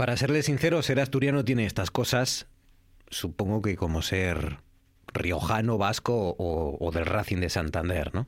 [0.00, 2.46] Para serle sincero, ser asturiano tiene estas cosas,
[3.10, 4.60] supongo que como ser
[5.12, 8.26] riojano, vasco o, o del Racing de Santander, ¿no?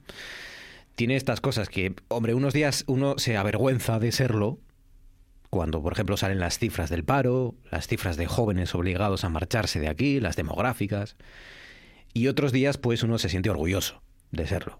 [0.96, 4.58] Tiene estas cosas que, hombre, unos días uno se avergüenza de serlo,
[5.48, 9.80] cuando, por ejemplo, salen las cifras del paro, las cifras de jóvenes obligados a marcharse
[9.80, 11.16] de aquí, las demográficas,
[12.12, 14.78] y otros días, pues uno se siente orgulloso de serlo.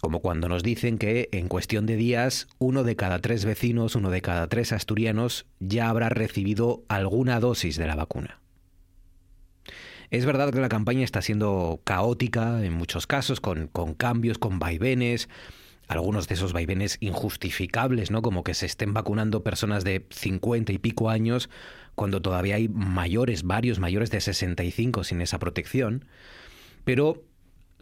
[0.00, 4.10] Como cuando nos dicen que en cuestión de días uno de cada tres vecinos, uno
[4.10, 8.40] de cada tres asturianos ya habrá recibido alguna dosis de la vacuna.
[10.10, 14.58] Es verdad que la campaña está siendo caótica en muchos casos, con, con cambios, con
[14.58, 15.28] vaivenes,
[15.88, 18.22] algunos de esos vaivenes injustificables, ¿no?
[18.22, 21.50] Como que se estén vacunando personas de 50 y pico años
[21.94, 26.04] cuando todavía hay mayores, varios mayores de 65 sin esa protección.
[26.84, 27.24] Pero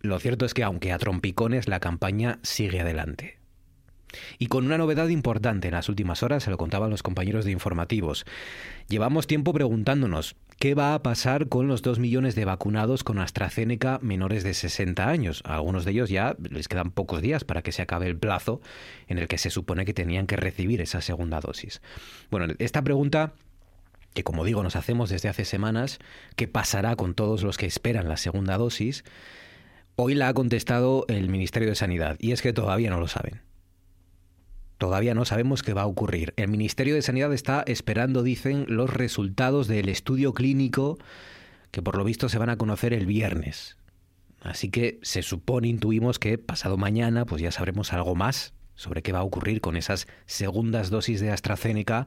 [0.07, 3.39] lo cierto es que aunque a trompicones la campaña sigue adelante.
[4.39, 7.51] Y con una novedad importante en las últimas horas, se lo contaban los compañeros de
[7.51, 8.25] informativos.
[8.89, 13.99] Llevamos tiempo preguntándonos qué va a pasar con los dos millones de vacunados con AstraZeneca
[14.01, 15.43] menores de 60 años.
[15.45, 18.61] A algunos de ellos ya les quedan pocos días para que se acabe el plazo
[19.09, 21.83] en el que se supone que tenían que recibir esa segunda dosis.
[22.31, 23.35] Bueno, esta pregunta
[24.15, 25.99] que como digo nos hacemos desde hace semanas,
[26.37, 29.05] ¿qué pasará con todos los que esperan la segunda dosis?
[29.99, 33.41] Hoy la ha contestado el Ministerio de Sanidad y es que todavía no lo saben.
[34.77, 36.35] Todavía no sabemos qué va a ocurrir.
[36.37, 40.99] El Ministerio de Sanidad está esperando, dicen, los resultados del estudio clínico
[41.71, 43.79] que por lo visto se van a conocer el viernes.
[44.43, 49.13] Así que se supone, intuimos que pasado mañana pues ya sabremos algo más sobre qué
[49.13, 52.07] va a ocurrir con esas segundas dosis de AstraZeneca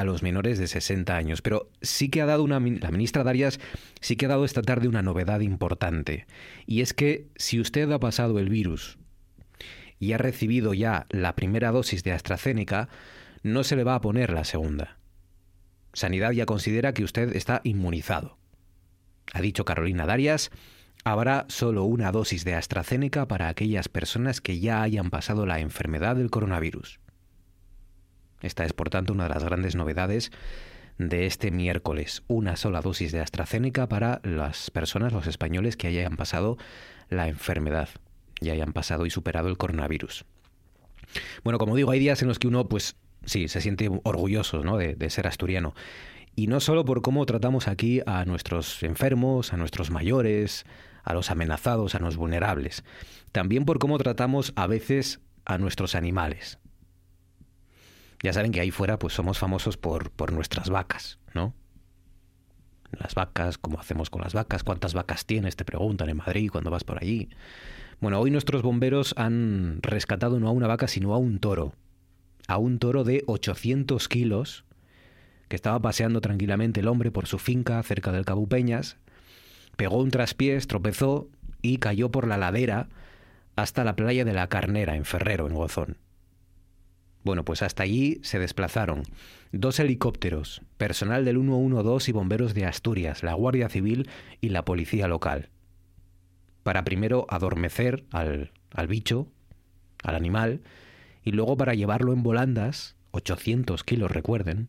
[0.00, 1.42] a los menores de 60 años.
[1.42, 3.58] Pero sí que ha dado una la ministra Darias
[4.00, 6.26] sí que ha dado esta tarde una novedad importante
[6.66, 8.98] y es que si usted ha pasado el virus
[9.98, 12.88] y ha recibido ya la primera dosis de AstraZeneca,
[13.42, 14.98] no se le va a poner la segunda.
[15.94, 18.36] Sanidad ya considera que usted está inmunizado.
[19.32, 20.50] Ha dicho Carolina Darias,
[21.04, 26.16] habrá solo una dosis de AstraZeneca para aquellas personas que ya hayan pasado la enfermedad
[26.16, 27.00] del coronavirus.
[28.42, 30.30] Esta es, por tanto, una de las grandes novedades
[30.98, 32.22] de este miércoles.
[32.26, 36.56] Una sola dosis de AstraZeneca para las personas, los españoles que hayan pasado
[37.08, 37.88] la enfermedad
[38.40, 40.24] y hayan pasado y superado el coronavirus.
[41.44, 44.76] Bueno, como digo, hay días en los que uno, pues sí, se siente orgulloso ¿no?
[44.76, 45.74] de, de ser asturiano.
[46.34, 50.66] Y no solo por cómo tratamos aquí a nuestros enfermos, a nuestros mayores,
[51.02, 52.84] a los amenazados, a los vulnerables,
[53.32, 56.58] también por cómo tratamos a veces a nuestros animales.
[58.22, 61.54] Ya saben que ahí fuera pues somos famosos por, por nuestras vacas, ¿no?
[62.92, 66.70] Las vacas, cómo hacemos con las vacas, cuántas vacas tienes, te preguntan en Madrid cuando
[66.70, 67.28] vas por allí.
[68.00, 71.74] Bueno, hoy nuestros bomberos han rescatado no a una vaca, sino a un toro.
[72.48, 74.64] A un toro de 800 kilos
[75.48, 78.96] que estaba paseando tranquilamente el hombre por su finca cerca del Cabo Peñas,
[79.76, 81.28] pegó un traspiés, tropezó
[81.62, 82.88] y cayó por la ladera
[83.54, 85.96] hasta la playa de la Carnera, en Ferrero, en Gozón.
[87.26, 89.02] Bueno, pues hasta allí se desplazaron
[89.50, 94.08] dos helicópteros, personal del 112 y bomberos de Asturias, la Guardia Civil
[94.40, 95.50] y la policía local
[96.62, 99.26] para primero adormecer al, al bicho,
[100.04, 100.62] al animal,
[101.24, 104.68] y luego para llevarlo en volandas, 800 kilos recuerden,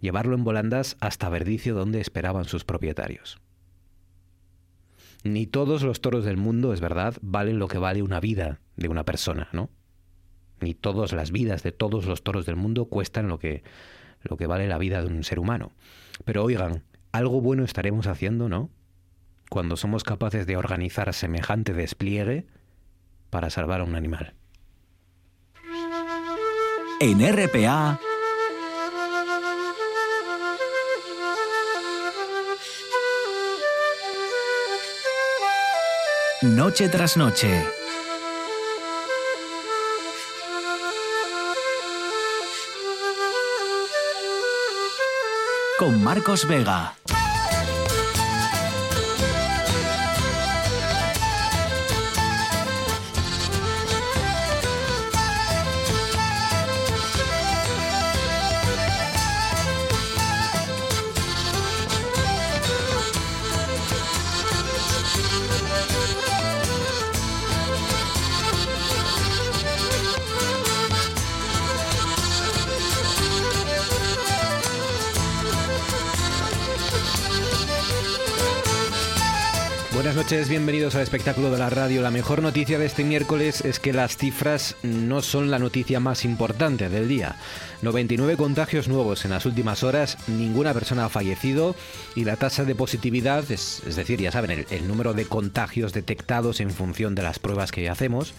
[0.00, 3.38] llevarlo en volandas hasta Verdicio donde esperaban sus propietarios.
[5.22, 8.88] Ni todos los toros del mundo, es verdad, valen lo que vale una vida de
[8.88, 9.70] una persona, ¿no?
[10.64, 13.62] Ni todas las vidas de todos los toros del mundo cuestan lo que,
[14.22, 15.72] lo que vale la vida de un ser humano.
[16.24, 16.82] Pero oigan,
[17.12, 18.70] algo bueno estaremos haciendo, ¿no?
[19.54, 22.46] cuando somos capaces de organizar semejante despliegue
[23.30, 24.34] para salvar a un animal.
[27.00, 28.00] En RPA.
[36.42, 37.83] Noche tras noche.
[45.84, 47.13] Con Marcos Vega.
[80.24, 82.00] Noches, bienvenidos al espectáculo de la radio.
[82.00, 86.24] La mejor noticia de este miércoles es que las cifras no son la noticia más
[86.24, 87.36] importante del día.
[87.82, 91.76] 99 contagios nuevos en las últimas horas, ninguna persona ha fallecido
[92.14, 96.60] y la tasa de positividad, es, decir, ya saben, el, el número de contagios detectados
[96.60, 98.32] en función de las pruebas que hacemos,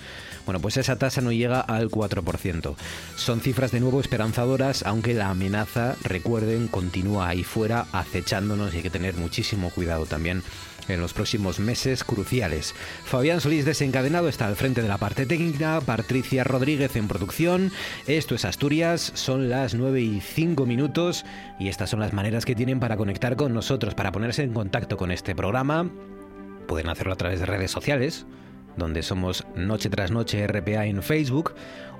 [0.47, 2.75] bueno, pues esa tasa no llega al 4%.
[3.15, 8.83] Son cifras de nuevo esperanzadoras, aunque la amenaza, recuerden, continúa ahí fuera acechándonos y hay
[8.83, 10.41] que tener muchísimo cuidado también
[10.87, 12.75] en los próximos meses cruciales.
[13.03, 17.71] Fabián Solís desencadenado está al frente de la parte técnica, Patricia Rodríguez en producción.
[18.07, 21.25] Esto es Asturias, son las 9 y 5 minutos
[21.59, 24.97] y estas son las maneras que tienen para conectar con nosotros, para ponerse en contacto
[24.97, 25.89] con este programa.
[26.67, 28.25] Pueden hacerlo a través de redes sociales,
[28.77, 31.53] donde somos Noche tras Noche RPA en Facebook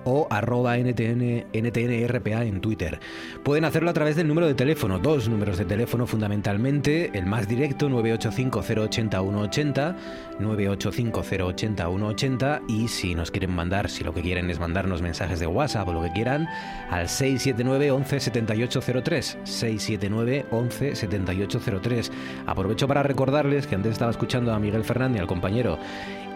[0.06, 3.00] o arroba NTN, NTNRPA en Twitter.
[3.44, 7.48] Pueden hacerlo a través del número de teléfono, dos números de teléfono fundamentalmente, el más
[7.48, 9.96] directo 985-080-180,
[10.40, 15.88] 985-080-180 y si nos quieren mandar, si lo que quieren es mandarnos mensajes de WhatsApp
[15.90, 16.48] o lo que quieran,
[16.90, 22.12] al 679 11 7803, 679 11 7803.
[22.46, 25.80] Aprovecho para recordarles que antes estaba escuchando a Miguel Fernández, al compañero,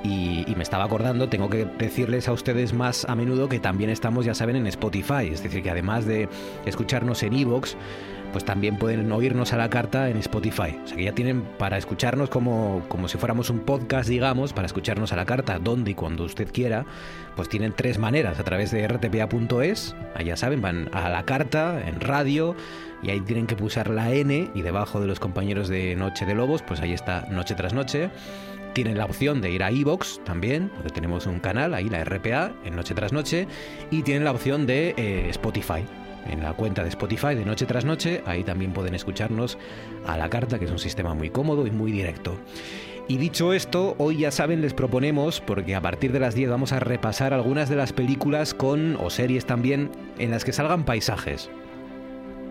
[0.04, 4.26] y, me estaba acordando, tengo que decirles a ustedes más a menudo que también estamos,
[4.26, 5.28] ya saben, en Spotify.
[5.32, 6.28] Es decir, que además de
[6.66, 7.78] escucharnos en Evox,
[8.32, 10.78] pues también pueden oírnos a la carta en Spotify.
[10.84, 14.68] O sea que ya tienen para escucharnos como, como si fuéramos un podcast, digamos, para
[14.68, 16.86] escucharnos a la carta donde y cuando usted quiera,
[17.36, 18.40] pues tienen tres maneras.
[18.40, 22.56] A través de rtpa.es, allá saben, van a la carta, en radio,
[23.02, 26.36] y ahí tienen que pulsar la N y debajo de los compañeros de Noche de
[26.36, 28.10] Lobos, pues ahí está Noche tras Noche.
[28.74, 32.52] Tienen la opción de ir a iVox también, donde tenemos un canal, ahí la RPA,
[32.64, 33.48] en Noche tras Noche,
[33.92, 35.84] y tienen la opción de eh, Spotify.
[36.30, 39.58] En la cuenta de Spotify de Noche tras Noche, ahí también pueden escucharnos
[40.06, 42.38] a la carta, que es un sistema muy cómodo y muy directo.
[43.08, 46.74] Y dicho esto, hoy ya saben, les proponemos, porque a partir de las 10 vamos
[46.74, 49.90] a repasar algunas de las películas con, o series también,
[50.20, 51.50] en las que salgan paisajes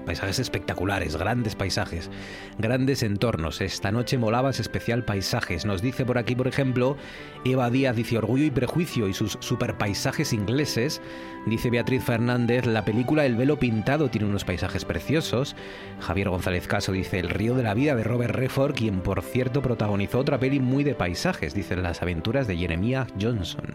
[0.09, 2.09] paisajes espectaculares, grandes paisajes,
[2.57, 3.61] grandes entornos.
[3.61, 5.67] Esta noche molabas especial paisajes.
[5.67, 6.97] Nos dice por aquí, por ejemplo,
[7.45, 11.03] Eva Díaz dice Orgullo y Prejuicio y sus super paisajes ingleses.
[11.45, 15.55] Dice Beatriz Fernández, la película El velo pintado tiene unos paisajes preciosos.
[16.01, 19.61] Javier González Caso dice El río de la vida de Robert Redford, quien por cierto
[19.61, 23.75] protagonizó otra peli muy de paisajes, dice Las aventuras de Jeremiah Johnson.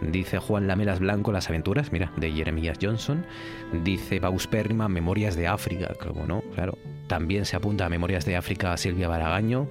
[0.00, 3.24] Dice Juan Lamelas Blanco Las aventuras, mira, de Jeremías Johnson.
[3.84, 6.78] Dice Bausperma Memorias de África, como no, claro.
[7.06, 9.68] También se apunta a Memorias de África a Silvia Baragaño.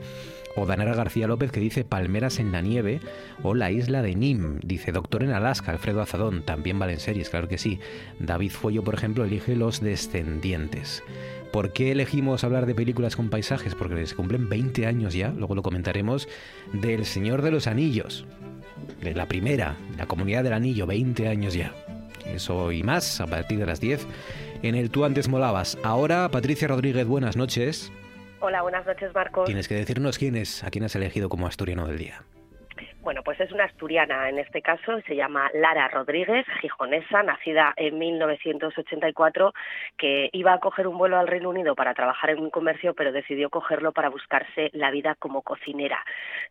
[0.55, 2.99] O Danara García López que dice Palmeras en la nieve.
[3.41, 4.59] O La isla de Nim.
[4.63, 6.43] Dice Doctor en Alaska, Alfredo Azadón.
[6.43, 7.79] También valen series, claro que sí.
[8.19, 11.03] David Fuello, por ejemplo, elige Los Descendientes.
[11.51, 13.75] ¿Por qué elegimos hablar de películas con paisajes?
[13.75, 16.27] Porque se cumplen 20 años ya, luego lo comentaremos,
[16.71, 18.25] del Señor de los Anillos
[19.01, 21.73] la primera, la Comunidad del Anillo, 20 años ya.
[22.25, 24.07] Eso y más a partir de las 10
[24.63, 25.77] en el Tú antes molabas.
[25.83, 27.91] Ahora, Patricia Rodríguez, buenas noches.
[28.39, 29.45] Hola, buenas noches, Marcos.
[29.45, 32.23] Tienes que decirnos quién es, a quién has elegido como asturiano del día.
[33.03, 37.99] Bueno, pues es una asturiana en este caso, se llama Lara Rodríguez, gijonesa, nacida en
[37.99, 39.53] 1984,
[39.97, 43.11] que iba a coger un vuelo al Reino Unido para trabajar en un comercio, pero
[43.11, 46.01] decidió cogerlo para buscarse la vida como cocinera.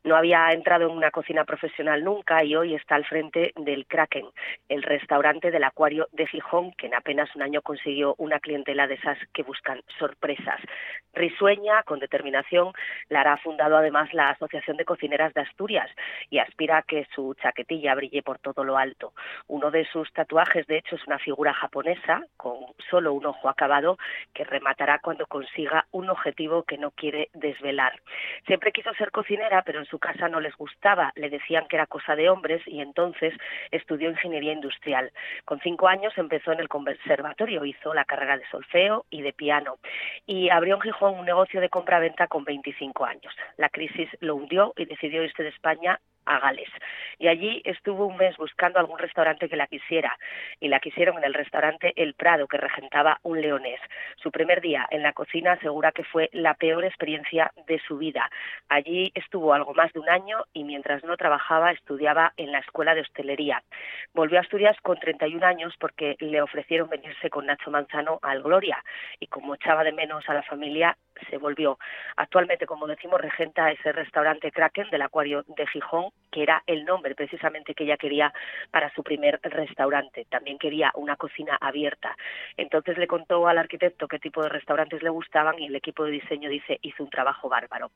[0.04, 4.26] No había entrado en una cocina profesional nunca y hoy está al frente del Kraken,
[4.68, 8.96] el restaurante del Acuario de Gijón, que en apenas un año consiguió una clientela de
[8.96, 10.60] esas que buscan sorpresas.
[11.14, 12.72] Risueña, con determinación,
[13.08, 15.90] Lara ha fundado además la Asociación de Cocineras de Asturias
[16.28, 19.12] y aspira a que su chaquetilla brille por todo lo alto.
[19.48, 22.58] Uno de sus tatuajes, de hecho, es una figura japonesa con
[22.90, 23.98] solo un ojo acabado
[24.34, 28.00] que rematará cuando consiga un objetivo que no quiere desvelar.
[28.46, 31.86] Siempre quiso ser cocinera, pero en su casa no les gustaba, le decían que era
[31.86, 33.34] cosa de hombres y entonces
[33.70, 35.12] estudió ingeniería industrial.
[35.44, 39.78] Con cinco años empezó en el conservatorio, hizo la carrera de solfeo y de piano
[40.26, 43.34] y abrió en Gijón un negocio de compra-venta con 25 años.
[43.56, 46.70] La crisis lo hundió y decidió irse de España a Gales.
[47.18, 50.16] Y allí estuvo un mes buscando algún restaurante que la quisiera.
[50.60, 53.80] Y la quisieron en el restaurante El Prado, que regentaba un leonés.
[54.16, 58.30] Su primer día en la cocina asegura que fue la peor experiencia de su vida.
[58.68, 62.94] Allí estuvo algo más de un año y mientras no trabajaba estudiaba en la escuela
[62.94, 63.62] de hostelería.
[64.14, 68.82] Volvió a Asturias con 31 años porque le ofrecieron venirse con Nacho Manzano al Gloria.
[69.20, 70.96] Y como echaba de menos a la familia,
[71.28, 71.78] se volvió.
[72.16, 77.14] Actualmente, como decimos, regenta ese restaurante Kraken del Acuario de Gijón que era el nombre
[77.14, 78.32] precisamente que ella quería
[78.70, 80.26] para su primer restaurante.
[80.28, 82.16] También quería una cocina abierta.
[82.56, 86.12] Entonces le contó al arquitecto qué tipo de restaurantes le gustaban y el equipo de
[86.12, 87.90] diseño dice hizo un trabajo bárbaro.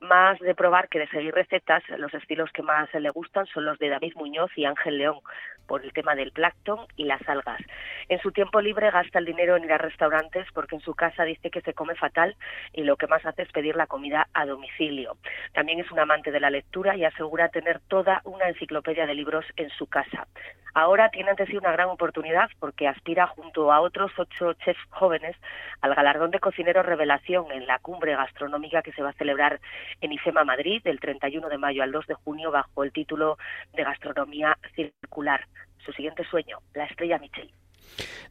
[0.00, 3.78] Más de probar que de seguir recetas, los estilos que más le gustan son los
[3.80, 5.18] de David Muñoz y Ángel León,
[5.66, 7.60] por el tema del plancton y las algas.
[8.08, 11.24] En su tiempo libre gasta el dinero en ir a restaurantes porque en su casa
[11.24, 12.36] dice que se come fatal
[12.72, 15.16] y lo que más hace es pedir la comida a domicilio.
[15.52, 19.44] También es un amante de la lectura y asegura tener toda una enciclopedia de libros
[19.56, 20.28] en su casa.
[20.74, 25.36] Ahora tiene ante sí una gran oportunidad porque aspira junto a otros ocho chefs jóvenes
[25.80, 29.60] al galardón de cocinero revelación en la cumbre gastronómica que se va a celebrar
[30.00, 33.38] en IFEMA Madrid del 31 de mayo al 2 de junio bajo el título
[33.74, 35.46] de Gastronomía Circular.
[35.84, 37.50] Su siguiente sueño, la estrella Michel.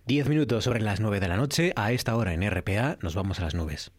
[0.06, 1.74] Diez minutos sobre las nueve de la noche.
[1.76, 3.92] A esta hora en RPA nos vamos a las nubes.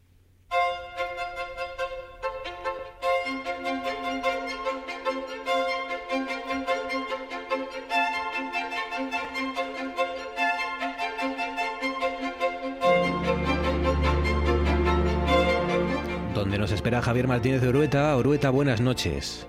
[16.78, 18.16] Espera Javier Martínez de Orueta.
[18.16, 19.44] Orueta, buenas noches.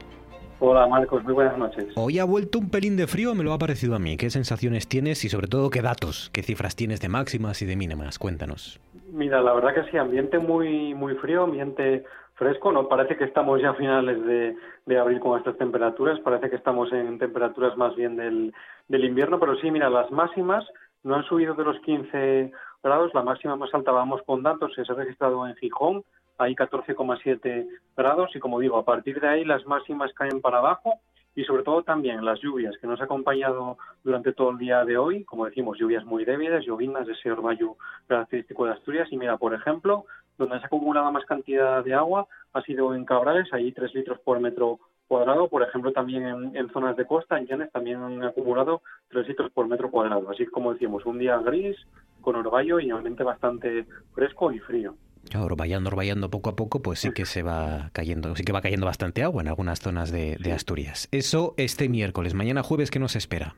[0.59, 1.85] Hola Marcos, muy buenas noches.
[1.95, 4.17] Hoy ha vuelto un pelín de frío, me lo ha parecido a mí.
[4.17, 7.75] ¿Qué sensaciones tienes y sobre todo qué datos, qué cifras tienes de máximas y de
[7.75, 8.17] mínimas?
[8.17, 8.81] Cuéntanos.
[9.11, 12.71] Mira, la verdad que sí, ambiente muy muy frío, ambiente fresco.
[12.71, 14.55] No parece que estamos ya a finales de,
[14.87, 18.55] de abril con estas temperaturas, parece que estamos en temperaturas más bien del,
[18.87, 20.65] del invierno, pero sí, mira, las máximas
[21.03, 22.51] no han subido de los 15
[22.83, 26.03] grados, la máxima más alta vamos con datos, se ha registrado en Gijón,
[26.39, 30.95] hay 14,7 grados y como digo, a partir de ahí las máximas caen para abajo
[31.35, 34.97] y sobre todo también las lluvias que nos ha acompañado durante todo el día de
[34.97, 37.75] hoy, como decimos, lluvias muy débiles, llovinas de ese orvallo
[38.07, 40.05] característico de Asturias y mira, por ejemplo,
[40.37, 44.19] donde se ha acumulado más cantidad de agua ha sido en Cabrales, ahí 3 litros
[44.21, 48.81] por metro cuadrado, por ejemplo, también en, zonas de costa, en Llanes, también han acumulado
[49.09, 50.29] 3 litros por metro cuadrado.
[50.29, 51.75] Así como decimos, un día gris,
[52.21, 54.95] con orvallo y ambiente bastante fresco y frío.
[55.29, 58.61] Claro, vayando, vayando poco a poco, pues sí que se va cayendo, sí que va
[58.61, 61.07] cayendo bastante agua en algunas zonas de, de Asturias.
[61.11, 62.33] Eso este miércoles.
[62.33, 63.55] Mañana jueves, ¿qué nos espera?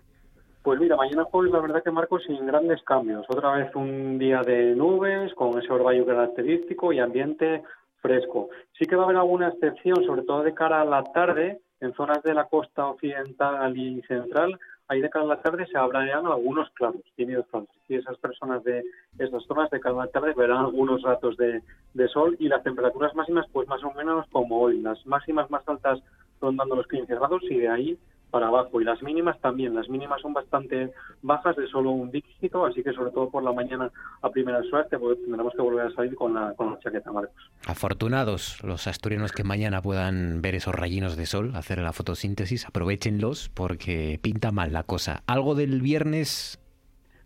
[0.64, 3.26] Pues mira, mañana jueves la verdad que marco sin grandes cambios.
[3.30, 7.64] Otra vez un día de nubes, con ese orvallo característico y ambiente
[8.02, 8.50] fresco.
[8.78, 11.94] Sí que va a haber alguna excepción, sobre todo de cara a la tarde, en
[11.94, 14.60] zonas de la costa occidental y central,
[14.92, 17.70] ahí de cara a la tarde se abrirán algunos claros, tímidos claros.
[17.88, 18.84] Y esas personas de
[19.18, 21.62] esas zonas de cara a la tarde verán algunos ratos de,
[21.94, 24.82] de, sol y las temperaturas máximas, pues más o menos como hoy.
[24.82, 26.00] Las máximas más altas
[26.42, 27.98] rondando los 15 grados y de ahí
[28.32, 28.82] para abajo.
[28.82, 29.76] Y las mínimas también.
[29.76, 33.52] Las mínimas son bastante bajas, de solo un dígito, así que sobre todo por la
[33.52, 37.12] mañana a primera suerte pues tendremos que volver a salir con la, con la chaqueta,
[37.12, 37.52] Marcos.
[37.68, 43.50] Afortunados los asturianos que mañana puedan ver esos rayinos de sol, hacer la fotosíntesis, aprovechenlos
[43.50, 45.24] porque pinta mal la cosa.
[45.28, 46.62] ¿Algo del viernes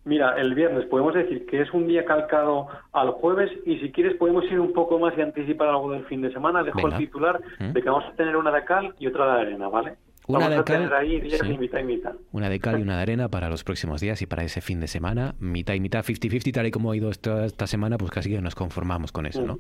[0.06, 4.16] Mira, el viernes podemos decir que es un día calcado al jueves y si quieres
[4.18, 6.64] podemos ir un poco más y anticipar algo del fin de semana.
[6.64, 6.96] Dejo Venga.
[6.96, 7.72] el titular ¿Mm?
[7.74, 9.96] de que vamos a tener una de cal y otra de arena, ¿vale?
[10.28, 11.38] Una Vamos de cal, ahí sí.
[11.46, 12.14] y mitad y mitad.
[12.32, 14.80] Una de cal y una de arena para los próximos días y para ese fin
[14.80, 18.10] de semana, mitad y mitad, 50-50, tal y como ha ido esta, esta, semana, pues
[18.10, 19.60] casi que nos conformamos con eso, ¿no?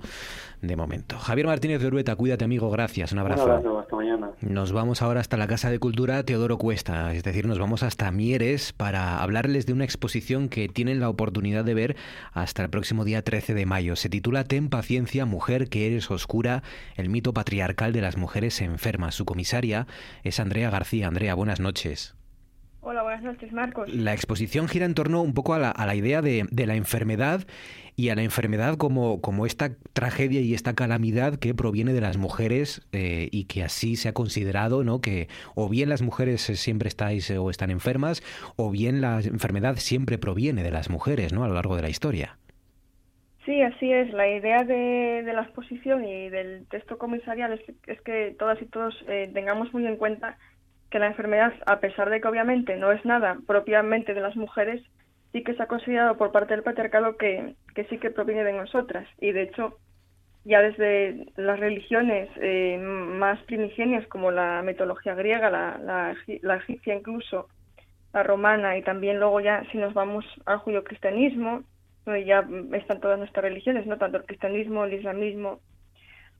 [0.62, 1.19] De momento.
[1.19, 3.45] Javier Martínez de Urueta, cuídate, amigo, gracias, un abrazo.
[3.45, 4.31] Un abrazo, hasta mañana.
[4.41, 8.12] Nos vamos ahora hasta la Casa de Cultura Teodoro Cuesta, es decir, nos vamos hasta
[8.12, 11.95] Mieres para hablarles de una exposición que tienen la oportunidad de ver
[12.34, 13.95] hasta el próximo día 13 de mayo.
[13.95, 16.63] Se titula Ten paciencia, mujer que eres oscura,
[16.95, 19.13] el mito patriarcal de las mujeres enfermas.
[19.13, 19.86] Su comisaria
[20.24, 21.07] es Andrea García.
[21.07, 22.15] Andrea, buenas noches.
[22.88, 23.91] Hola, buenas noches, Marcos.
[23.91, 26.75] La exposición gira en torno un poco a la, a la idea de, de, la
[26.75, 27.47] enfermedad
[27.95, 32.17] y a la enfermedad como, como esta tragedia y esta calamidad que proviene de las
[32.17, 35.01] mujeres eh, y que así se ha considerado, ¿no?
[35.01, 38.21] Que o bien las mujeres siempre estáis o están enfermas
[38.55, 41.43] o bien la enfermedad siempre proviene de las mujeres, ¿no?
[41.43, 42.38] A lo largo de la historia.
[43.45, 44.11] Sí, así es.
[44.11, 48.95] La idea de, la exposición y del texto comisarial es, es que todas y todos
[49.07, 50.37] eh, tengamos muy en cuenta
[50.89, 54.81] que la enfermedad, a pesar de que obviamente no es nada propiamente de las mujeres,
[55.31, 58.53] sí que se ha considerado por parte del patriarcado que, que sí que proviene de
[58.53, 59.07] nosotras.
[59.19, 59.77] Y de hecho,
[60.43, 66.95] ya desde las religiones eh, más primigenias, como la mitología griega, la, la, la, egipcia
[66.95, 67.49] incluso,
[68.13, 71.63] la romana, y también luego ya si nos vamos al judio-cristianismo,
[72.25, 75.59] ya están todas nuestras religiones, no tanto el cristianismo, el islamismo,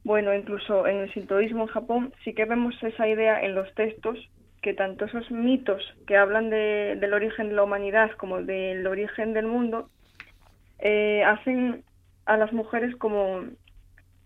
[0.04, 4.20] bueno, incluso en el sintoísmo en Japón sí que vemos esa idea en los textos
[4.62, 9.34] que tanto esos mitos que hablan de, del origen de la humanidad como del origen
[9.34, 9.90] del mundo
[10.80, 11.84] eh, hacen
[12.26, 13.46] a las mujeres como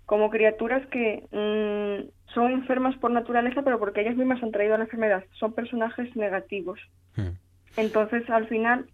[0.05, 4.85] como criaturas que mm, son enfermas por naturaleza, pero porque ellas mismas han traído la
[4.85, 5.23] enfermedad.
[5.33, 6.79] Son personajes negativos.
[7.15, 7.37] Hmm.
[7.77, 8.87] Entonces, al final,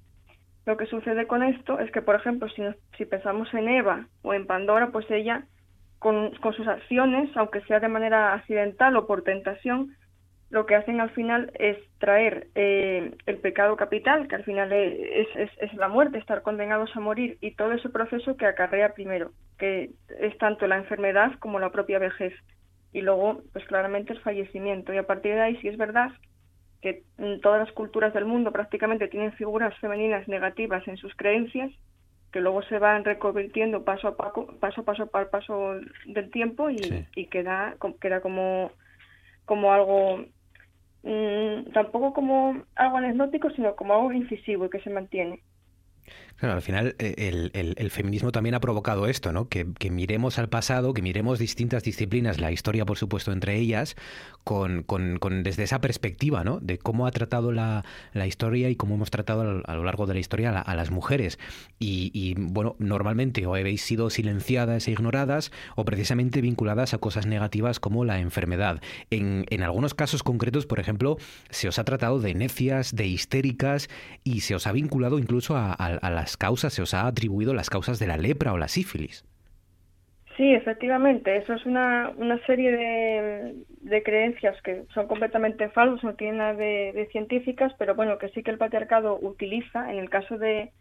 [0.65, 2.63] lo que sucede con esto es que, por ejemplo, si,
[2.98, 5.45] si pensamos en Eva o en Pandora, pues ella,
[6.00, 9.95] con, con sus acciones, aunque sea de manera accidental o por tentación,
[10.50, 15.27] lo que hacen al final es traer eh, el pecado capital, que al final es,
[15.36, 19.91] es, la muerte, estar condenados a morir, y todo ese proceso que acarrea primero, que
[20.19, 22.34] es tanto la enfermedad como la propia vejez,
[22.93, 24.93] y luego, pues claramente el fallecimiento.
[24.93, 26.12] Y a partir de ahí, sí es verdad
[26.85, 27.03] que
[27.41, 31.71] todas las culturas del mundo prácticamente tienen figuras femeninas negativas en sus creencias,
[32.31, 36.69] que luego se van reconvirtiendo paso a paso, paso a paso, para paso del tiempo
[36.69, 38.71] y, y queda, queda como,
[39.45, 40.25] como algo
[41.05, 45.43] Mm, tampoco como algo anecdótico, sino como algo incisivo y que se mantiene.
[46.37, 49.47] Claro, al final eh, el, feminismo también ha provocado esto, ¿no?
[49.47, 53.95] Que, miremos al pasado, que miremos distintas disciplinas, la historia, por supuesto, entre ellas,
[54.43, 56.59] con, con, desde esa perspectiva, ¿no?
[56.59, 57.85] De cómo ha tratado la,
[58.25, 61.39] historia y cómo hemos tratado a lo largo de la historia a, las mujeres.
[61.79, 67.79] Y, bueno, normalmente o habéis sido silenciadas e ignoradas o precisamente vinculadas a cosas negativas
[67.79, 68.81] como la enfermedad.
[69.09, 71.17] En, algunos casos concretos, por ejemplo,
[71.49, 73.89] se os ha tratado de necias, de histéricas
[74.23, 77.70] y se os ha vinculado incluso a, a la causas, se os ha atribuido las
[77.70, 79.24] causas de la lepra o la sífilis.
[80.38, 86.15] Sí, efectivamente, eso es una, una serie de, de, creencias que son completamente falsas, no
[86.15, 90.38] tienen nada de, científicas, pero bueno, que sí que el patriarcado utiliza en el caso
[90.38, 90.74] de,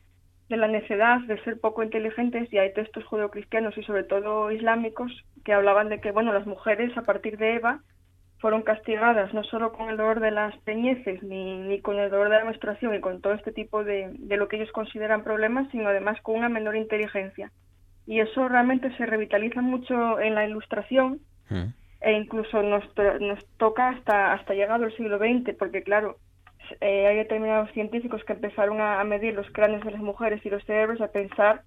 [0.49, 5.13] de la necedad, de ser poco inteligentes, y hay textos judeocristianos y sobre todo islámicos
[5.45, 7.81] que hablaban de que, bueno, las mujeres a partir de Eva
[8.39, 12.29] fueron castigadas no solo con el dolor de las peñeces ni, ni con el dolor
[12.29, 15.69] de la menstruación y con todo este tipo de, de lo que ellos consideran problemas,
[15.71, 17.51] sino además con una menor inteligencia.
[18.07, 21.65] Y eso realmente se revitaliza mucho en la ilustración mm.
[22.03, 22.85] e incluso nos,
[23.21, 26.19] nos toca hasta, hasta llegado el siglo XX, porque claro,
[26.81, 30.51] eh, hay determinados científicos que empezaron a, a medir los cráneos de las mujeres y
[30.51, 31.63] los cerebros a pensar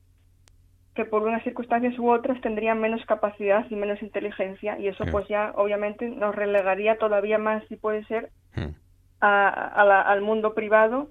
[0.98, 5.27] que por unas circunstancias u otras tendrían menos capacidad y menos inteligencia y eso pues
[5.27, 8.74] ya obviamente nos relegaría todavía más si puede ser hmm.
[9.22, 11.10] a, al mundo privado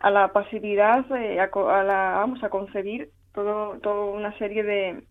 [0.00, 5.04] a la pasividad eh, a, la vamos a concebir todo toda una serie de,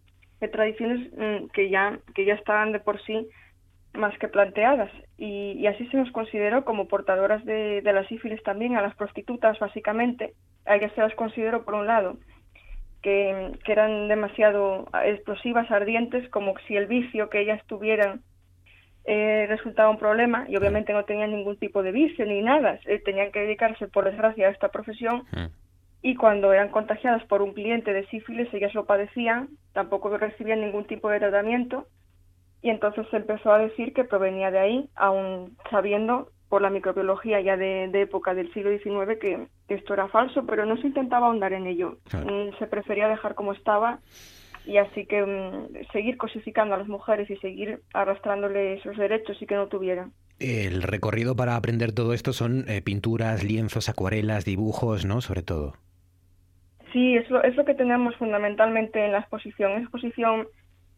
[0.51, 3.29] tradiciones mm, que ya que ya estaban de por sí
[3.93, 4.89] más que planteadas.
[5.17, 8.95] Y, y así se nos consideró como portadoras de, de la sífilis también a las
[8.95, 10.33] prostitutas básicamente.
[10.65, 12.17] A ellas se las considero por un lado
[13.01, 18.21] que, eran demasiado explosivas, ardientes, como si el vicio que ellas tuvieran
[19.05, 22.99] eh, resultaba un problema y obviamente no tenían ningún tipo de vicio ni nada, eh,
[22.99, 25.23] tenían que dedicarse por desgracia a esta profesión.
[25.31, 25.47] Mm.
[26.03, 30.85] y cuando eran contagiadas por un cliente de sífilis ellas lo padecían, tampoco recibían ningún
[30.85, 31.85] tipo de tratamiento.
[32.63, 37.39] Y entonces se empezó a decir que provenía de ahí, aún sabiendo por la microbiología
[37.39, 41.53] ya de, época del siglo XIX que, esto era falso, pero no se intentaba ahondar
[41.53, 41.95] en ello.
[42.11, 43.99] Mm, se prefería dejar como estaba
[44.65, 49.45] y así que mm, seguir cosificando a las mujeres y seguir arrastrándole esos derechos y
[49.45, 50.11] que no tuvieran.
[50.39, 55.21] El recorrido para aprender todo esto son eh, pinturas, lienzos, acuarelas, dibujos, ¿no?
[55.21, 55.75] Sobre todo.
[56.91, 59.71] Sí, es lo, es lo que tenemos fundamentalmente en la exposición.
[59.71, 60.47] Es exposición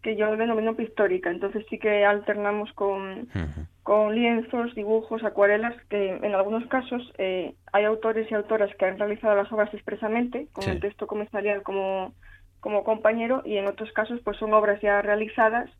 [0.03, 3.29] que yo denomino pictórica, entonces sí que alternamos con,
[3.83, 8.99] con lienzos, dibujos, acuarelas, que en algunos casos eh, hay autores y autoras que han
[8.99, 12.13] realizado las obras expresamente, con el texto comisarial como,
[12.59, 15.71] como compañero, y en otros casos pues son obras ya realizadas,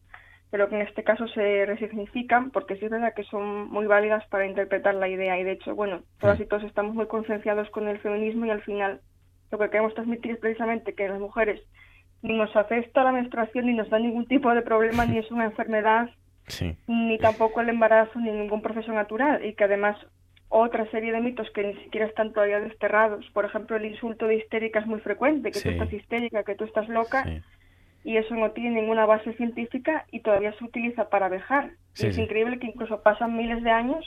[0.49, 4.25] pero que en este caso se resignifican, porque sí es verdad que son muy válidas
[4.27, 7.89] para interpretar la idea, y de hecho, bueno, todas y todos estamos muy concienciados con
[7.89, 9.01] el feminismo y al final
[9.51, 11.62] lo que queremos transmitir es precisamente que las mujeres
[12.23, 15.43] ni nos afecta la menstruación, ni nos da ningún tipo de problema, ni es una
[15.43, 16.09] enfermedad,
[16.88, 19.45] ni tampoco el embarazo, ni ningún proceso natural.
[19.45, 19.97] Y que además
[20.47, 23.29] otra serie de mitos que ni siquiera están todavía desterrados.
[23.33, 26.63] Por ejemplo, el insulto de histérica es muy frecuente, que tú estás histérica, que tú
[26.63, 27.25] estás loca.
[28.05, 31.71] Y eso no tiene ninguna base científica y todavía se utiliza para vejar.
[31.95, 34.05] es increíble que incluso pasan miles de años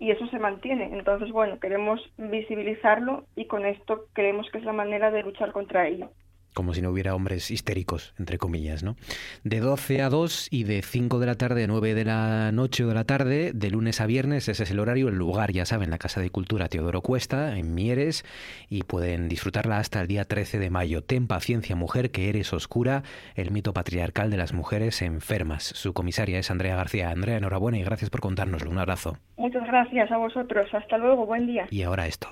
[0.00, 0.90] y eso se mantiene.
[0.92, 5.86] Entonces, bueno, queremos visibilizarlo y con esto creemos que es la manera de luchar contra
[5.86, 6.10] ello
[6.58, 8.96] como si no hubiera hombres histéricos, entre comillas, ¿no?
[9.44, 12.82] De 12 a 2 y de 5 de la tarde a 9 de la noche
[12.82, 15.64] o de la tarde, de lunes a viernes, ese es el horario, el lugar, ya
[15.64, 18.24] saben, la Casa de Cultura Teodoro Cuesta, en Mieres,
[18.68, 21.04] y pueden disfrutarla hasta el día 13 de mayo.
[21.04, 23.04] Ten paciencia, mujer, que eres oscura,
[23.36, 25.62] el mito patriarcal de las mujeres enfermas.
[25.62, 27.10] Su comisaria es Andrea García.
[27.10, 28.68] Andrea, enhorabuena y gracias por contárnoslo.
[28.68, 29.16] Un abrazo.
[29.36, 30.68] Muchas gracias a vosotros.
[30.74, 31.24] Hasta luego.
[31.24, 31.68] Buen día.
[31.70, 32.28] Y ahora esto.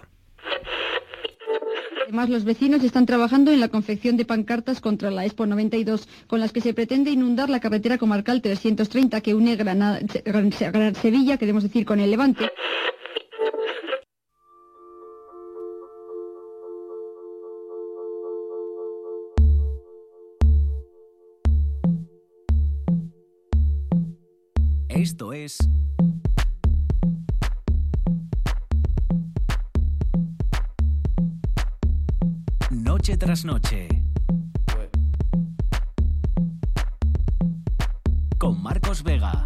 [2.06, 6.38] Además, los vecinos están trabajando en la confección de pancartas contra la Expo 92, con
[6.38, 9.98] las que se pretende inundar la carretera comarcal 330 que une Granada,
[11.02, 12.48] Sevilla, queremos decir, con el Levante.
[24.88, 25.58] Esto es
[33.18, 33.88] Tras noche.
[38.36, 39.42] Con Marcos Vega.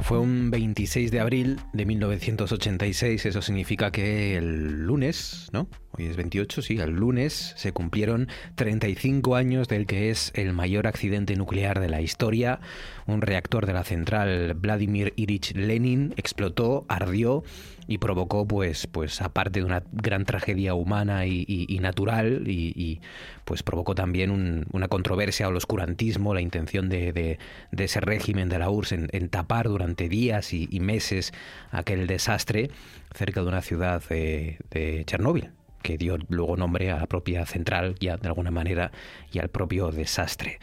[0.00, 5.68] Fue un 26 de abril de 1986, eso significa que el lunes, ¿no?
[5.94, 10.86] Hoy es 28, sí, el lunes se cumplieron 35 años del que es el mayor
[10.86, 12.60] accidente nuclear de la historia.
[13.06, 17.44] Un reactor de la central Vladimir Ilich Lenin explotó, ardió
[17.86, 23.02] y provocó, pues, pues aparte de una gran tragedia humana y, natural, y,
[23.44, 27.38] pues provocó también una controversia al oscurantismo, la intención de,
[27.70, 31.34] ese régimen de la URSS en, tapar durante días y, meses
[31.70, 32.70] aquel desastre
[33.14, 35.50] cerca de una ciudad de Chernóbil
[35.82, 38.92] que dio luego nombre a la propia central ya de alguna manera
[39.32, 40.58] y al propio desastre.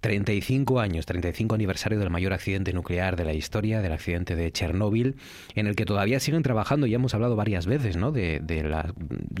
[0.00, 5.16] 35 años, 35 aniversario del mayor accidente nuclear de la historia, del accidente de Chernóbil,
[5.54, 8.12] en el que todavía siguen trabajando, ya hemos hablado varias veces, ¿no?
[8.12, 8.40] De,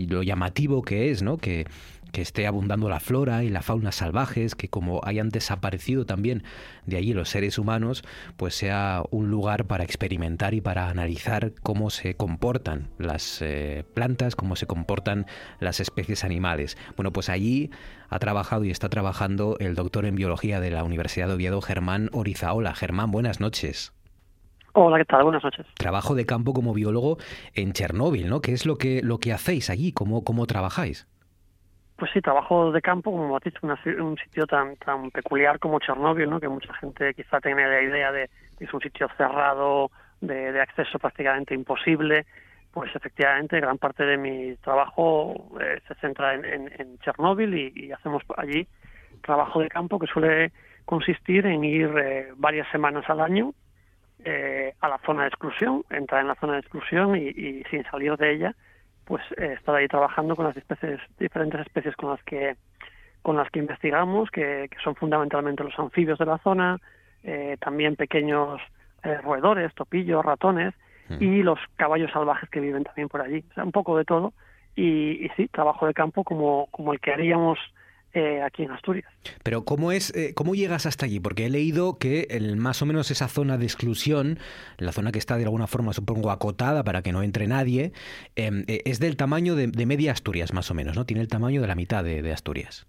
[0.08, 1.38] lo llamativo que es, ¿no?
[1.38, 1.66] Que,
[2.12, 6.42] que esté abundando la flora y la fauna salvajes, que como hayan desaparecido también
[6.86, 8.04] de allí los seres humanos,
[8.36, 14.36] pues sea un lugar para experimentar y para analizar cómo se comportan las eh, plantas,
[14.36, 15.26] cómo se comportan
[15.60, 16.76] las especies animales.
[16.96, 17.70] Bueno, pues allí
[18.08, 22.08] ha trabajado y está trabajando el doctor en biología de la Universidad de Oviedo, Germán
[22.12, 22.74] Orizaola.
[22.74, 23.92] Germán, buenas noches.
[24.72, 25.24] Hola, ¿qué tal?
[25.24, 25.66] Buenas noches.
[25.76, 27.18] Trabajo de campo como biólogo
[27.54, 28.40] en Chernóbil, ¿no?
[28.40, 29.92] ¿Qué es lo que, lo que hacéis allí?
[29.92, 31.08] ¿Cómo, cómo trabajáis?
[31.98, 36.30] Pues sí, trabajo de campo, como has dicho, un sitio tan tan peculiar como Chernóbil,
[36.30, 36.38] ¿no?
[36.38, 41.00] que mucha gente quizá tiene la idea de que es un sitio cerrado, de, acceso
[41.00, 42.24] prácticamente imposible.
[42.70, 48.22] Pues efectivamente, gran parte de mi trabajo eh, se centra en, en, Chernóbil y, hacemos
[48.36, 48.68] allí
[49.20, 50.52] trabajo de campo que suele
[50.84, 53.54] consistir en ir eh, varias semanas al año
[54.24, 58.16] eh, a la zona de exclusión, entrar en la zona de exclusión y sin salir
[58.16, 58.54] de ella
[59.08, 62.56] pues eh, estar ahí trabajando con las especies, diferentes especies con las que
[63.22, 66.78] con las que investigamos, que, son fundamentalmente los anfibios de la zona,
[67.24, 68.60] eh, también pequeños
[69.02, 70.72] eh, roedores, topillos, ratones
[71.08, 71.22] mm.
[71.22, 73.42] y los caballos salvajes que viven también por allí.
[73.50, 74.34] O sea, un poco de todo.
[74.76, 77.58] Y, y sí, trabajo de campo como, como el que haríamos
[78.14, 79.12] eh, aquí en Asturias.
[79.42, 81.20] Pero ¿cómo es, eh, cómo llegas hasta allí?
[81.20, 84.38] Porque he leído que el, más o menos esa zona de exclusión,
[84.78, 87.92] la zona que está de alguna forma supongo acotada para que no entre nadie,
[88.34, 91.04] em, eh, es del tamaño de, media Asturias más o menos, ¿no?
[91.04, 92.86] Tiene el tamaño de la mitad de, Asturias.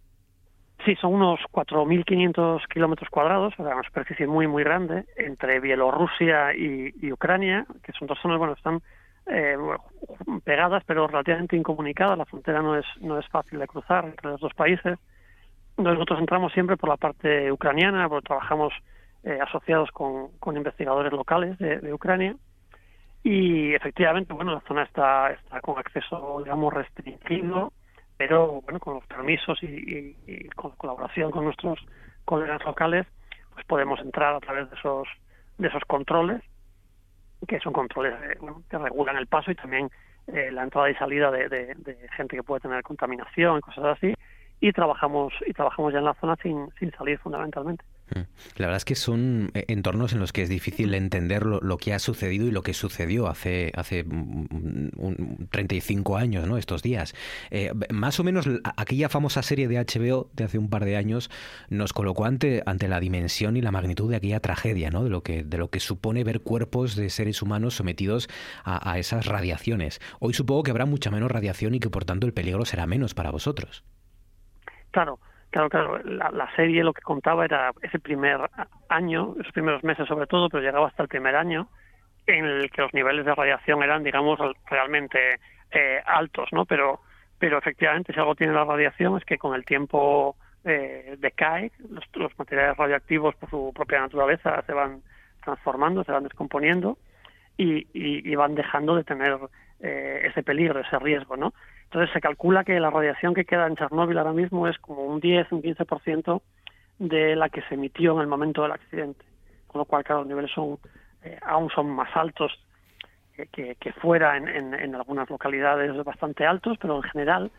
[0.86, 6.55] Sí, son unos 4.500 kilómetros cuadrados, o sea, una superficie muy, muy grande, entre Bielorrusia
[6.55, 8.82] y, Ucrania, que son dos zonas, bueno, están
[10.44, 12.18] pegadas pero relativamente incomunicadas.
[12.18, 14.98] La frontera no es, no es fácil de cruzar entre los dos países.
[15.78, 18.74] Nosotros entramos siempre por la parte ucraniana, porque trabajamos
[19.24, 22.36] eh, asociados con, con, investigadores locales de, Ucrania.
[23.24, 27.74] Y efectivamente, bueno, la zona está, está con acceso, digamos, restringido,
[28.15, 30.15] pero bueno, con los permisos y,
[30.56, 31.80] con colaboración con nuestros
[32.26, 33.08] colegas locales,
[33.54, 35.08] pues podemos entrar a través de esos,
[35.58, 36.42] de esos controles,
[37.47, 38.38] que son controles eh,
[38.69, 39.89] que regulan el paso y también
[40.28, 41.75] eh, la entrada y salida de,
[42.15, 44.13] gente que puede tener contaminación y cosas así
[44.60, 47.84] y trabajamos y trabajamos ya en la zona sin, sin salir fundamentalmente.
[48.15, 48.19] Mm.
[48.58, 51.93] La verdad es que son eh, entornos en los que es difícil entender lo, que
[51.93, 54.06] ha sucedido y lo que sucedió hace, hace
[55.50, 56.58] 35 años, ¿no?
[56.58, 57.13] Estos días.
[57.52, 61.30] Eh, más o menos aquella famosa serie de HBO de hace un par de años
[61.69, 65.04] nos colocó ante, ante la dimensión y la magnitud de aquella tragedia, ¿no?
[65.04, 68.30] De lo que, de lo que supone ver cuerpos de seres humanos sometidos
[68.63, 70.02] a, a esas radiaciones.
[70.19, 73.13] Hoy supongo que habrá mucha menos radiación y que por tanto el peligro será menos
[73.13, 73.84] para vosotros.
[74.91, 75.19] Claro,
[75.52, 76.00] claro, claro.
[76.04, 78.40] La, serie lo que contaba era ese primer
[78.88, 81.68] año, esos primeros meses sobre todo, pero llegaba hasta el primer año,
[82.28, 85.40] en el que los niveles de radiación eran, digamos, realmente
[85.72, 86.66] eh, altos, ¿no?
[86.66, 87.02] Pero,
[87.38, 90.36] pero efectivamente, si algo tiene la radiación es que con el tiempo
[90.66, 95.02] eh, decae, los, materiales radioactivos por su propia naturaleza se van
[95.44, 96.98] transformando, se van descomponiendo
[97.58, 99.38] y, y, van dejando de tener
[99.82, 101.54] eh, ese peligro, ese riesgo, ¿no?
[101.89, 105.19] Entonces se calcula que la radiación que queda en Chernóbil ahora mismo es como un
[105.19, 106.41] 10, un 15%
[106.99, 109.25] de la que se emitió en el momento del accidente.
[109.65, 110.78] Con lo cual, claro, los niveles son
[111.23, 112.52] eh, aún son más altos
[113.52, 117.52] que, fuera en, en, en, algunas localidades bastante altos, pero en general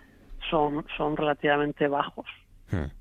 [0.48, 2.26] son, son relativamente bajos.
[2.70, 2.92] Hmm.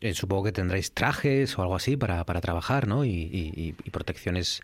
[0.00, 3.04] Eh, supongo que tendréis trajes o algo así para, para trabajar, ¿no?
[3.04, 4.60] Y, y, y protecciones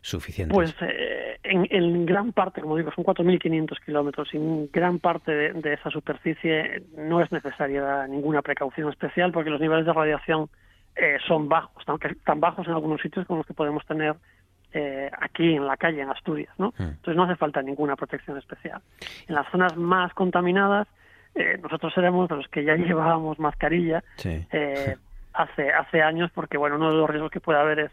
[0.00, 0.54] suficientes.
[0.54, 5.32] Pues eh, en, en, gran parte, como digo, son 4.500 kilómetros y en gran parte
[5.32, 10.48] de, de, esa superficie no es necesaria ninguna precaución especial porque los niveles de radiación
[10.96, 14.16] eh, son bajos, aunque tan bajos en algunos sitios como los que podemos tener
[14.72, 16.68] eh, aquí en la calle, en Asturias, ¿no?
[16.78, 16.82] Hmm.
[16.82, 18.80] Entonces no hace falta ninguna protección especial.
[19.26, 20.86] En las zonas más contaminadas,
[21.34, 24.46] eh, nosotros seremos de los que ya llevábamos mascarilla Sí.
[24.52, 24.96] eh,
[25.32, 27.90] hace hace años, porque bueno, uno de los riesgos que puede haber es,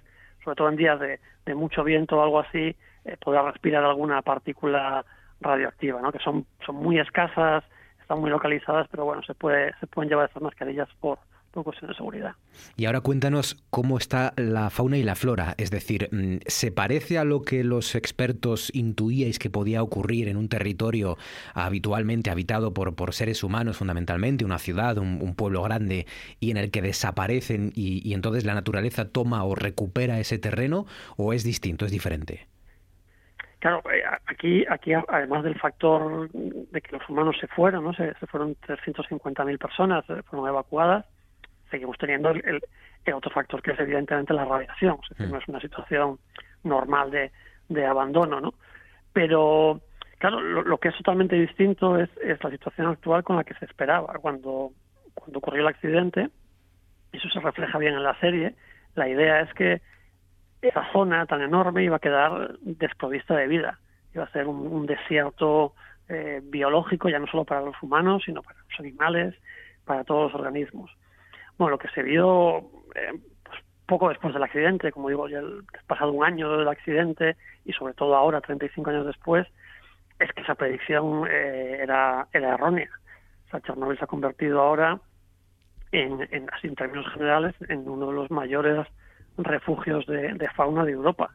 [0.47, 5.03] sobre todo en días de, mucho viento o algo así, eh, poder respirar alguna partícula
[5.41, 6.10] radioactiva, ¿no?
[6.13, 7.65] Que son son muy escasas,
[7.99, 11.19] están muy localizadas, pero bueno, se puede se pueden llevar estas mascarillas por
[11.63, 12.35] cuestión de seguridad.
[12.75, 17.17] Y ahora cuéntanos cómo está la fauna y la flora, es decir, mm, ¿se parece
[17.17, 21.17] a lo que los expertos intuíais que podía ocurrir en un territorio
[21.53, 26.05] habitualmente habitado por, por seres humanos fundamentalmente, una ciudad, un, un pueblo grande,
[26.39, 30.85] y en el que desaparecen y, y entonces la naturaleza toma o recupera ese terreno,
[31.17, 32.47] o es distinto, es diferente?
[33.59, 37.93] Claro, eh, aquí, aquí además del factor de que los humanos se fueron, ¿no?
[37.93, 41.05] se, se fueron 350.000 personas, eh, fueron evacuadas,
[41.69, 42.62] seguimos teniendo el, el,
[43.06, 46.19] el, otro factor que es evidentemente la radiación, es decir, no es una situación
[46.63, 47.32] normal de,
[47.69, 48.53] de abandono, ¿no?
[49.13, 49.82] Pero,
[50.19, 53.56] claro, lo, lo, que es totalmente distinto es, es la situación actual con la que
[53.56, 54.13] se esperaba.
[54.19, 54.71] Cuando,
[55.13, 56.30] cuando ocurrió el accidente,
[57.12, 58.56] eso se refleja bien en la serie,
[58.95, 59.82] la idea es que
[60.62, 63.80] esa zona tan enorme iba a quedar desprovista de vida,
[64.13, 65.73] iba a ser un, un desierto
[66.10, 69.36] eh, biológico ya no solo para los humanos, sino para los animales,
[69.86, 70.91] para todos los organismos
[71.57, 72.59] bueno, lo que se vio
[72.95, 77.35] eh, pues, poco después del accidente, como digo, ya el pasado un año del accidente
[77.65, 79.47] y sobre todo ahora, 35 años después,
[80.19, 82.89] es que esa predicción eh, era, era errónea.
[83.47, 84.99] O sea, Chernobyl se ha convertido ahora,
[85.91, 88.87] en, en, en términos generales, en uno de los mayores
[89.37, 91.29] refugios de, fauna de Europa.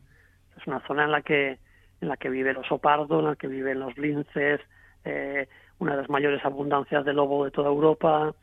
[0.59, 1.59] Es una zona en la que
[2.01, 4.61] en la que vive el oso pardo, en la que viven los linces,
[5.05, 8.35] eh, una de las mayores abundancias de lobo de toda Europa,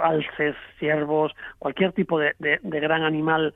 [0.00, 3.54] alces, ciervos, cualquier tipo de, de, de gran animal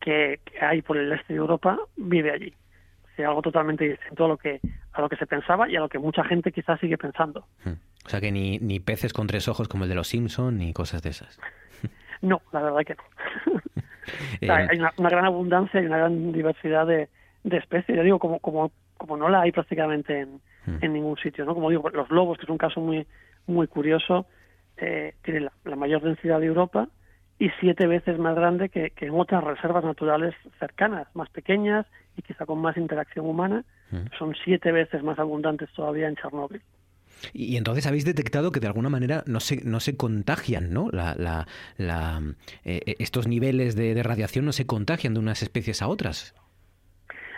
[0.00, 2.54] que, que, hay por el este de Europa vive allí.
[3.04, 4.60] O sea, algo totalmente distinto a lo que
[4.92, 7.46] a lo que se pensaba y a lo que mucha gente quizás sigue pensando.
[8.06, 10.72] O sea que ni, ni peces con tres ojos como el de los Simpson ni
[10.72, 11.38] cosas de esas.
[12.22, 13.60] No, la verdad que no.
[14.40, 17.10] sea, hay una, una, gran abundancia y una gran diversidad de,
[17.42, 17.98] de especies.
[17.98, 20.40] Ya digo, como, como, como no la hay prácticamente en,
[20.80, 21.52] en ningún sitio, ¿no?
[21.52, 23.06] Como digo, los lobos, que es un caso muy,
[23.46, 24.26] muy curioso,
[24.76, 26.88] eh, tiene la, la, mayor densidad de Europa
[27.38, 32.22] y siete veces más grande que, que, en otras reservas naturales cercanas, más pequeñas y
[32.22, 33.64] quizá con más interacción humana.
[34.18, 36.60] Son siete veces más abundantes todavía en Chernóbil.
[37.32, 40.88] Y entonces habéis detectado que de alguna manera no se, no se contagian, ¿no?
[40.90, 42.20] La, la, la,
[42.64, 46.34] eh, estos niveles de, de, radiación no se contagian de unas especies a otras.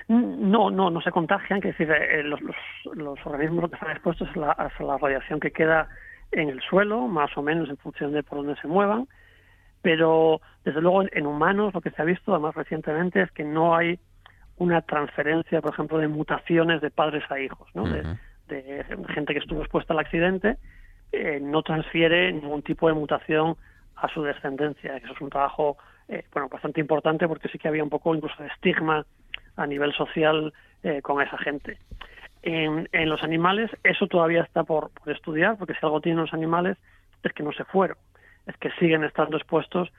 [0.08, 2.56] No, no, no se contagian, que decir, eh, los, los,
[2.94, 5.88] los, organismos que están expuestos a la, a la radiación que queda
[6.32, 9.06] en el suelo, más o menos en función de por dónde se muevan,
[9.82, 13.76] pero desde luego en humanos lo que se ha visto más recientemente es que no
[13.76, 13.98] hay
[14.58, 17.82] una transferencia, por ejemplo, de mutaciones de padres a hijos, ¿no?
[17.82, 18.18] Uh -huh.
[18.48, 18.84] de, de,
[19.14, 20.56] gente que estuvo expuesta al accidente,
[21.12, 23.56] eh, no transfiere ningún tipo de mutación
[23.96, 24.96] a su descendencia.
[24.96, 25.76] Eso es un trabajo
[26.08, 29.04] eh, bueno bastante importante porque sí que había un poco incluso de estigma
[29.56, 31.78] a nivel social eh, con esa gente.
[32.48, 36.78] En, los animales eso todavía está por, por, estudiar, porque si algo tienen los animales
[37.24, 37.96] es que no se fueron,
[38.46, 39.92] es que siguen estando expuestos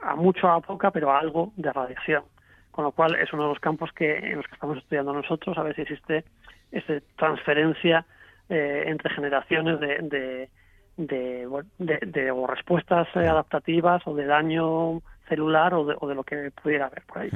[0.00, 2.24] a mucho a poca, pero a algo de radiación.
[2.70, 5.58] Con lo cual es uno de los campos que, en los que estamos estudiando nosotros,
[5.58, 6.24] a ver si existe
[6.72, 8.06] esa transferencia
[8.48, 10.48] eh, entre generaciones de,
[10.96, 16.50] de, de, respuestas eh, adaptativas o de daño celular o de, o de lo que
[16.62, 17.30] pudiera haber por ahí.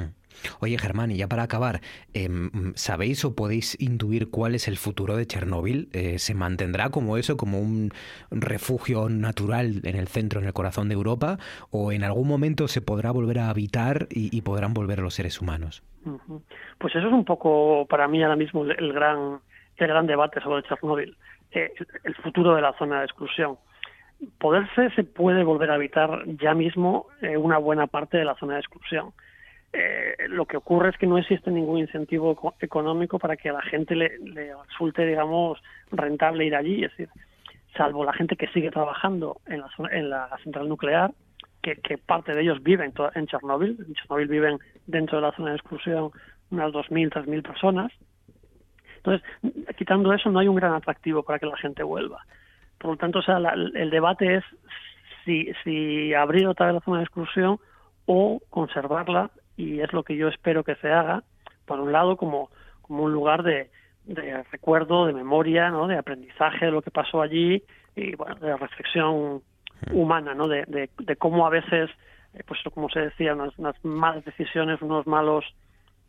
[0.59, 1.81] Oye, Germán, y ya para acabar,
[2.13, 2.29] eh,
[2.75, 5.89] ¿sabéis o podéis intuir cuál es el futuro de Chernóbil?
[5.93, 7.91] Eh, ¿Se mantendrá como eso, como un
[8.29, 11.39] refugio natural en el centro, en el corazón de Europa?
[11.71, 15.41] ¿O en algún momento se podrá volver a habitar y, y podrán volver los seres
[15.41, 15.83] humanos?
[16.77, 19.39] Pues eso es un poco, para mí ahora mismo, el, el gran,
[19.77, 21.17] el gran debate sobre Chernóbil,
[21.51, 21.71] eh,
[22.03, 23.57] el futuro de la zona de exclusión
[24.39, 28.55] poderse se puede volver a habitar ya mismo eh, una buena parte de la zona
[28.55, 29.13] de exclusión.
[29.73, 33.61] Eh, lo que ocurre es que no existe ningún incentivo económico para que a la
[33.61, 36.83] gente le, le, resulte, digamos, rentable ir allí.
[36.83, 37.09] Es decir,
[37.75, 41.11] salvo la gente que sigue trabajando en la, en la central nuclear,
[41.61, 43.77] que, parte de ellos viven en Chernóbil.
[43.85, 46.11] En Chernóbil viven dentro de la zona de exclusión
[46.51, 47.91] unas 2.000, 3.000 personas.
[48.97, 49.27] Entonces,
[49.75, 52.23] quitando eso, no hay un gran atractivo para que la gente vuelva.
[52.77, 54.43] Por lo tanto, o sea, la- el debate es
[55.23, 57.59] si, si abrir otra vez la zona de exclusión
[58.05, 61.23] o conservarla, y es lo que yo espero que se haga,
[61.65, 62.49] por un lado, como,
[62.81, 63.71] como un lugar de,
[64.03, 65.87] de recuerdo, de memoria, ¿no?
[65.87, 67.63] de aprendizaje de lo que pasó allí
[67.95, 69.41] y bueno, de reflexión
[69.91, 70.47] humana, ¿no?
[70.47, 71.89] de, de, de cómo a veces,
[72.33, 75.45] eh, pues como se decía, unas, unas malas decisiones, unos malos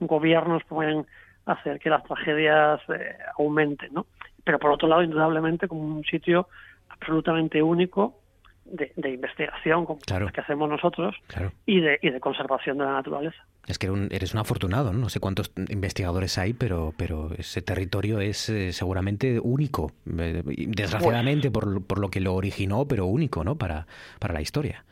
[0.00, 1.06] gobiernos pueden
[1.46, 4.06] hacer que las tragedias eh, aumenten, ¿no?
[4.46, 6.46] Pero por otro lado, indudablemente, como un sitio
[6.88, 8.20] absolutamente único
[8.64, 10.26] de, de investigación, como Claro.
[10.26, 11.50] la que hacemos nosotros, Claro.
[11.66, 13.44] y de, y de conservación de la naturaleza.
[13.66, 15.00] Es que eres un, afortunado, ¿no?
[15.00, 19.90] No sé cuántos investigadores hay, pero, pero ese territorio es eh, seguramente único.
[20.16, 23.56] Eh, desgraciadamente por, por lo que lo originó, pero único, ¿no?
[23.56, 23.88] Para,
[24.20, 24.84] para la historia.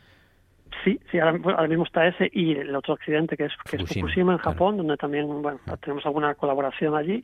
[0.83, 4.33] Sí, sí, ahora, mismo está ese y el otro accidente que es, que es Fukushima,
[4.33, 4.51] en claro.
[4.51, 7.23] Japón, donde también bueno, tenemos alguna colaboración allí.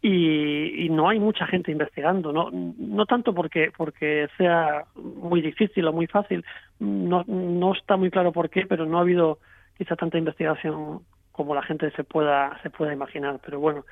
[0.00, 5.86] Y, y no hay mucha gente investigando, no, no tanto porque, porque sea muy difícil
[5.88, 6.44] o muy fácil,
[6.78, 9.38] no, no está muy claro por qué, pero no ha habido
[9.76, 11.00] quizá tanta investigación
[11.32, 13.40] como la gente se pueda, se pueda imaginar.
[13.44, 13.84] Pero bueno,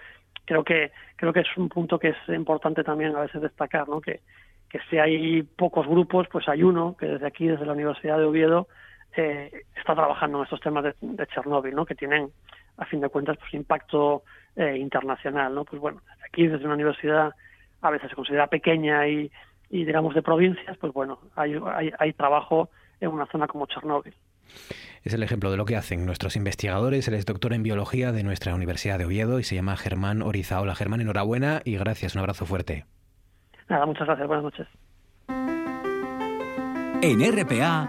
[0.44, 4.00] creo que, creo que es un punto que es importante también a veces destacar, ¿no?
[4.00, 4.20] que,
[4.68, 8.24] que si hay pocos grupos, pues hay uno que desde aquí, desde la Universidad de
[8.24, 8.68] Oviedo,
[9.16, 11.86] eh, está trabajando en estos temas de, de Chernóbil, ¿no?
[11.86, 12.30] que tienen,
[12.76, 14.22] a fin de cuentas, pues impacto
[14.54, 15.54] eh, internacional.
[15.54, 15.64] ¿no?
[15.64, 17.34] Pues bueno, desde aquí, desde una universidad
[17.82, 19.30] a veces se considera pequeña y,
[19.70, 24.14] y digamos de provincias, pues bueno, hay, hay, hay trabajo en una zona como Chernóbil.
[25.02, 27.06] Es el ejemplo de lo que hacen nuestros investigadores.
[27.08, 30.74] Él es doctor en biología de nuestra Universidad de Oviedo y se llama Germán Orizaola.
[30.74, 32.14] Germán, enhorabuena y gracias.
[32.14, 32.86] Un abrazo fuerte.
[33.68, 34.66] Nada, muchas gracias, buenas noches.
[37.02, 37.88] En RPA,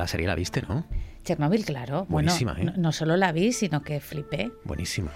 [0.00, 0.84] La serie la viste, ¿no?
[1.24, 2.06] Chernobyl, claro.
[2.08, 2.74] Buenísima, bueno, ¿eh?
[2.76, 4.50] no, no solo la vi, sino que flipé.
[4.64, 5.10] Buenísima.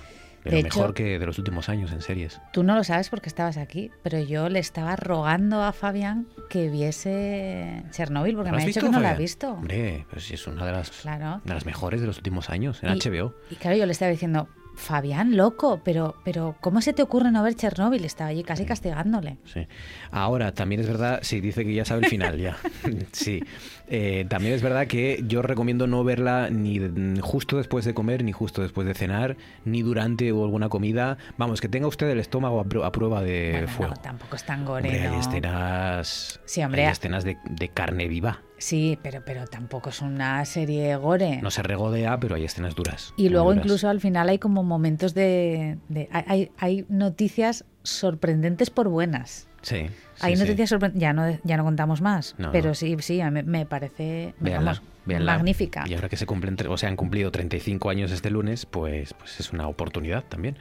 [0.44, 2.38] De mejor hecho- que de los últimos años en series.
[2.52, 6.68] Tú no lo sabes porque estabas aquí, pero yo le estaba rogando a Fabián que
[6.68, 9.52] viese Chernobyl porque ¿Lo me ha dicho que no la ha visto.
[9.52, 11.40] Hombre, pues sí, es una de las, Claro.
[11.44, 13.34] de las mejores de los últimos años en Y- HBO.
[13.50, 17.42] Y claro, yo le estaba diciendo, Fabián, loco, pero, pero ¿cómo se te ocurre no
[17.44, 18.04] ver Chernobyl?
[18.04, 19.38] Estaba allí casi castigándole.
[19.44, 19.66] Sí.
[20.10, 22.56] Ahora, también es verdad, sí, dice que ya sabe el final, ya.
[23.12, 23.40] sí.
[23.86, 28.24] Eh, también es verdad que yo recomiendo no verla ni de- justo después de comer,
[28.24, 31.18] ni justo después de cenar, ni durante o alguna comida.
[31.36, 33.94] Vamos, que tenga usted el estómago a, pru- a prueba de Bueno, fuego.
[33.94, 36.86] no, tampoco es tan gore, Hombre, hay escenas, Sí, hombre.
[36.86, 38.42] hay escenas de, de carne viva.
[38.56, 41.40] Sí, pero, pero tampoco es una serie gore.
[41.42, 43.12] No se regodea, pero hay escenas duras.
[43.16, 43.64] Y luego duras.
[43.66, 45.76] incluso al final hay como momentos de...
[45.88, 49.48] de- hay, hay noticias sorprendentes por buenas.
[49.60, 49.86] Sí.
[50.20, 50.44] Hay sí, sí.
[50.44, 51.00] noticias sorprendentes...
[51.02, 52.74] Ya no, ya no contamos más, No, pero no.
[52.74, 55.34] sí, sí, a mí me parece Véanla, vamos, véanla.
[55.36, 55.84] magnífica.
[55.86, 59.40] Y ahora que se cumplen, o se han cumplido 35 años este lunes, pues, pues
[59.40, 60.56] es una oportunidad también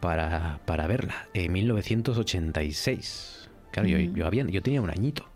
[0.00, 1.28] para, para verla.
[1.34, 3.48] En 1986.
[3.70, 4.14] Claro, yo, Mm.
[4.14, 5.28] yo, había, yo tenía un añito.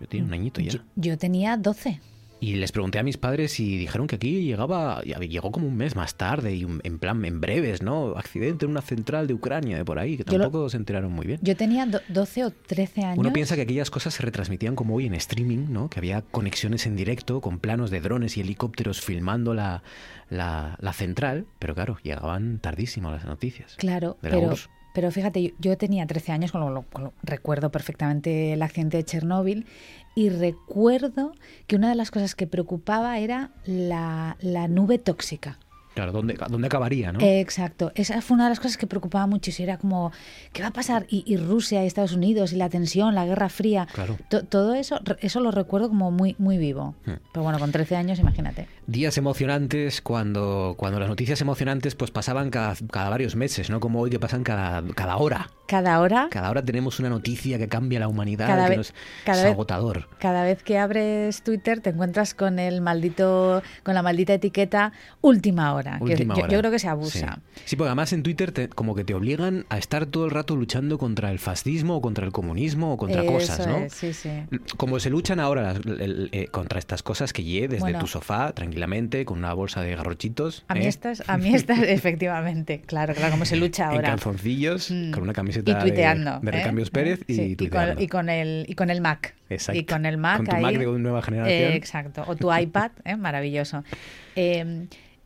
[0.00, 0.72] Yo tenía un añito ya.
[0.72, 2.00] Yo, yo tenía 12.
[2.42, 5.94] Y les pregunté a mis padres y dijeron que aquí llegaba, llegó como un mes
[5.94, 8.16] más tarde y un- en plan, en breves, ¿no?
[8.16, 11.24] Accidente en una central de Ucrania, de por ahí, que lo- tampoco se enteraron muy
[11.24, 11.38] bien.
[11.40, 13.18] Yo tenía do- 12 o 13 años.
[13.18, 15.88] Uno piensa que aquellas cosas se retransmitían como hoy en streaming, ¿no?
[15.88, 19.84] Que había conexiones en directo con planos de drones y helicópteros filmando la,
[20.28, 23.76] la, la central, pero claro, llegaban tardísimo las noticias.
[23.76, 24.68] Claro, de la pero, URSS.
[24.94, 28.62] Pero fíjate, yo, yo tenía 13 años, con lo, lo- con lo- recuerdo perfectamente el
[28.62, 29.66] accidente de Chernóbil
[30.14, 31.32] y recuerdo
[31.66, 35.58] que una de las cosas que preocupaba era la, la nube tóxica.
[35.94, 37.18] Claro, ¿dónde, dónde acabaría, no?
[37.20, 37.92] Exacto.
[37.94, 39.64] Esa fue una de las cosas que preocupaba muchísimo.
[39.64, 40.10] Era como,
[40.54, 41.04] ¿qué va a pasar?
[41.10, 43.86] Y, y Rusia y Estados Unidos y la tensión, la Guerra Fría.
[43.92, 44.16] Claro.
[44.30, 46.94] To- todo eso, eso lo recuerdo como muy, muy vivo.
[47.04, 47.16] Hmm.
[47.34, 48.68] Pero bueno, con 13 años, imagínate.
[48.86, 53.78] Días emocionantes cuando, cuando las noticias emocionantes pues pasaban cada, cada varios meses, ¿no?
[53.80, 55.50] Como hoy que pasan cada, cada hora.
[55.68, 58.92] Cada hora, Cada hora tenemos una noticia que cambia la humanidad, Cada que nos-
[59.24, 60.06] cada es vez- agotador.
[60.18, 65.72] cada vez que abres Twitter te encuentras con el maldito, con la maldita etiqueta última
[65.72, 65.96] hora.
[66.00, 66.52] Última yo, hora.
[66.52, 67.38] yo creo que se abusa.
[67.54, 67.62] Sí.
[67.64, 70.56] Sí, porque además en Twitter te- como que te obligan a estar todo el rato
[70.56, 73.76] luchando contra el fascismo o contra el comunismo o contra Eso cosas, ¿no?
[73.78, 74.28] es, sí, sí.
[74.76, 78.00] Como se luchan ahora las- el- eh, contra estas cosas que lleve desde Bueno.
[78.00, 78.52] tu sofá
[78.86, 80.64] tranquilamente con una bolsa de garrochitos.
[80.68, 80.88] A mí ¿eh?
[80.88, 84.08] estas, a mí estas, efectivamente, claro, claro, como se lucha en ahora.
[84.08, 85.10] calzoncillos, Mm.
[85.12, 86.40] con una camiseta y de- tuiteando.
[86.40, 86.52] de, ¿eh?
[86.52, 88.02] Recambios Pérez y Sí, y, con, tuiteando.
[88.02, 89.34] y con el, y con el Mac.
[89.48, 89.78] Exacto.
[89.80, 90.62] Y con el Mac Con tu ahí.
[90.62, 91.72] Mac de nueva generación.
[91.72, 92.24] Eh, exacto.
[92.26, 93.16] O tu iPad, ¿eh?
[93.16, 93.84] maravilloso.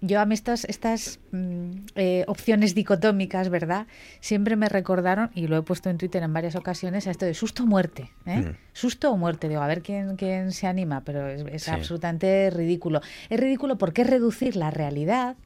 [0.03, 3.87] Yo a mí estas, estas mm, eh, opciones dicotómicas, ¿verdad?
[4.21, 7.33] Siempre me recordaron, y lo he puesto en Twitter en varias ocasiones, a esto de
[7.33, 8.11] susto o muerte.
[8.27, 8.39] ¿eh?
[8.41, 8.57] Mm.
[8.75, 9.49] Susto o muerte.
[9.49, 11.71] Digo, a ver quién, quién se anima, pero es, es Sí.
[11.71, 13.01] absolutamente ridículo.
[13.31, 15.37] Es ridículo porque es reducir la realidad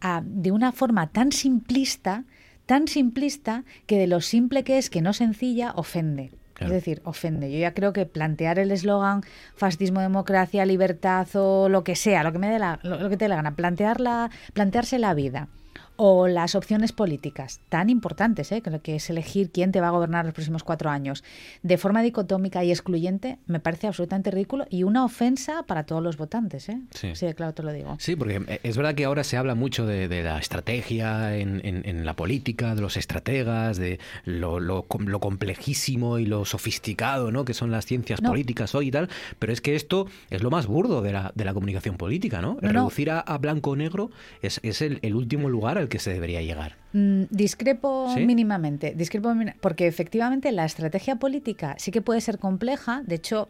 [0.00, 2.24] a- de una forma tan simplista,
[2.66, 6.30] tan simplista, que de lo simple que es, que no sencilla, ofende.
[6.58, 7.52] Es decir, ofende.
[7.52, 9.22] Yo ya creo que plantear el eslogan
[9.54, 13.16] fascismo, democracia, libertad o lo que sea, lo que me dé la, lo, lo que
[13.16, 15.48] te dé la gana, plantearla, plantearse la vida
[16.00, 18.62] o las opciones políticas tan importantes, ¿eh?
[18.82, 21.24] que es elegir quién te va a gobernar los próximos cuatro años,
[21.64, 26.16] de forma dicotómica y excluyente, me parece absolutamente ridículo y una ofensa para todos los
[26.16, 26.68] votantes.
[26.68, 26.78] ¿eh?
[26.92, 27.10] Sí.
[27.16, 27.96] sí, claro, te lo digo.
[27.98, 31.60] Sí, porque eh, es verdad que ahora se habla mucho de, de la estrategia en,
[31.64, 37.32] en- en la política, de los estrategas, de lo, lo lo complejísimo y lo sofisticado
[37.32, 37.44] ¿no?
[37.44, 38.28] que son las ciencias No.
[38.30, 39.08] políticas hoy y tal,
[39.40, 42.56] pero es que esto es lo más burdo de la, de la comunicación política, ¿no?
[42.60, 44.10] Reducir a, a blanco o negro
[44.42, 46.76] es, es el, el último lugar al que se debería llegar.
[46.92, 48.24] Mm, discrepo ¿Sí?
[48.24, 53.48] mínimamente, discrepo porque efectivamente la estrategia política sí que puede ser compleja, de hecho,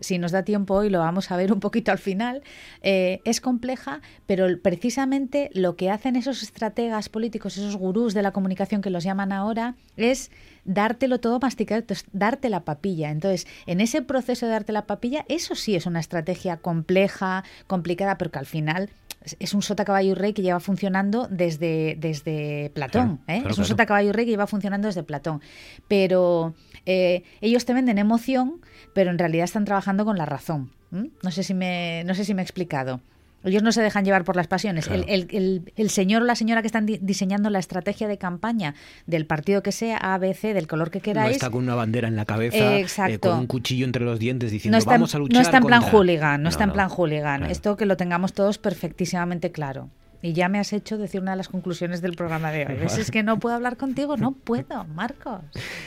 [0.00, 2.42] si nos da tiempo hoy lo vamos a ver un poquito al final,
[2.82, 8.32] eh, es compleja, pero precisamente lo que hacen esos estrategas políticos, esos gurús de la
[8.32, 10.30] comunicación que los llaman ahora, es
[10.66, 13.10] dártelo todo masticado, darte la papilla.
[13.10, 18.18] Entonces, en ese proceso de darte la papilla, eso sí es una estrategia compleja, complicada,
[18.18, 18.90] pero que al final
[19.38, 23.16] es- un sota caballo y rey que lleva funcionando desde, desde Platón.
[23.18, 23.40] Claro, ¿eh?
[23.40, 23.68] claro, es un claro.
[23.68, 25.40] sota caballo y rey que lleva funcionando desde Platón.
[25.88, 26.54] Pero
[26.84, 28.60] eh, ellos te venden emoción,
[28.94, 30.70] pero en realidad están trabajando con la razón.
[30.90, 33.00] No sé si me, no sé si me he explicado.
[33.46, 34.86] Ellos no se dejan llevar por las pasiones.
[34.86, 35.04] Claro.
[35.06, 38.18] El, el- el- el señor o la señora que están di- diseñando la estrategia de
[38.18, 38.74] campaña
[39.06, 41.74] del partido que sea, A, B, C, del color que No queráis, está con una
[41.74, 44.90] bandera en la cabeza, Eh, eh, con un cuchillo entre los dientes diciendo no está,
[44.90, 45.98] vamos a luchar no está en plan contra-".
[45.98, 46.74] hooligan, no, No, está en no.
[46.74, 47.38] plan hooligan.
[47.38, 47.52] Claro.
[47.52, 49.88] Esto que lo tengamos todos perfectísimamente claro.
[50.22, 52.74] Y ya me has hecho decir una de las conclusiones del programa de hoy.
[52.76, 52.98] ¿Ves?
[52.98, 55.40] Es que no puedo hablar contigo, no puedo, Marcos.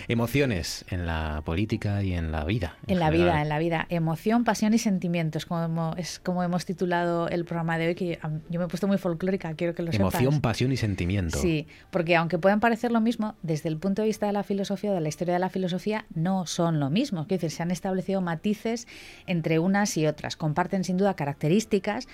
[0.07, 2.77] Emociones en la política y en la vida.
[2.88, 3.86] En la vida, en la vida.
[3.89, 8.19] Emoción, pasión y sentimientos, como es como hemos titulado el programa de hoy, que
[8.49, 10.39] yo me he puesto muy folclórica, quiero que lo Emoción, sepas.
[10.39, 11.38] pasión y sentimiento.
[11.38, 14.91] Sí, porque aunque puedan parecer lo mismo, desde el punto de vista de la filosofía
[14.91, 17.27] o de la historia de la filosofía, no son lo mismo.
[17.27, 18.88] Quiero decir, se han establecido matices
[19.27, 20.36] entre unas y otras.
[20.36, 22.07] Comparten sin duda características,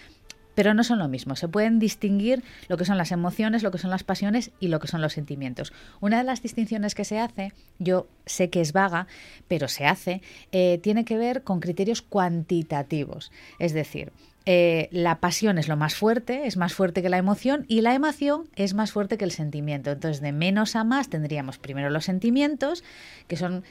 [0.56, 1.36] pero no son lo mismo.
[1.36, 4.80] Se pueden distinguir lo que son las emociones, lo que son las pasiones y lo
[4.80, 5.74] que son los sentimientos.
[6.00, 9.08] Una de las distinciones que se hace, yo sé que es vaga,
[9.48, 13.32] pero se hace, eh, tiene que ver con criterios cuantitativos.
[13.60, 14.12] Es decir,
[14.48, 17.96] eh, la pasión es lo más fuerte, es más fuerte que la emoción y la
[17.96, 19.92] emoción es más fuerte que el sentimiento.
[19.92, 22.84] Entonces, de menos a más tendríamos primero los sentimientos,
[23.28, 23.64] que son,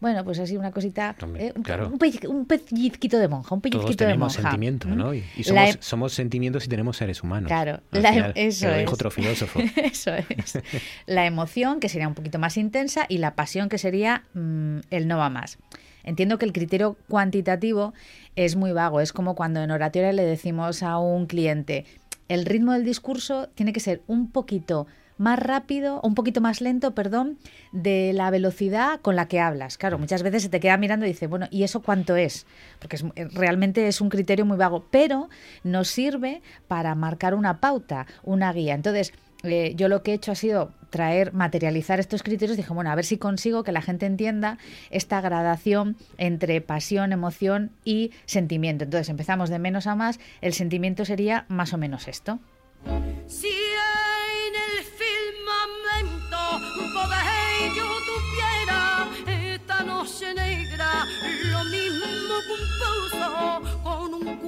[0.00, 1.88] bueno, pues así una cosita, Hombre, eh, un, claro.
[1.88, 4.50] un pelliz- un pellizquito de monja, un pellizquito Todos de tenemos monja.
[4.50, 4.96] sentimientos, ¿Mm?
[4.96, 5.14] ¿no?
[5.14, 7.48] Y, y La somos, somos sentimientos y tenemos seres humanos.
[7.48, 8.78] Claro, Al la- final, eso es.
[8.80, 9.58] dijo otro filósofo.
[9.76, 10.58] Eso es.
[11.06, 15.08] La emoción, que sería un poquito más intensa, y la pasión, que sería mm, el
[15.08, 15.58] no va más.
[16.04, 17.92] Entiendo que el criterio cuantitativo
[18.36, 19.00] es muy vago.
[19.00, 21.84] Es como cuando en oratoria le decimos a un cliente,
[22.28, 24.86] el ritmo del discurso tiene que ser un poquito
[25.18, 27.38] más rápido, un poquito más lento, perdón,
[27.72, 29.78] de la velocidad con la que hablas.
[29.78, 32.46] Claro, muchas veces se te queda mirando y dice, bueno, ¿y eso cuánto es?
[32.78, 33.04] Porque es,
[33.34, 35.28] realmente es un criterio muy vago, pero
[35.64, 38.74] nos sirve para marcar una pauta, una guía.
[38.74, 39.12] Entonces,
[39.42, 42.56] eh, yo lo que he hecho ha sido traer, materializar estos criterios.
[42.56, 44.58] Dije, bueno, a ver si consigo que la gente entienda
[44.90, 48.84] esta gradación entre pasión, emoción y sentimiento.
[48.84, 50.18] Entonces, empezamos de menos a más.
[50.40, 52.38] El sentimiento sería más o menos esto.
[52.86, 54.05] En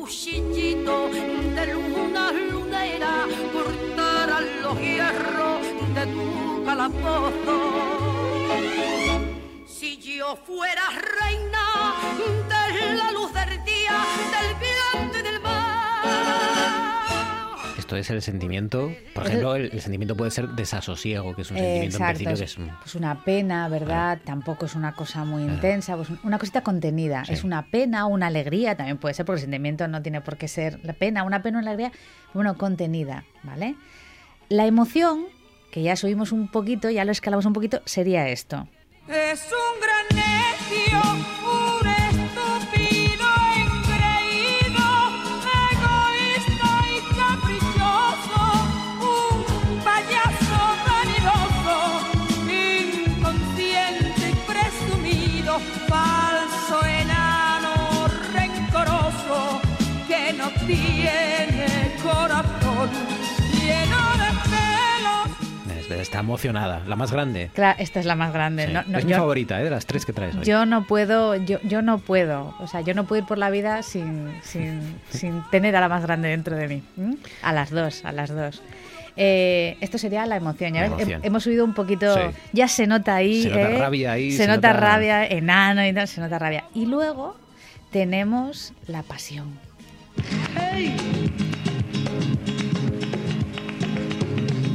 [0.08, 2.32] cuchillito de luna,
[2.70, 5.60] madera cortaran los hierros
[5.94, 7.56] de tu calabozo.
[9.66, 10.84] Si yo fuera
[11.20, 11.94] reina
[12.58, 13.96] de la luz del día,
[14.32, 14.67] del
[17.88, 21.56] Esto es el sentimiento, por ejemplo, el, el sentimiento puede ser desasosiego, que es un
[21.56, 24.18] Eh, sentimiento en exacto, principio que es un- pues una pena, ¿verdad?
[24.24, 27.24] Tampoco es una cosa muy intensa, pues una cosita contenida.
[27.24, 27.32] Sí.
[27.32, 30.48] Es una pena, una alegría, también puede ser, porque el sentimiento no tiene por qué
[30.48, 31.90] ser la pena, una pena, una alegría,
[32.34, 33.74] bueno, contenida, ¿vale?
[34.50, 35.24] La emoción,
[35.72, 38.68] que ya subimos un poquito, ya lo escalamos un poquito, sería esto.
[39.08, 40.37] Es un gran
[66.08, 67.50] está emocionada, la más grande.
[67.54, 68.66] Claro, esta es la más grande.
[68.66, 68.72] Sí.
[68.72, 69.64] No, no, es mi yo- favorita, ¿eh?
[69.64, 70.44] de las tres que traes hoy.
[70.44, 73.50] Yo no puedo, yo, yo no puedo, o sea, yo no puedo ir por la
[73.50, 74.80] vida sin, sin,
[75.10, 76.82] sin tener a la más grande dentro de mí.
[77.42, 78.62] A las dos, a las dos.
[79.20, 80.72] Eh, esto sería la emoción.
[80.74, 81.22] Ya La ves, emoción.
[81.22, 82.20] Hem- hemos subido un poquito, Sí.
[82.52, 83.42] ya se nota ahí.
[83.42, 83.78] Se nota ¿eh?
[83.78, 86.64] rabia ahí, Se, se nota, nota- rabia, enano y tal, se nota rabia.
[86.74, 87.36] Y luego
[87.90, 89.58] tenemos la pasión.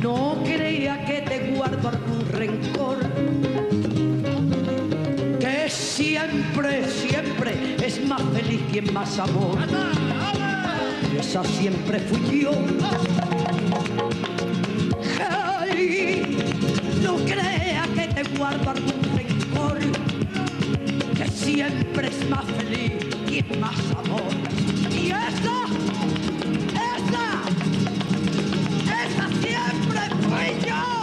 [0.03, 2.97] No crea que te guardo algún rencor.
[5.39, 9.57] Que siempre, siempre es más feliz quien más amor.
[11.17, 12.51] Esa siempre fui yo.
[15.61, 16.37] Ay,
[17.01, 19.79] no crea que te guardo algún rencor.
[21.15, 22.91] Que siempre es más feliz
[23.25, 24.33] quien más amor.
[24.91, 25.63] Y esa,
[29.05, 31.02] esa siempre fui yo.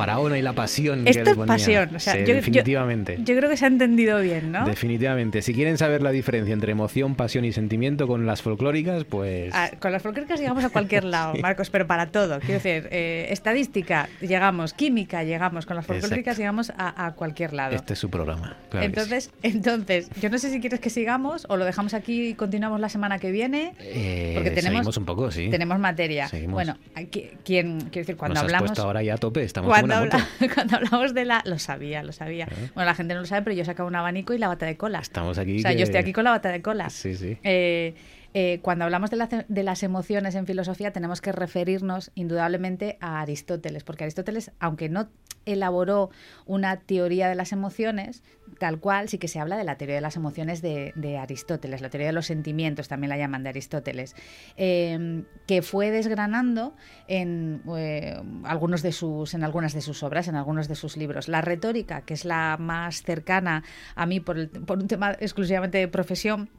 [0.00, 1.04] Faraona y la pasión.
[1.04, 1.54] que Esto le es ponía.
[1.54, 1.94] pasión.
[1.96, 3.18] O sea, Sí, yo- definitivamente.
[3.24, 4.64] Yo creo que se ha entendido bien, ¿no?
[4.66, 5.42] Definitivamente.
[5.42, 9.52] Si quieren saber la diferencia entre emoción, pasión y sentimiento con las folclóricas, pues...
[9.54, 12.40] Ah, con las folclóricas llegamos a cualquier lado, Marcos, pero para todo.
[12.40, 16.38] Quiero decir, eh, estadística, llegamos, química, llegamos, con las folclóricas Exacto.
[16.40, 17.74] llegamos a, a cualquier lado.
[17.76, 18.56] Este es su programa.
[18.70, 18.84] claro que sí.
[18.86, 22.80] entonces, entonces, yo no sé si quieres que sigamos o lo dejamos aquí y continuamos
[22.80, 23.74] la semana que viene.
[23.80, 25.48] Eh, porque tenemos, seguimos un poco, sí.
[25.50, 26.28] tenemos materia.
[26.28, 26.54] Seguimos.
[26.54, 28.68] Bueno, aquí- quien, quiero decir, cuando Nos has hablamos.
[28.70, 31.42] puesto ahora ya a tope, estamos cuando, habla- cuando hablamos de la.
[31.44, 32.46] Lo sabía, lo sabía.
[32.46, 32.70] ¿Eh?
[32.74, 34.66] Bueno, la gente no lo sabe, pero yo he sacado un abanico y la bata
[34.66, 35.00] de cola.
[35.00, 35.58] Estamos aquí.
[35.58, 36.90] O sea, que- yo estoy aquí con la bata de cola.
[36.90, 37.38] Sí, sí.
[37.42, 37.94] Eh,
[38.32, 43.20] eh, cuando hablamos de, la- de las emociones en filosofía, tenemos que referirnos indudablemente a
[43.20, 45.08] Aristóteles, porque Aristóteles, aunque no
[45.46, 46.10] elaboró
[46.46, 48.22] una teoría de las emociones,
[48.60, 51.88] tal cual, sí que se habla de la teoría de las emociones de, Aristóteles, la
[51.88, 54.14] teoría de los sentimientos también la llaman de Aristóteles,
[54.56, 56.76] eh, que fue desgranando
[57.08, 61.28] en, eh, algunos de sus, en algunas de sus obras, en algunos de sus libros.
[61.28, 66.50] La retórica, que es la más cercana a mí por un tema exclusivamente de profesión,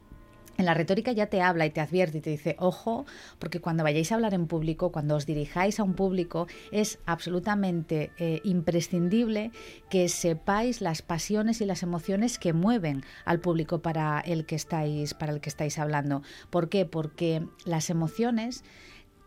[0.58, 3.06] en la retórica ya te habla y te advierte y te dice, ojo,
[3.38, 8.10] porque cuando vayáis a hablar en público, cuando os dirijáis a un público, es absolutamente
[8.18, 9.50] eh, imprescindible
[9.88, 15.14] que sepáis las pasiones y las emociones que mueven al público para el que estáis,
[15.14, 16.22] para el que estáis hablando.
[16.50, 16.84] ¿Por qué?
[16.84, 18.64] Porque las emociones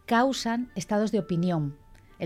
[0.05, 1.75] causan estados de opinión.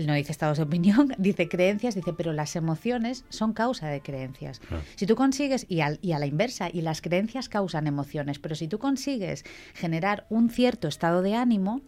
[0.00, 4.00] Él no dice estados de opinión, dice creencias, dice, pero las emociones son causa de
[4.00, 4.60] creencias.
[4.96, 8.54] Si tú consigues, y, al- y a la inversa, y las creencias causan emociones, pero
[8.54, 9.44] si tú consigues
[9.74, 11.82] generar un cierto estado de ánimo,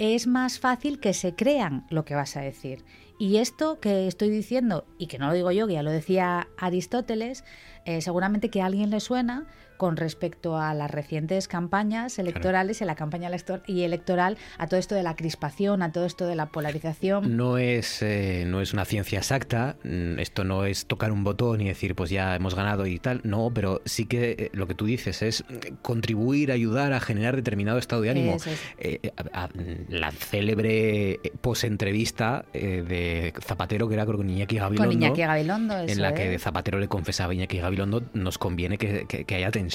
[0.00, 2.84] es más fácil que se crean lo que vas a decir.
[3.18, 6.48] Y esto que estoy diciendo, y que no lo digo yo, que ya lo decía
[6.56, 7.44] Aristóteles,
[7.84, 9.46] eh, seguramente que a alguien le suena
[9.78, 14.66] con respecto a las recientes campañas electorales y a la campaña elector- y electoral, a
[14.66, 17.36] todo esto de la crispación, a todo esto de la polarización.
[17.38, 21.60] No es, eh, no es una ciencia exacta, mm, esto no es tocar un botón
[21.62, 24.74] y decir, pues ya hemos ganado y tal, no, pero sí que eh, lo que
[24.74, 25.44] tú dices es
[25.80, 28.34] contribuir, ayudar a generar determinado estado de ánimo.
[28.34, 28.46] Es.
[28.78, 29.48] Eh, a- a-
[29.88, 36.02] la célebre post-entrevista eh, de Zapatero, que era con Iñaki Gabilondo, Con Iñaki Gabilondo, en
[36.02, 36.38] la que.
[36.38, 39.67] Zapatero le confesaba a Iñaki Gabilondo, nos conviene que, que- que haya tensión.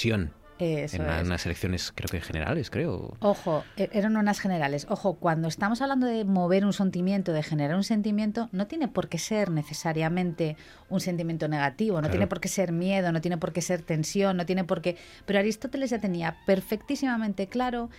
[0.59, 1.23] Eso en es.
[1.25, 3.17] unas elecciones, creo que generales, creo.
[3.19, 4.85] Ojo, e- eran unas generales.
[4.89, 9.09] Ojo, cuando estamos hablando de mover un sentimiento, de generar un sentimiento, no tiene por
[9.09, 10.55] qué ser necesariamente
[10.89, 12.11] un sentimiento negativo, no Claro.
[12.11, 14.95] tiene por qué ser miedo, no tiene por qué ser tensión, no tiene por qué...
[15.25, 17.89] Pero Aristóteles ya tenía perfectísimamente claro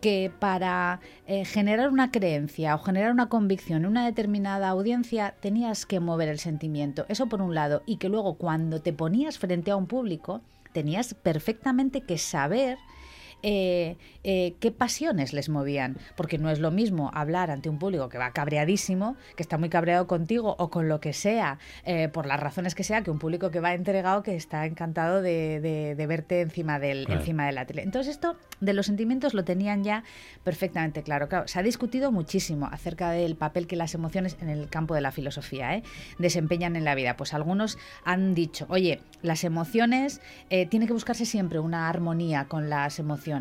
[0.00, 5.86] que para eh, generar una creencia o generar una convicción en una determinada audiencia tenías
[5.86, 7.06] que mover el sentimiento.
[7.08, 7.84] Eso por un lado.
[7.86, 10.40] Y que luego cuando te ponías frente a un público
[10.72, 12.78] tenías perfectamente que saber
[13.42, 15.96] eh, eh, qué pasiones les movían.
[16.16, 19.68] Porque no es lo mismo hablar ante un público que va cabreadísimo, que está muy
[19.68, 23.18] cabreado contigo o con lo que sea, eh, por las razones que sea, que un
[23.18, 27.20] público que va entregado, que está encantado de, de- de verte encima, del, Claro.
[27.20, 27.82] encima de la tele.
[27.82, 30.04] Entonces esto de los sentimientos lo tenían ya
[30.44, 31.28] perfectamente claro.
[31.28, 35.00] Claro, se ha discutido muchísimo acerca del papel que las emociones en el campo de
[35.00, 35.82] la filosofía
[36.18, 37.16] desempeñan en la vida.
[37.16, 40.20] Pues algunos han dicho, oye, las emociones,
[40.70, 43.31] tiene que buscarse siempre una armonía con las emociones.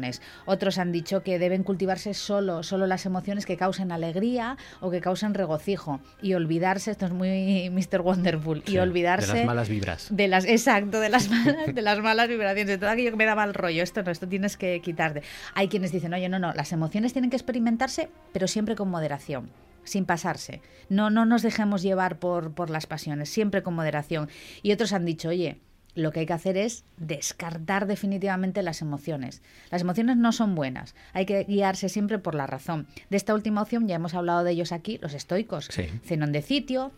[0.46, 5.02] Otros han dicho que deben cultivarse solo, solo las emociones que causen alegría o que
[5.02, 8.02] causen regocijo y olvidarse, esto es muy Mr.
[8.02, 10.08] Wonderful, Sí, y olvidarse De las malas vibras.
[10.10, 13.26] de las, exacto, de las malas, de las malas vibraciones, de todo aquello que me
[13.26, 13.84] da mal rollo.
[13.84, 15.24] Esto no, esto tienes que quitarte.
[15.56, 19.50] Hay quienes dicen, oye, no, no, las emociones tienen que experimentarse, pero siempre con moderación.
[19.84, 20.62] Sin pasarse.
[20.90, 24.30] No, no nos dejemos llevar por, por las pasiones, siempre con moderación.
[24.62, 25.60] Y otros han dicho, oye,
[25.96, 29.42] lo que hay que hacer es descartar definitivamente las emociones.
[29.72, 30.96] Las emociones no son buenas.
[31.14, 32.88] Hay que guiarse siempre por la razón.
[33.10, 35.66] De esta última opción ya hemos hablado de ellos aquí, los estoicos.
[35.70, 35.88] Sí.
[36.06, 36.92] Zenón de Sitio,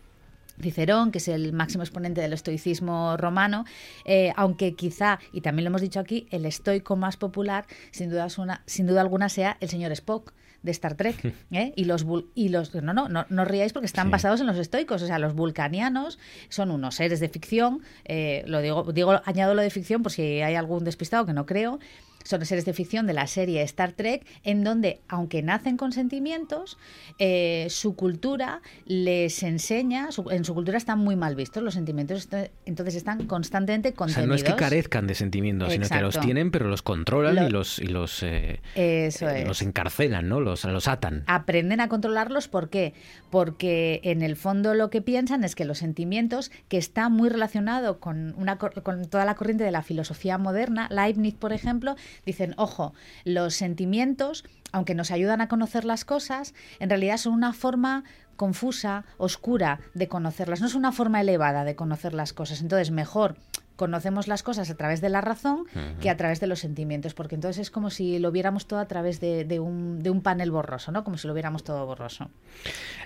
[0.60, 3.64] Cicerón, que es el máximo exponente del estoicismo romano,
[4.04, 8.26] eh, aunque quizá, y también lo hemos dicho aquí, el estoico más popular, sin duda,
[8.26, 10.32] es una- sin duda alguna, sea el señor Spock
[10.64, 11.32] de Star Trek.
[11.52, 11.72] ¿eh?
[11.76, 12.04] Y los
[12.34, 14.10] y los no, no, no, no riáis porque están Sí.
[14.12, 15.00] basados en los estoicos.
[15.02, 17.82] O sea, los vulcanianos son unos seres de ficción.
[18.04, 21.46] eh, lo digo, digo, añado lo de ficción por si hay algún despistado que no
[21.46, 21.78] creo.
[22.24, 26.78] Son seres de ficción de la serie Star Trek, en donde, aunque nacen con sentimientos,
[27.18, 32.28] eh, su cultura les enseña, su- en su cultura están muy mal vistos los sentimientos,
[32.66, 34.28] entonces están constantemente O sea, contenidos.
[34.28, 37.50] no es que carezcan de sentimientos, sino que los tienen, pero los controlan Lo- y
[37.50, 39.46] los, y los, eh, Eso eh, es.
[39.48, 40.40] los encarcelan, ¿no?
[40.40, 41.24] Los, los atan.
[41.26, 42.48] aprenden a controlarlos.
[42.48, 42.94] ¿Por qué?
[43.30, 48.00] Porque en el fondo lo que piensan es que los sentimientos, que está muy relacionado
[48.00, 51.96] con, una, con toda la corriente de la filosofía moderna, Leibniz, por ejemplo,
[52.26, 52.94] dicen, ojo,
[53.24, 58.04] los sentimientos, aunque nos ayudan a conocer las cosas, en realidad son una forma
[58.36, 60.60] confusa, oscura de conocerlas.
[60.60, 62.60] No es una forma elevada de conocer las cosas.
[62.60, 63.36] Entonces, mejor
[63.76, 65.66] conocemos las cosas a través de la razón
[66.00, 68.86] que a través de los sentimientos, porque entonces es como si lo viéramos todo a
[68.86, 71.02] través de, de un, de un panel borroso, ¿no?
[71.02, 72.30] Como si lo viéramos todo borroso.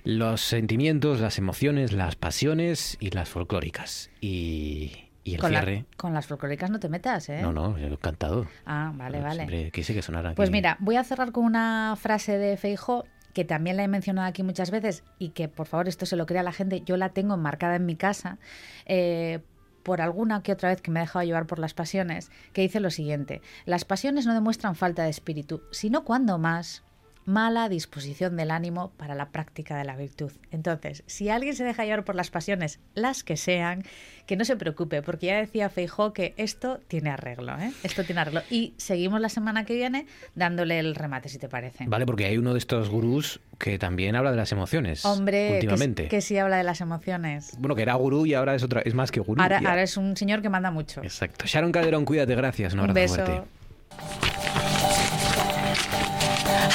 [0.05, 4.11] Los sentimientos, las emociones, las pasiones y las folclóricas.
[4.21, 5.85] Y, y el con, la- cierre.
[5.97, 7.43] con las folclóricas no te metas, ¿eh?
[7.43, 8.47] No, no, yo he cantado.
[8.67, 9.35] Ah, vale, vale.
[9.47, 10.37] Siempre quise que sonara aquí.
[10.37, 13.05] Pues mira, voy a cerrar con una frase de Feijó
[13.35, 16.27] que también la he mencionado aquí muchas veces y que por favor esto se lo
[16.27, 18.39] crea la gente, yo la tengo enmarcada en mi casa
[18.87, 19.41] eh,
[19.85, 22.81] por alguna que otra vez que me he dejado llevar por las pasiones, que dice
[22.81, 26.83] lo siguiente, las pasiones no demuestran falta de espíritu, sino cuando más
[27.29, 30.33] mala disposición del ánimo para la práctica de la virtud.
[30.51, 33.85] Entonces, si alguien se deja llevar por las pasiones, las que sean,
[34.25, 37.71] que no se preocupe, porque ya decía Feijó que esto tiene arreglo, ¿eh?
[37.83, 38.41] Esto tiene arreglo.
[38.51, 41.85] Y seguimos la semana que viene dándole el remate, si te parece.
[41.87, 45.05] Vale, porque hay uno de estos gurús que también habla de las emociones.
[45.05, 46.09] Hombre, últimamente.
[46.09, 47.53] que sí habla de las emociones.
[47.59, 49.43] Bueno, que era gurú y ahora es otra, es más que gurú.
[49.43, 51.03] Ahora, es un señor que manda mucho.
[51.03, 51.45] Exacto.
[51.47, 52.73] Sharon Calderón, cuídate, gracias.
[52.73, 53.27] Un Un abrazo beso.
[53.27, 54.58] fuerte.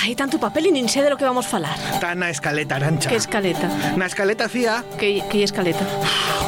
[0.04, 1.80] Hai tanto papel e nin sé de lo que vamos falar.
[1.96, 3.08] Está na escaleta, Arancha.
[3.08, 3.72] Que escaleta?
[3.96, 4.84] Na escaleta fía.
[5.00, 5.88] Que, que escaleta?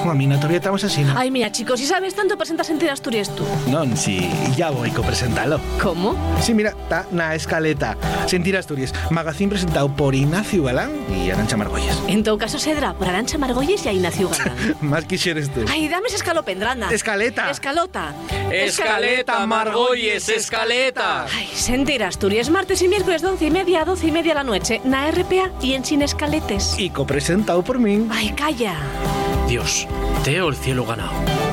[0.10, 1.18] A mí na teoría estamos así, ¿no?
[1.18, 3.43] Ay, mira, chicos, si sabes tanto, presentas en Asturias tú.
[3.68, 5.60] Non, si ya voy co presentalo.
[5.82, 6.16] ¿Cómo?
[6.41, 7.97] Sí, mira, está na escaleta.
[8.28, 11.97] Sentir Asturias, magazín presentado por Ignacio Galán y Arancha Margolles.
[12.08, 14.76] En todo caso, Sedra, por Arancha Margolles y a Ignacio Galán.
[14.82, 15.66] Más quisieres tú.
[15.70, 16.91] Ay, dame ese escalopendrana.
[16.91, 17.49] Escaleta.
[17.49, 18.14] Escalota.
[18.51, 21.26] Escaleta, Margolles, escaleta.
[21.26, 24.36] Ay, sentir Asturias, martes y miércoles de once y media a doce y media de
[24.36, 26.78] la noche, na RPA y en Sin Escaletes.
[26.78, 28.08] Y copresentado por mí.
[28.12, 28.76] Ay, calla.
[29.47, 29.88] Dios,
[30.23, 31.44] Teo el cielo ganado.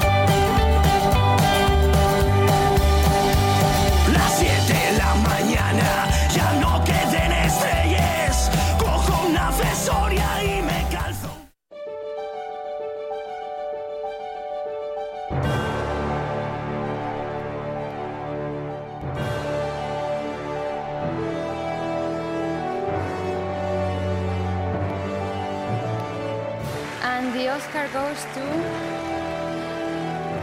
[27.53, 28.41] Oscar goes to.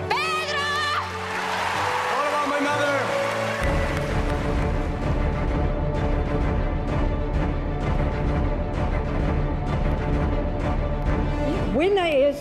[0.10, 0.70] ¡Pedro!
[2.14, 2.96] What about my mother?
[11.76, 12.40] Winner is.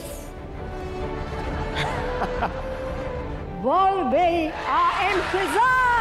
[3.63, 5.99] Volve a empezar.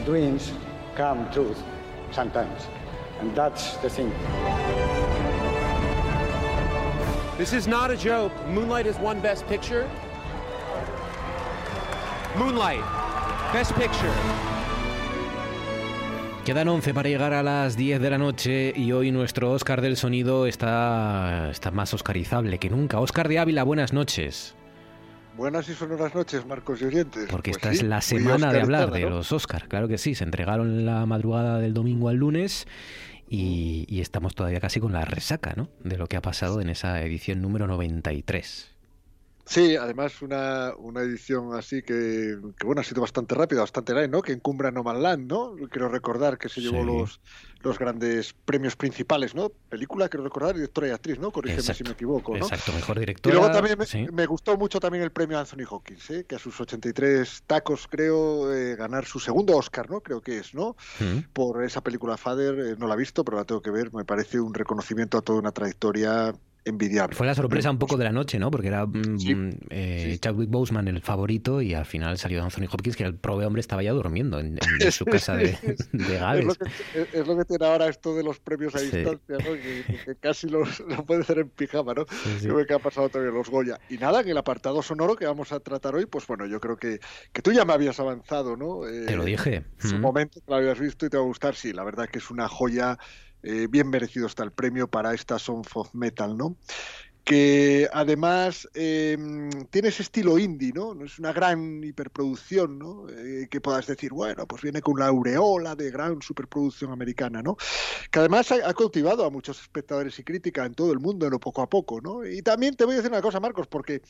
[0.00, 0.52] The dreams
[0.96, 1.54] come true
[2.10, 2.68] sometimes,
[3.20, 4.10] and that's the thing.
[7.36, 8.32] This is not a joke.
[8.48, 9.86] Moonlight has won Best Picture.
[12.38, 12.82] Moonlight,
[13.52, 14.10] Best Picture.
[16.46, 19.98] Quedan 11 para llegar a las 10 de la noche y hoy nuestro Oscar del
[19.98, 23.00] sonido está, está más oscarizable que nunca.
[23.00, 24.54] Oscar de Ávila, buenas noches.
[25.40, 27.26] Buenas y sonoras noches, Marcos y oyentes.
[27.30, 29.08] Porque Pues esta sí, es la semana de hablar de ¿no?
[29.08, 29.68] los Oscar.
[29.68, 32.66] Claro que sí, se entregaron la madrugada del domingo al lunes
[33.26, 35.70] y, y estamos todavía casi con la resaca ¿no?
[35.82, 38.70] de lo que ha pasado en esa edición número 93.
[39.50, 44.08] Sí, además una, una edición así que, que, bueno, ha sido bastante rápida, bastante light,
[44.08, 44.22] ¿no?
[44.22, 45.56] Que encumbra No Man's Land, ¿no?
[45.72, 46.86] Quiero recordar que se llevó Sí.
[46.86, 47.20] los,
[47.62, 49.48] los grandes premios principales, ¿no?
[49.68, 51.32] Película, quiero recordar, directora y actriz, ¿no?
[51.32, 52.44] Corrígeme si me equivoco, ¿no?
[52.44, 53.34] Exacto, mejor Y directora.
[53.34, 54.06] luego también me, sí.
[54.12, 56.24] me gustó mucho también el premio Anthony Hopkins, ¿eh?
[56.28, 60.00] que a sus 83 tacos creo eh, ganar su segundo Oscar, ¿no?
[60.00, 60.76] Creo que es, ¿no?
[61.00, 61.32] Mm.
[61.32, 63.92] Por esa película Father, eh, no la he visto, pero la tengo que ver.
[63.92, 66.32] Me parece un reconocimiento a toda una trayectoria
[66.64, 67.14] envidiable.
[67.16, 68.50] Fue la sorpresa un poco de la noche, ¿no?
[68.50, 73.04] Porque era mm, eh, Chadwick Boseman el favorito y al final salió Anthony Hopkins, que
[73.04, 74.58] el pobre hombre estaba ya durmiendo en,
[74.92, 75.56] su casa de,
[75.92, 76.44] de Es Gales.
[76.46, 76.64] lo, que,
[77.20, 78.84] es- lo que tiene ahora esto de los premios a Sí.
[78.86, 79.54] distancia, ¿no?
[79.54, 82.04] que, que casi los- lo puede hacer en pijama, ¿no?
[82.38, 82.46] sí.
[82.48, 83.78] Creo que ha pasado también los Goya.
[83.88, 86.76] Y nada, en el apartado sonoro que vamos a tratar hoy, pues bueno, yo creo
[86.76, 87.00] que,
[87.32, 88.86] que tú ya me habías avanzado, ¿no?
[88.86, 89.64] Eh, Te lo dije.
[89.82, 90.00] En su Mm.
[90.00, 92.30] momento que lo habías visto y te va a gustar, sí, la verdad que es
[92.30, 92.98] una joya,
[93.42, 96.56] eh, bien merecido está el premio para esta Song of Metal, ¿no?
[97.24, 99.16] que además eh,
[99.70, 101.04] tiene ese estilo indie, ¿no?
[101.04, 103.08] Es una gran hiperproducción, ¿no?
[103.08, 107.56] Eh, que puedas decir, bueno, pues viene con la aureola de gran superproducción americana, ¿no?
[108.10, 111.38] Que además ha, ha cautivado a muchos espectadores y crítica en todo el mundo, en
[111.38, 112.26] poco a poco, ¿no?
[112.26, 114.02] Y también te voy a decir una cosa, Marcos, porque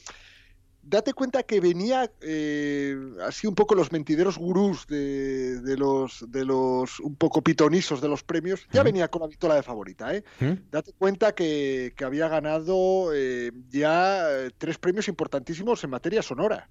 [0.82, 6.44] date cuenta que venía eh, así un poco los mentideros gurús de, de los de
[6.44, 10.24] los un poco pitonisos de los premios, ya venía con la victoria de favorita, ¿eh?
[10.40, 10.70] ¿Mm?
[10.70, 16.68] Date cuenta que, que había ganado eh, ya eh, tres premios importantísimos en materia sonora,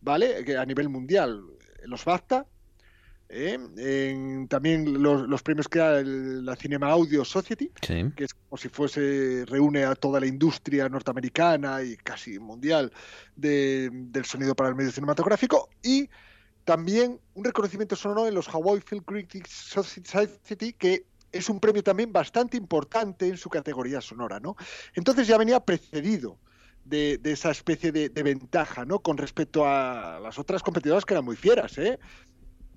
[0.00, 0.44] ¿vale?
[0.44, 1.42] Que a nivel mundial.
[1.84, 2.44] Los BAFTA,
[3.28, 3.58] ¿eh?
[3.76, 8.04] En- también los, los premios que da el- la Cinema Audio Society, Sí.
[8.16, 12.92] que es como si fuese, reúne a toda la industria norteamericana y casi mundial
[13.36, 16.08] de- del sonido para el medio cinematográfico, y
[16.64, 22.12] también un reconocimiento sonoro en los Hawaii Film Critics Society, que es un premio también
[22.12, 24.56] bastante importante en su categoría sonora, ¿no?
[24.94, 26.38] Entonces ya venía precedido
[26.84, 29.00] de, de esa especie de, de ventaja, ¿no?
[29.00, 31.98] Con respecto a las otras competidoras que eran muy fieras, ¿eh?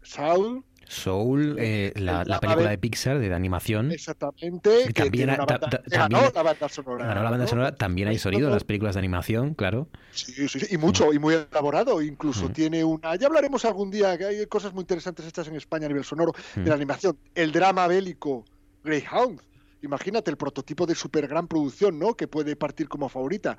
[0.02, 3.92] Saul, Soul, eh, la, el la película de- Pixar de animación.
[3.92, 7.06] exactamente, que también ha- ta- ta- ganó también- la banda sonora.
[7.06, 7.50] Ganó la banda ¿no?
[7.50, 9.88] sonora, también hay sonido en las películas de animación, claro.
[10.12, 12.02] Sí, sí, sí, y mucho, y muy elaborado.
[12.02, 12.54] Incluso Mm.
[12.54, 13.16] tiene una.
[13.16, 16.34] Ya hablaremos algún día, que hay cosas muy interesantes hechas en España a nivel sonoro
[16.56, 16.64] Mm.
[16.64, 17.18] de la animación.
[17.36, 18.44] El drama bélico
[18.84, 19.40] Greyhound.
[19.84, 22.16] Imagínate el prototipo de super gran producción, ¿no?
[22.16, 23.58] Que puede partir como favorita.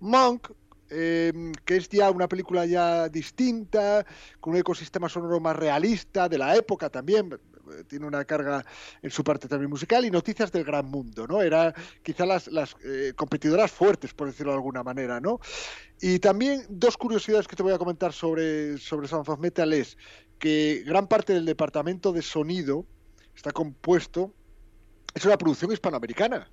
[0.00, 0.50] Monk,
[0.92, 1.32] eh,
[1.64, 4.04] que es ya una película ya distinta,
[4.40, 7.38] con un ecosistema sonoro más realista, de la época también.
[7.88, 8.64] Tiene una carga
[9.00, 11.40] en su parte también musical y noticias del gran mundo, ¿no?
[11.40, 11.72] Era
[12.02, 15.40] quizá las, las eh, competidoras fuertes, por decirlo de alguna manera, ¿no?
[16.00, 19.96] Y también dos curiosidades que te voy a comentar sobre, sobre Sound of Metal es
[20.38, 22.84] que gran parte del departamento de sonido
[23.34, 24.34] está compuesto,
[25.14, 26.50] es una producción hispanoamericana.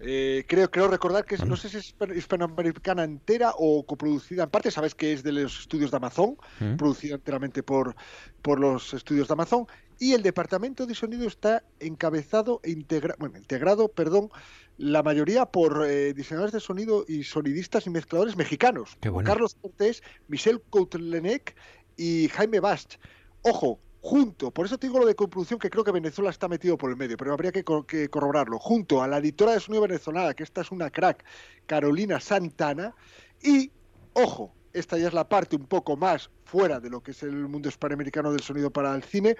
[0.00, 4.44] Eh, creo, creo recordar que es- no sé si es hispan- hispanoamericana entera o coproducida
[4.44, 6.76] en parte, sabes que es de los estudios de Amazon, Mm.
[6.76, 7.94] producida enteramente por,
[8.42, 9.66] por los estudios de Amazon,
[9.98, 14.28] y el departamento de sonido está encabezado e integra- bueno, integrado, perdón,
[14.76, 19.24] la mayoría por eh, diseñadores de sonido y sonidistas y mezcladores mexicanos, bueno.
[19.26, 21.56] Carlos Cortés, Michel Coutlenec
[21.96, 22.94] y Jaime Bast.
[23.42, 26.76] Ojo, junto, por eso te digo lo de coproducción, que creo que Venezuela está metido
[26.76, 28.58] por el medio, pero habría que, co- que corroborarlo.
[28.58, 31.24] Junto a la editora de sonido venezolana, que esta es una crack,
[31.64, 32.94] Carolina Santana,
[33.42, 33.70] y,
[34.12, 37.48] ojo, esta ya es la parte un poco más fuera de lo que es el
[37.48, 39.36] mundo hispanoamericano del sonido para el cine,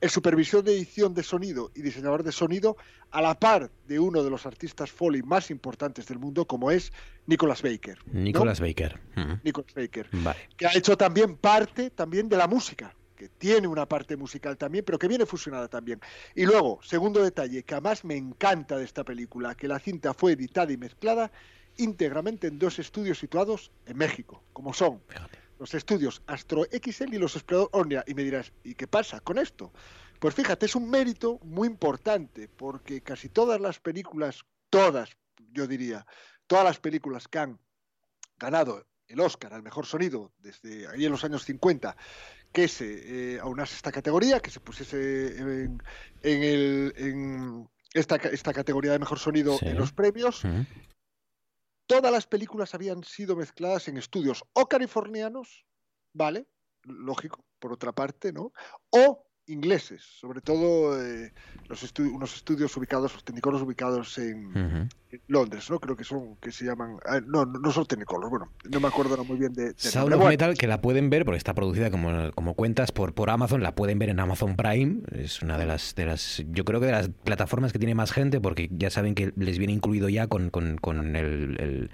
[0.00, 2.76] el supervisor de edición de sonido y diseñador de sonido
[3.12, 6.92] a la par de uno de los artistas foley más importantes del mundo, como es
[7.26, 7.98] Nicholas Baker.
[8.06, 8.20] ¿no?
[8.20, 8.98] Nicolas Baker.
[9.14, 9.32] Mm.
[9.44, 10.38] Nicholas Baker Vale.
[10.56, 14.82] que ha hecho también parte también de la música, que tiene una parte musical también,
[14.82, 16.00] pero que viene fusionada también.
[16.34, 20.32] Y luego, segundo detalle, que además me encanta de esta película, que la cinta fue
[20.32, 21.30] editada y mezclada
[21.76, 25.02] íntegramente en dos estudios situados en México, como son
[25.58, 28.04] los estudios Astro XL y los Explorador Omnia.
[28.06, 29.70] Y me dirás, ¿y qué pasa con esto?
[30.18, 35.10] Pues fíjate, es un mérito muy importante, porque casi todas las películas, todas,
[35.52, 36.06] yo diría,
[36.46, 37.60] todas las películas que han
[38.38, 41.96] ganado el Oscar al mejor sonido desde ahí en los años 50,
[42.52, 45.82] que se eh, aunase esta categoría, que se pusiese en,
[46.22, 49.68] en el, en esta, esta categoría de mejor sonido Sí.
[49.68, 50.42] en los premios,
[51.86, 55.64] todas las películas habían sido mezcladas en estudios o californianos,
[56.12, 56.46] ¿vale?
[56.82, 58.52] Lógico, por otra parte, ¿no?
[58.90, 61.32] O ingleses, sobre todo eh,
[61.68, 64.88] los estu- unos estudios ubicados, los Technicolors ubicados en,
[65.26, 65.80] Londres, ¿no?
[65.80, 69.22] Creo que son, que se llaman, ah, no, no son Technicolors, bueno, no me acuerdo
[69.24, 71.90] muy bien de, del Sound of Bueno, Metal, que la pueden ver, porque está producida
[71.90, 75.00] como, como cuentas por, por Amazon, la pueden ver en Amazon Prime.
[75.12, 78.12] Es una de las, de las, yo creo que de las plataformas que tiene más
[78.12, 81.90] gente, porque ya saben que les viene incluido ya con, con, con el, el-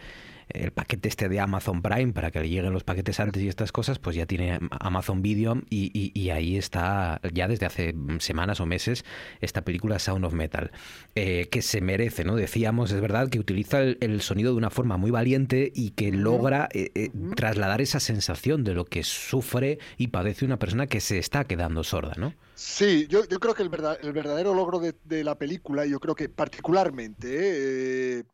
[0.48, 3.72] el paquete este de Amazon Prime, para que le lleguen los paquetes antes y estas
[3.72, 8.60] cosas, pues ya tiene Amazon Video y, y- y ahí está, ya desde hace semanas
[8.60, 9.04] o meses,
[9.40, 10.70] esta película Sound of Metal,
[11.14, 12.36] eh, que se merece, ¿no?
[12.36, 16.12] Decíamos, es verdad, que utiliza el, el sonido de una forma muy valiente y que
[16.12, 21.00] logra eh, eh, trasladar esa sensación de lo que sufre y padece una persona que
[21.00, 22.34] se está quedando sorda, ¿no?
[22.54, 25.90] Sí, yo, yo creo que el, verdad- el verdadero logro de, de la película, y
[25.90, 28.24] yo creo que particularmente,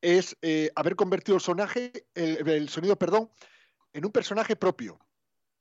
[0.00, 3.30] es eh, haber convertido el sonaje, el, sonido, perdón,
[3.92, 4.98] en un personaje propio.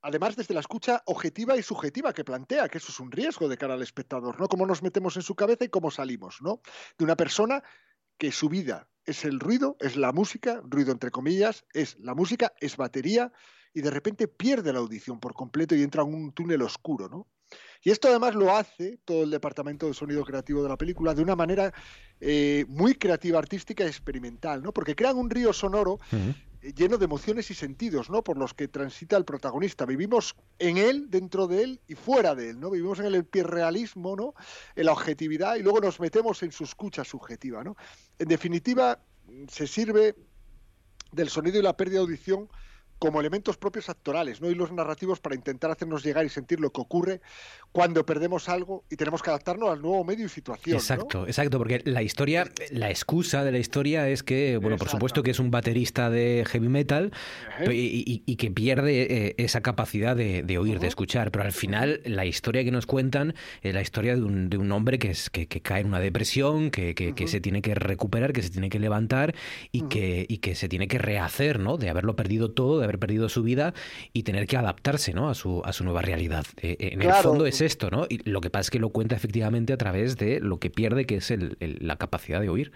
[0.02, 3.58] Además, desde la escucha objetiva y subjetiva que plantea, que eso es un riesgo de
[3.58, 4.48] cara al espectador, ¿no?
[4.48, 6.62] Cómo nos metemos en su cabeza y cómo salimos, ¿no?
[6.98, 7.64] De una persona
[8.18, 12.54] que su vida es el ruido, es la música, ruido entre comillas, es la música,
[12.60, 13.32] es batería,
[13.74, 17.28] y de repente pierde la audición por completo y entra en un túnel oscuro, ¿no?
[17.84, 21.22] Y esto además lo hace todo el departamento de sonido creativo de la película de
[21.22, 21.74] una manera
[22.20, 24.72] eh, muy creativa, artística y experimental, ¿no?
[24.74, 28.24] Porque crean un río sonoro eh, lleno de emociones y sentidos, ¿no?
[28.24, 29.86] Por los que transita el protagonista.
[29.86, 32.72] Vivimos en él, dentro de él y fuera de él, ¿no?
[32.72, 34.34] Vivimos en el hiperrealismo, ¿no?
[34.76, 37.76] En la objetividad y luego nos metemos en su escucha subjetiva, ¿no?
[38.18, 39.00] En definitiva,
[39.48, 40.16] se sirve
[41.12, 42.50] del sonido y la pérdida de audición
[43.00, 46.82] como elementos propios actorales, no hilos narrativos para intentar hacernos llegar y sentir lo que
[46.82, 47.22] ocurre
[47.72, 50.76] cuando perdemos algo y tenemos que adaptarnos al nuevo medio y situación.
[50.76, 50.80] ¿no?
[50.80, 55.22] Exacto, exacto, porque la historia, la excusa de la historia es que, bueno, por supuesto
[55.24, 57.12] que es un baterista de heavy metal
[57.72, 61.52] y, y- y que pierde eh, esa capacidad de, de oír, de escuchar, pero al
[61.52, 65.12] final la historia que nos cuentan es la historia de un, de un hombre que,
[65.12, 68.42] es, que, que cae en una depresión, que, que- que se tiene que recuperar, que
[68.42, 69.36] se tiene que levantar
[69.72, 71.78] y, que, y que se tiene que rehacer, ¿no?
[71.78, 73.74] De haberlo perdido todo, de haber perdido su vida
[74.14, 75.30] y tener que adaptarse, ¿no?
[75.30, 76.46] A su, a su nueva realidad.
[76.62, 78.06] Eh, eh, en el fondo es esto, ¿no?
[78.10, 81.06] Y lo que pasa es que lo cuenta efectivamente a través de lo que pierde,
[81.06, 82.72] que es el- el- la capacidad de oír.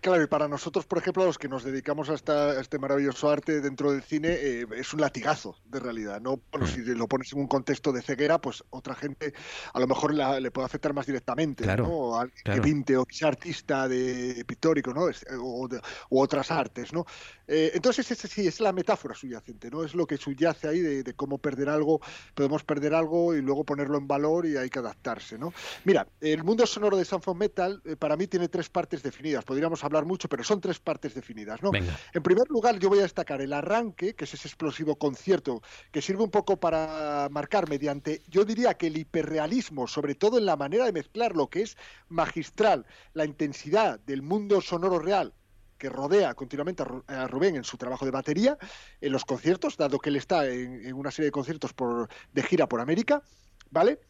[0.00, 3.28] Claro, y para nosotros, por ejemplo, los que nos dedicamos a, esta- a este maravilloso
[3.30, 6.20] arte dentro del cine, eh, es un latigazo de realidad.
[6.20, 6.40] ¿no?
[6.52, 9.32] Bueno, si lo pones en un contexto de ceguera, pues otra gente
[9.72, 11.64] a lo mejor la- le puede afectar más directamente.
[11.64, 11.90] Claro, ¿no?
[11.90, 12.62] O alguien claro.
[12.62, 15.08] que pinte o que sea artista de pictórico, ¿no?
[15.08, 15.80] Es- O, de-
[16.10, 17.04] u otras artes, ¿no?
[17.46, 19.84] Eh, entonces, ese sí, es la metáfora subyacente, ¿no?
[19.84, 22.00] Es lo que subyace ahí de, de cómo perder algo,
[22.34, 25.52] podemos perder algo y luego ponerlo en valor y hay que adaptarse, ¿no?
[25.84, 29.44] Mira, el mundo sonoro de of Metal eh, para mí tiene tres partes definidas.
[29.44, 31.70] Podríamos hablar mucho, pero son tres partes definidas, ¿no?
[31.70, 31.98] Venga.
[32.12, 36.02] En primer lugar, yo voy a destacar el arranque, que es ese explosivo concierto que
[36.02, 40.56] sirve un poco para marcar mediante, yo diría que el hiperrealismo, sobre todo en la
[40.56, 41.76] manera de mezclar lo que es
[42.08, 45.34] magistral, la intensidad del mundo sonoro real
[45.78, 48.58] que rodea continuamente a Rubén en su trabajo de batería,
[49.00, 52.42] en los conciertos, dado que él está en, en una serie de conciertos por, de
[52.42, 53.22] gira por América,
[53.70, 54.00] ¿vale?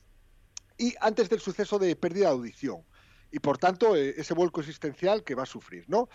[0.78, 2.84] Y antes del suceso de pérdida de audición.
[3.30, 6.08] Y por tanto, eh, ese vuelco existencial que va a sufrir, ¿no?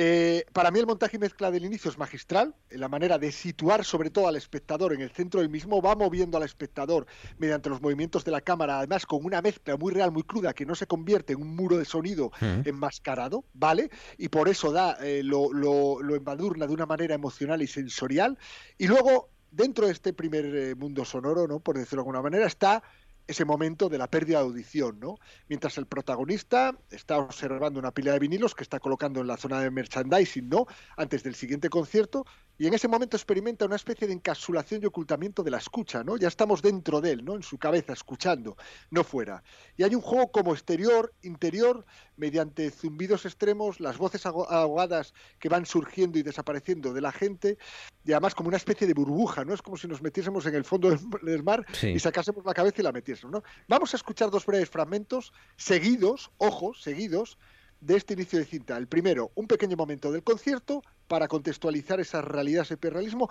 [0.00, 3.32] Eh, para mí el montaje y mezcla del inicio es magistral, en la manera de
[3.32, 7.06] situar sobre todo al espectador en el centro del mismo, va moviendo al espectador
[7.38, 10.66] mediante los movimientos de la cámara, además con una mezcla muy real, muy cruda, que
[10.66, 12.68] no se convierte en un muro de sonido Mm.
[12.68, 13.90] enmascarado, ¿vale?
[14.18, 18.38] Y por eso da, eh, lo, lo, lo embadurna de una manera emocional y sensorial.
[18.76, 21.58] Y luego, dentro de este primer eh, mundo sonoro, ¿no?
[21.58, 22.84] Por decirlo de alguna manera, está
[23.28, 25.18] ese momento de la pérdida de audición, ¿no?
[25.48, 29.60] Mientras el protagonista está observando una pila de vinilos que está colocando en la zona
[29.60, 30.66] de merchandising, ¿no?
[30.96, 32.24] Antes del siguiente concierto,
[32.58, 36.16] y en ese momento experimenta una especie de encapsulación y ocultamiento de la escucha, ¿no?
[36.16, 37.36] Ya estamos dentro de él, ¿no?
[37.36, 38.56] En su cabeza, escuchando,
[38.90, 39.42] no fuera.
[39.76, 41.86] Y hay un juego como exterior, interior,
[42.16, 47.58] mediante zumbidos extremos, las voces ahogadas que van surgiendo y desapareciendo de la gente,
[48.04, 49.54] y además como una especie de burbuja, ¿no?
[49.54, 51.88] Es como si nos metiésemos en el fondo del del mar Sí.
[51.88, 53.42] y sacásemos la cabeza y la metiésemos, ¿no?
[53.68, 57.38] Vamos a escuchar dos breves fragmentos seguidos, ojo, seguidos,
[57.80, 58.76] de este inicio de cinta.
[58.76, 63.28] El primero, un pequeño momento del concierto para contextualizar esa realidad, ese hiperrealismo,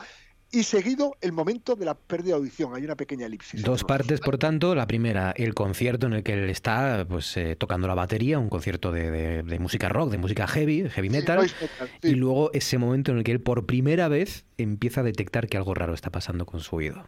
[0.49, 2.73] y seguido el momento de la pérdida de audición.
[2.73, 3.61] Hay una pequeña elipsis.
[3.63, 4.75] Dos partes, por tanto.
[4.75, 8.47] La primera, el concierto en el que él está pues, eh, tocando la batería, un
[8.47, 11.39] concierto de, de- de música rock, de música heavy, heavy metal.
[11.39, 12.07] noise metal, sí.
[12.07, 15.57] Y luego ese momento en el que él por primera vez empieza a detectar que
[15.57, 17.05] algo raro está pasando con su oído.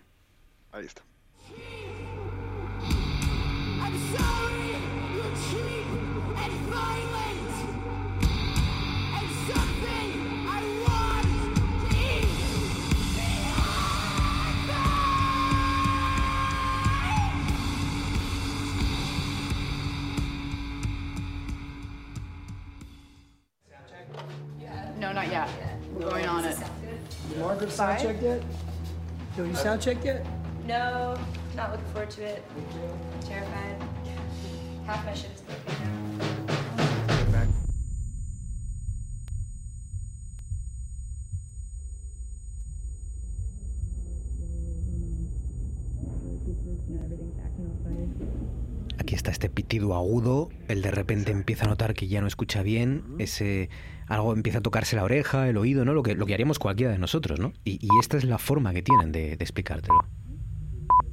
[0.73, 1.03] Ahí está.
[27.39, 28.41] Margaret sound checked yet?
[29.37, 30.25] Yo, you sound checked yet?
[30.65, 31.17] No,
[31.55, 32.43] not looking forward to it.
[33.21, 33.75] Terrified.
[34.85, 36.09] Half my shit is broken.
[48.97, 52.61] Aquí está este pitido agudo, él de repente empieza a notar que ya no escucha
[52.61, 53.69] bien, ese
[54.09, 55.93] algo empieza a tocarse la oreja, el oído, ¿no?
[55.93, 57.53] Lo que, lo que haríamos cualquiera de nosotros, ¿no?
[57.63, 59.99] Y, y esta es la forma que tienen de, de explicártelo.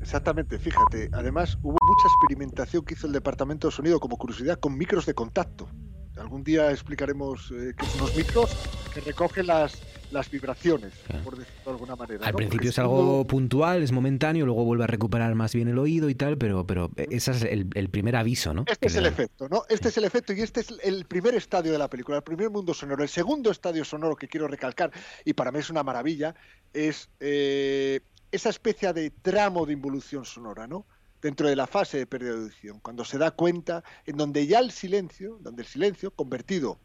[0.01, 1.11] Exactamente, fíjate.
[1.13, 5.15] Además, hubo mucha experimentación que hizo el Departamento de Sonido como curiosidad con micros de
[5.15, 5.69] contacto.
[6.17, 8.57] Algún día explicaremos eh, qué son los micros
[8.95, 9.83] que recogen las,
[10.13, 10.93] las vibraciones,
[11.25, 12.27] por decirlo de alguna manera.
[12.27, 12.37] Al ¿no?
[12.37, 15.79] principio Porque es algo uno- puntual, es momentáneo, luego vuelve a recuperar más bien el
[15.79, 18.63] oído y tal, pero, pero ese es el, el primer aviso, ¿no?
[18.67, 19.63] Este Que es el efecto, ¿no?
[19.69, 22.51] Este es el efecto y este es el primer estadio de la película, el primer
[22.51, 23.03] mundo sonoro.
[23.03, 24.91] El segundo estadio sonoro que quiero recalcar,
[25.25, 26.35] y para mí es una maravilla,
[26.73, 28.01] es eh,
[28.33, 30.87] esa especie de tramo de involución sonora, ¿no?
[31.23, 34.61] Dentro de la fase de pérdida de audición, cuando se da cuenta en donde ya
[34.61, 36.79] el silencio, donde el silencio convertido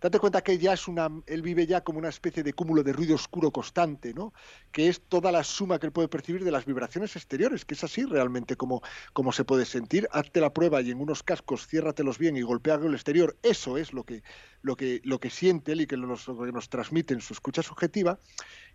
[0.00, 2.92] Date cuenta que ya es una, él vive ya como una especie de cúmulo de
[2.92, 4.32] ruido oscuro constante, ¿no?
[4.70, 7.82] Que es toda la suma que él puede percibir de las vibraciones exteriores, que es
[7.82, 8.80] así realmente como,
[9.12, 10.08] como se puede sentir.
[10.12, 13.36] Hazte la prueba y en unos cascos ciérratelos bien y golpea el exterior.
[13.42, 14.22] Eso es lo que,
[14.62, 17.62] lo que, lo que siente él y que nos, que nos transmite en su escucha
[17.62, 18.20] subjetiva.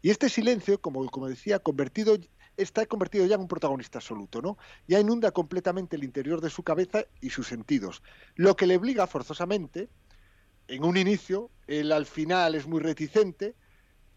[0.02, 2.18] Y este silencio, como, como decía, convertido
[2.58, 4.58] está convertido ya en un protagonista absoluto, ¿no?
[4.88, 8.04] Ya inunda completamente el interior de su cabeza y sus sentidos,
[8.36, 9.90] lo que le obliga forzosamente
[10.76, 13.56] en un inicio, él al final es muy reticente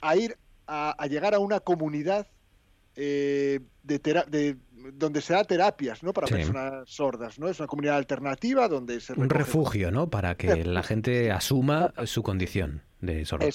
[0.01, 0.37] a ir
[0.67, 2.27] a, a llegar a una comunidad
[2.97, 4.57] eh, de,
[4.95, 6.13] donde se da terapias ¿no?
[6.13, 6.35] para Sí.
[6.35, 7.39] personas sordas.
[7.39, 7.49] ¿no?
[7.49, 10.09] Es una comunidad alternativa donde se Un refugio, ¿no?
[10.09, 13.47] Para que la gente asuma su condición de sordo.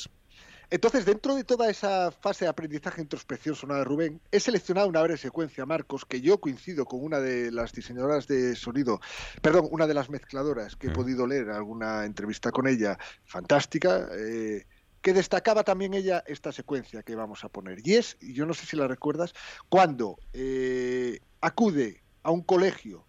[0.72, 4.88] Entonces, dentro de toda esa fase de aprendizaje e introspección sonora de Rubén, he seleccionado
[4.88, 9.01] una breve secuencia, Marcos, que yo coincido con una de las diseñadoras de sonido,
[9.41, 14.07] perdón, una de las mezcladoras que he podido leer en alguna entrevista con ella, fantástica,
[14.17, 14.65] eh,
[15.01, 17.86] que destacaba también ella esta secuencia que vamos a poner.
[17.86, 19.34] Y es, y yo no sé si la recuerdas,
[19.67, 23.05] cuando eh, acude a un colegio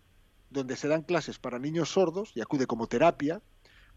[0.50, 3.40] donde se dan clases para niños sordos y acude como terapia,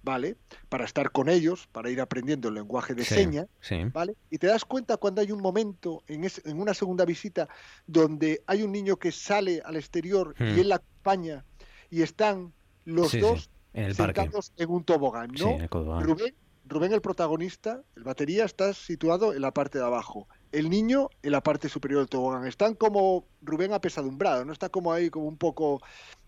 [0.06, 0.38] ¿vale?
[0.70, 3.84] Para estar con ellos, para ir aprendiendo el lenguaje de Sí, señas, sí.
[3.91, 4.16] ¿vale?
[4.30, 7.49] Y te das cuenta cuando hay un momento en, es- en una segunda visita
[7.88, 10.56] donde hay un niño que sale al exterior Hmm.
[10.56, 11.43] y él la acompaña
[11.89, 12.53] y están
[12.86, 14.22] los Sí, dos en el parque.
[14.22, 15.49] sentados en un tobogán, ¿no?
[15.49, 15.70] En el.
[15.70, 16.36] Rubén,
[16.68, 20.28] Rubén, el protagonista, el batería, está situado en la parte de abajo.
[20.51, 22.45] El niño en la parte superior del tobogán.
[22.47, 24.53] Están como Rubén apesadumbrado, ¿no?
[24.53, 25.82] Está como ahí, como un poco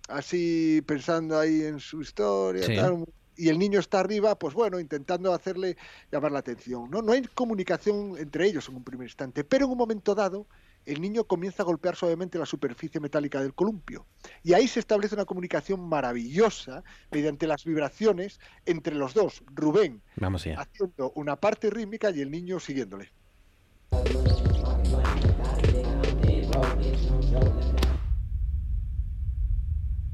[0.10, 2.64] así pensando ahí en su historia.
[2.64, 2.76] Sí.
[2.76, 3.04] tal,
[3.38, 5.78] y el niño está arriba, pues bueno, intentando hacerle
[6.12, 6.90] llamar la atención.
[6.90, 7.02] ¿no?
[7.02, 10.48] no hay comunicación entre ellos en un primer instante, pero en un momento dado
[10.86, 14.06] el niño comienza a golpear suavemente la superficie metálica del columpio.
[14.42, 20.48] Y ahí se establece una comunicación maravillosa mediante las vibraciones entre los dos, Rubén Vamos
[20.48, 23.12] haciendo una parte rítmica y el niño siguiéndole.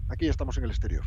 [0.10, 1.06] Aquí ya estamos en el exterior.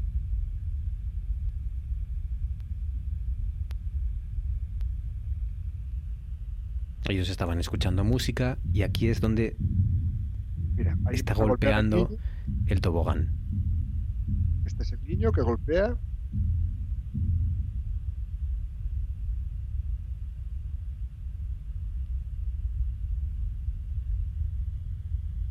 [7.08, 9.56] Ellos estaban escuchando música y aquí es donde
[10.74, 12.10] Mira, ahí está golpeando
[12.66, 13.32] el tobogán.
[14.64, 15.96] Este es el niño que golpea.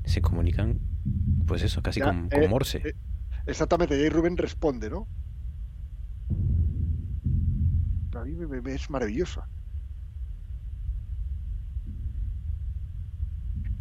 [0.03, 0.80] Se comunican,
[1.47, 2.78] pues eso, casi Ya, con, con eh, Morse.
[2.86, 2.93] eh,
[3.47, 5.08] exactamente, y ahí Rubén responde, ¿no?
[8.14, 9.43] A mí me, me- es maravilloso.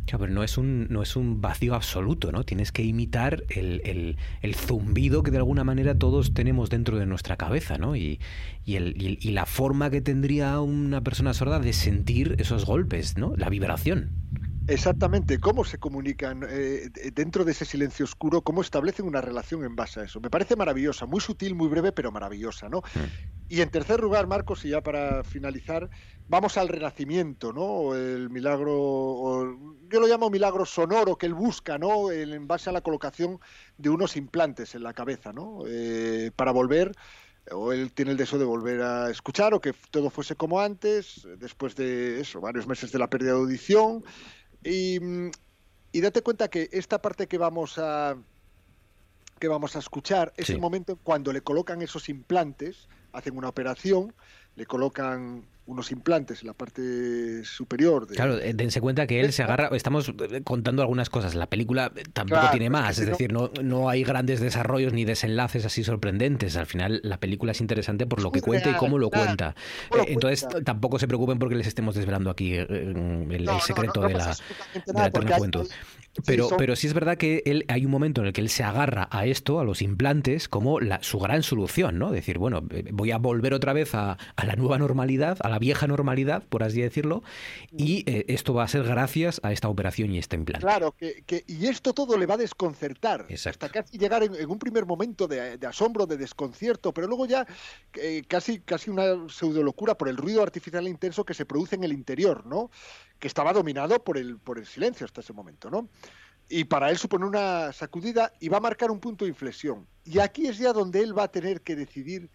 [0.07, 2.45] Claro, pero no es un, no es un vacío absoluto, ¿no?
[2.45, 7.07] Tienes que imitar el, el- el zumbido que de alguna manera todos tenemos dentro de
[7.07, 7.97] nuestra cabeza, ¿no?
[7.97, 8.21] Y,
[8.67, 12.67] y, el- y el- y la forma que tendría una persona sorda de sentir esos
[12.67, 13.35] golpes, ¿no?
[13.37, 14.11] La vibración.
[14.67, 19.65] Exactamente, cómo se comunican eh, de- dentro de ese silencio oscuro, cómo establecen una relación
[19.65, 20.21] en base a eso.
[20.21, 22.83] Me parece maravillosa, muy sutil, muy breve, pero maravillosa, ¿no?
[23.49, 25.91] Y en tercer lugar, Marcos, y ya para finalizar,
[26.29, 27.95] vamos al renacimiento, ¿no?
[27.95, 32.11] El milagro, o- yo lo llamo milagro sonoro que él busca, ¿no?
[32.11, 33.39] En base a la colocación
[33.77, 35.65] de unos implantes en la cabeza, ¿no?
[35.67, 36.93] Eh, para volver
[37.51, 41.29] o él tiene el deseo de volver a escuchar o que todo fuese como antes,
[41.37, 44.03] después de eso, varios meses de la pérdida de audición.
[44.63, 44.99] Y,
[45.93, 48.17] y date cuenta que esta parte que vamos a
[49.39, 50.53] que vamos a escuchar es Sí.
[50.55, 54.13] el momento cuando le colocan esos implantes, hacen una operación,
[54.57, 58.07] le colocan unos implantes en la parte superior.
[58.07, 59.69] De, Claro, eh, dense cuenta que él se agarra.
[59.73, 61.35] Estamos eh, contando algunas cosas.
[61.35, 62.99] La película eh, tampoco Claro, tiene más.
[62.99, 66.57] Es decir, no, no hay grandes desarrollos ni desenlaces así sorprendentes.
[66.57, 69.55] Al final, la película es interesante por lo que cuenta y cómo lo cuenta.
[70.07, 74.09] Entonces, tampoco se preocupen porque les estemos desvelando aquí el, el No, no, secreto no
[74.09, 74.37] de la,
[74.87, 75.67] de la eterna juventud.
[76.27, 78.49] Pero, son- pero sí es verdad que él hay un momento en el que él
[78.49, 82.11] se agarra a esto, a los implantes, como la, su gran solución, ¿no?
[82.13, 85.59] Decir, bueno, eh, voy a volver otra vez a, a la nueva normalidad, a la
[85.59, 87.23] vieja normalidad, por así decirlo,
[87.77, 90.65] y eh, esto va a ser gracias a esta operación y este implante.
[90.65, 93.27] Claro, que, que- y esto todo le va a desconcertar.
[93.29, 93.67] Exacto.
[93.67, 97.27] Hasta casi llegar en, en un primer momento de, de asombro, de desconcierto, pero luego
[97.27, 97.47] ya
[97.95, 101.85] eh, casi, casi una pseudo locura por el ruido artificial intenso que se produce en
[101.85, 102.71] el interior, ¿no?
[103.19, 105.89] Que estaba dominado por el, por el silencio hasta ese momento, ¿no?
[106.49, 109.87] Y para él supone una sacudida y va a marcar un punto de inflexión.
[110.05, 112.31] Y aquí es ya donde él va a tener que decidir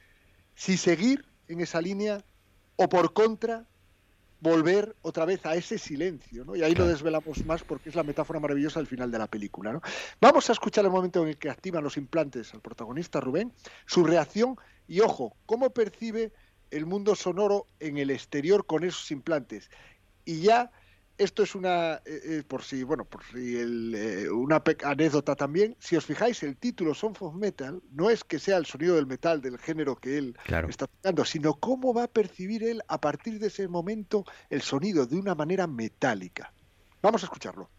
[0.55, 2.23] si seguir en esa línea
[2.75, 3.67] o por contra
[4.41, 6.55] volver otra vez a ese silencio, ¿no?
[6.55, 9.73] Y ahí lo desvelamos más porque es la metáfora maravillosa al final de la película,
[9.73, 9.82] ¿no?
[10.21, 13.51] Vamos a escuchar el momento en el que activan los implantes al protagonista Rubén,
[13.86, 14.57] su reacción
[14.88, 16.32] y ojo, cómo percibe
[16.71, 19.69] el mundo sonoro en el exterior con esos implantes.
[20.30, 20.71] Y ya
[21.17, 25.75] esto es una, eh, eh, por si, bueno, por si el, eh, una anécdota también.
[25.80, 29.07] Si os fijáis, el título Song of Metal no es que sea el sonido del
[29.07, 30.69] metal del género que él Claro.
[30.69, 35.07] está tocando, sino cómo va a percibir él a partir de ese momento el sonido
[35.07, 36.53] de una manera metálica.
[37.01, 37.71] Vamos a escucharlo.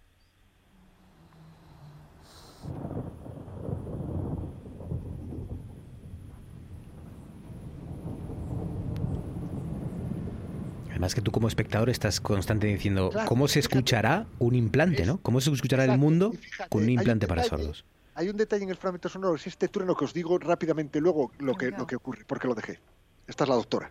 [11.01, 15.17] Además que tú como espectador estás constantemente diciendo Claro, cómo se escuchará un implante, ¿no?
[15.23, 17.85] ¿Cómo se escuchará el mundo fíjate, con un implante para detalle- sordos?
[18.17, 21.33] Hay un detalle en el fragmento sonoro, es este trueno que os digo rápidamente luego
[21.39, 22.81] lo que, lo que ocurre, porque lo dejé.
[23.27, 23.91] Esta es la doctora.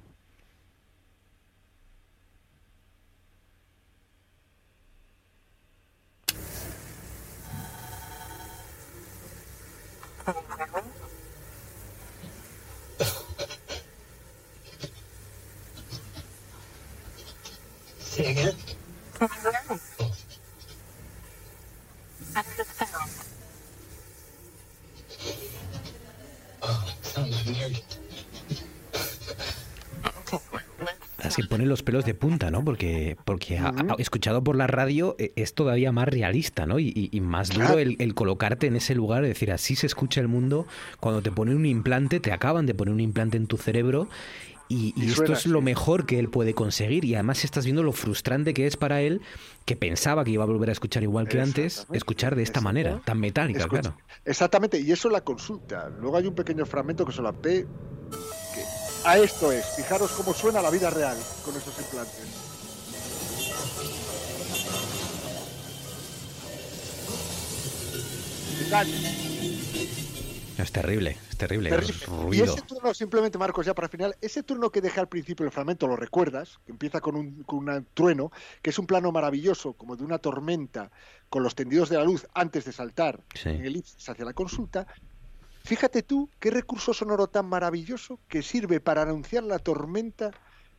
[31.70, 32.64] Los pelos de punta, ¿no?
[32.66, 36.80] Porque, porque a- a- escuchado por la radio eh, es todavía más realista, ¿no?
[36.80, 39.86] Y, y- y más duro el, el colocarte en ese lugar, es decir, así se
[39.88, 40.66] escucha el mundo.
[41.00, 44.10] Cuando te ponen un implante, te acaban de poner un implante en tu cerebro.
[44.72, 47.04] Y, esto es lo mejor que él puede conseguir.
[47.04, 49.20] Y además estás viendo lo frustrante que es para él,
[49.66, 53.02] que pensaba que iba a volver a escuchar igual que antes, escuchar de esta manera,
[53.04, 53.98] tan metálica, Escucha, claro.
[54.26, 55.90] Exactamente, y eso la consulta.
[56.00, 57.66] Luego hay un pequeño fragmento que se la ve.
[59.04, 62.26] A esto es, fijaros cómo suena la vida real con esos implantes.
[70.58, 71.70] Es terrible, es terrible.
[71.70, 71.94] Terrible.
[71.96, 72.44] es Y ruido.
[72.54, 75.88] ese turno, simplemente Marcos, ya para final, ese turno que deja al principio el fragmento,
[75.88, 78.32] lo recuerdas, que empieza con un, con un trueno,
[78.62, 80.92] que es un plano maravilloso, como de una tormenta,
[81.30, 83.50] con los tendidos de la luz antes de saltar Sí.
[83.50, 84.86] en elipsis hacia la consulta.
[85.70, 90.32] Fíjate tú qué recurso sonoro tan maravilloso que sirve para anunciar la tormenta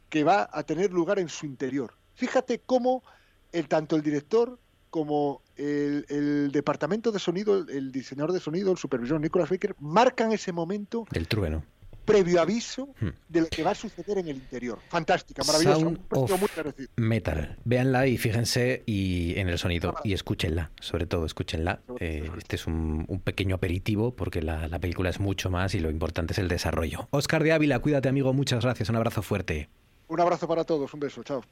[0.08, 1.94] que va a tener lugar en su interior.
[2.16, 3.04] Fíjate cómo
[3.52, 4.58] el, tanto el director
[4.90, 10.32] como el, departamento de sonido, el, el diseñador de sonido, el supervisor Nicolas Baker, marcan
[10.32, 11.62] ese momento Del trueno.
[12.04, 13.08] Previo aviso Hmm.
[13.28, 14.78] de lo que va a suceder en el interior.
[14.88, 15.78] Fantástica, maravillosa.
[15.80, 16.88] Sound un of muy.
[16.96, 17.56] Metal.
[17.64, 21.80] Véanla y fíjense y en el sonido y escúchenla, sobre todo escúchenla.
[22.00, 25.80] Eh, este es un, un pequeño aperitivo porque la, la película es mucho más y
[25.80, 27.08] lo importante es el desarrollo.
[27.10, 29.68] Oscar de Ávila, cuídate amigo, muchas gracias, un abrazo fuerte.
[30.08, 31.42] Un abrazo para todos, un beso, chao.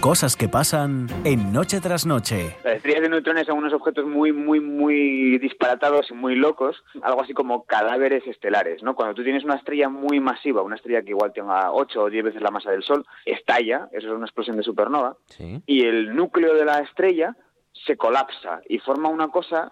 [0.00, 2.56] Cosas que pasan en Noche tras Noche.
[2.64, 7.20] Las estrellas de neutrones son unos objetos muy, muy, muy disparatados y muy locos, algo
[7.20, 8.94] así como cadáveres estelares, ¿no?
[8.94, 12.24] Cuando tú tienes una estrella muy masiva, una estrella que igual tenga 8 o 10
[12.24, 15.18] veces la masa del Sol, estalla, eso es una explosión de supernova,
[15.66, 17.36] y el núcleo de la estrella
[17.84, 19.70] se colapsa y forma una cosa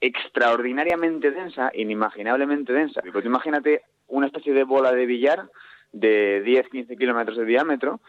[0.00, 3.00] extraordinariamente densa, inimaginablemente densa.
[3.00, 5.50] Porque tú imagínate una especie de bola de billar
[5.90, 8.00] de 10-15 kilómetros de diámetro,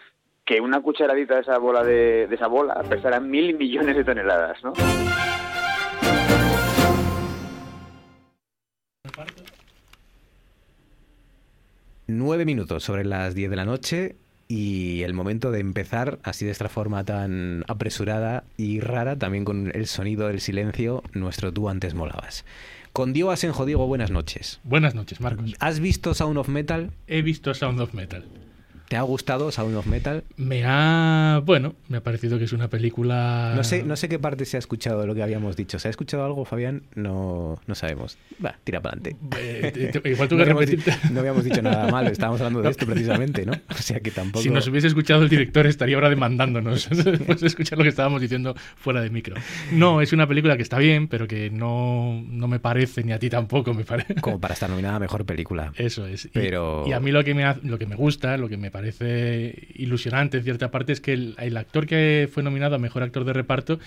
[0.46, 4.64] que una cucharadita de esa bola de, de esa bola pesará mil millones de toneladas,
[4.64, 4.74] ¿no?
[12.08, 14.16] Nueve minutos sobre las 10 de la noche
[14.48, 19.72] y el momento de empezar así de esta forma tan apresurada y rara, también con
[19.74, 22.46] el sonido del silencio, nuestro tú antes molabas.
[22.94, 24.60] Con Diego Asenjo, Diego, buenas noches.
[24.64, 25.56] Buenas noches, Marcos.
[25.60, 26.92] ¿Has visto Sound of Metal?
[27.08, 28.24] He visto Sound of Metal.
[28.88, 30.24] ¿Te ha gustado Sound of Metal?
[30.38, 31.42] Me ha.
[31.44, 33.54] Bueno, me ha parecido que es una película.
[33.56, 35.80] No sé, no sé qué parte se ha escuchado de lo que habíamos dicho.
[35.80, 36.84] ¿Se ha escuchado algo, Fabián?
[36.94, 38.18] No, no sabemos.
[38.46, 39.18] Va, tira para adelante.
[39.40, 40.94] Eh, te- te- igual tú no, que habíamos repetirte.
[41.12, 43.54] no habíamos dicho nada malo, estábamos hablando de esto precisamente, ¿no?
[43.70, 44.44] O sea que tampoco.
[44.44, 48.22] Si nos hubiese escuchado el director estaría ahora demandándonos después de escuchar lo que estábamos
[48.22, 49.36] diciendo fuera de micro.
[49.72, 53.20] No, es una película que está bien, pero que no, no me parece, ni a
[53.20, 54.14] ti tampoco me parece.
[54.16, 55.74] Como para estar nominada a mejor película.
[55.76, 56.26] Eso es.
[56.26, 58.58] Y- Pero- Y, a mí lo que, me, ha- lo que me gusta, lo que
[58.58, 62.78] me parece ilusionante en cierta parte es que el, el actor que fue nominado a
[62.78, 63.80] mejor actor de reparto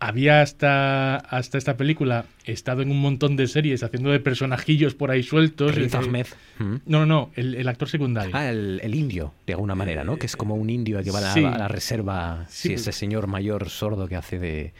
[0.00, 5.12] había hasta, hasta esta película estado en un montón de series haciendo de personajillos por
[5.12, 5.72] ahí sueltos.
[5.74, 6.26] Riz Eh, Ahmed.
[6.58, 6.74] Mm.
[6.86, 8.32] No, no, no, el, el actor secundario.
[8.34, 10.16] Ah, el, el indio, de alguna manera, ¿no?
[10.18, 11.44] Que es como un indio que va a la, sí.
[11.44, 12.44] a la reserva.
[12.48, 12.74] Sí, Sí.
[12.74, 14.72] ese señor mayor sordo que hace de,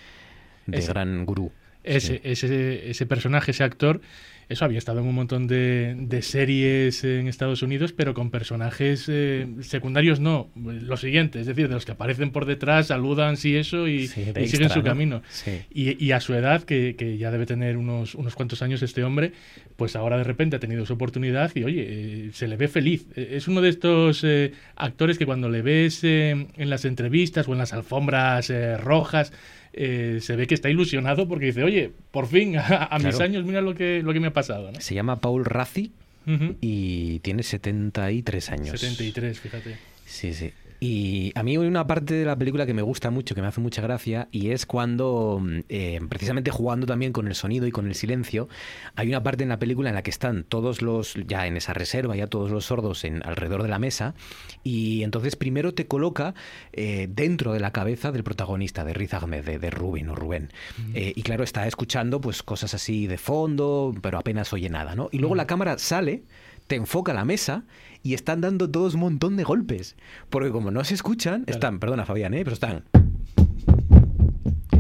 [0.66, 0.88] de Ese.
[0.92, 1.52] gran gurú.
[1.84, 4.00] Ese, ese, ese personaje, ese actor,
[4.48, 9.06] eso había estado en un montón de, de series en Estados Unidos, pero con personajes
[9.08, 10.50] eh, secundarios no.
[10.56, 14.20] Lo siguiente, es decir, de los que aparecen por detrás, saludan, sí, eso, y, Sí,
[14.22, 14.84] de y extra, siguen su ¿no?
[14.84, 15.22] camino.
[15.28, 15.60] Sí.
[15.72, 19.02] Y, y a su edad, que, que ya debe tener unos, unos cuantos años este
[19.04, 19.32] hombre,
[19.76, 23.06] pues ahora de repente ha tenido su oportunidad y oye, eh, se le ve feliz.
[23.16, 27.52] Eh, Es uno de estos eh, actores que cuando le ves en las entrevistas o
[27.52, 29.32] en las alfombras rojas,
[29.76, 33.44] eh, se ve que está ilusionado porque dice, oye, por fin, a, a mis años,
[33.44, 34.70] mira lo que, lo que me ha pasado.
[34.72, 34.80] ¿no?
[34.80, 35.92] Se llama Paul Razzi
[36.26, 36.56] Ujú.
[36.60, 38.80] y tiene 73 años.
[38.80, 39.76] 73, fíjate.
[40.06, 40.52] Sí, sí.
[40.86, 43.46] Y a mí hay una parte de la película que me gusta mucho, que me
[43.46, 47.70] hace mucha gracia, y es cuando, mm, eh, precisamente jugando también con el sonido y
[47.70, 48.50] con el silencio,
[48.94, 51.72] hay una parte en la película en la que están todos los, ya en esa
[51.72, 54.14] reserva, ya todos los sordos en, alrededor de la mesa,
[54.62, 56.34] y entonces primero te coloca
[56.74, 60.50] eh, dentro de la cabeza del protagonista, de Riz Ahmed, de, de Rubén o Rubén.
[60.92, 65.08] Eh, y claro, está escuchando pues cosas así de fondo, pero apenas oye nada, ¿no?
[65.12, 66.24] Y luego la cámara sale,
[66.66, 67.64] te enfoca la mesa
[68.02, 69.96] y están dando todos un montón de golpes.
[70.30, 72.44] Porque como no se escuchan, están, perdona Fabián, ¿eh?
[72.44, 72.84] pero están...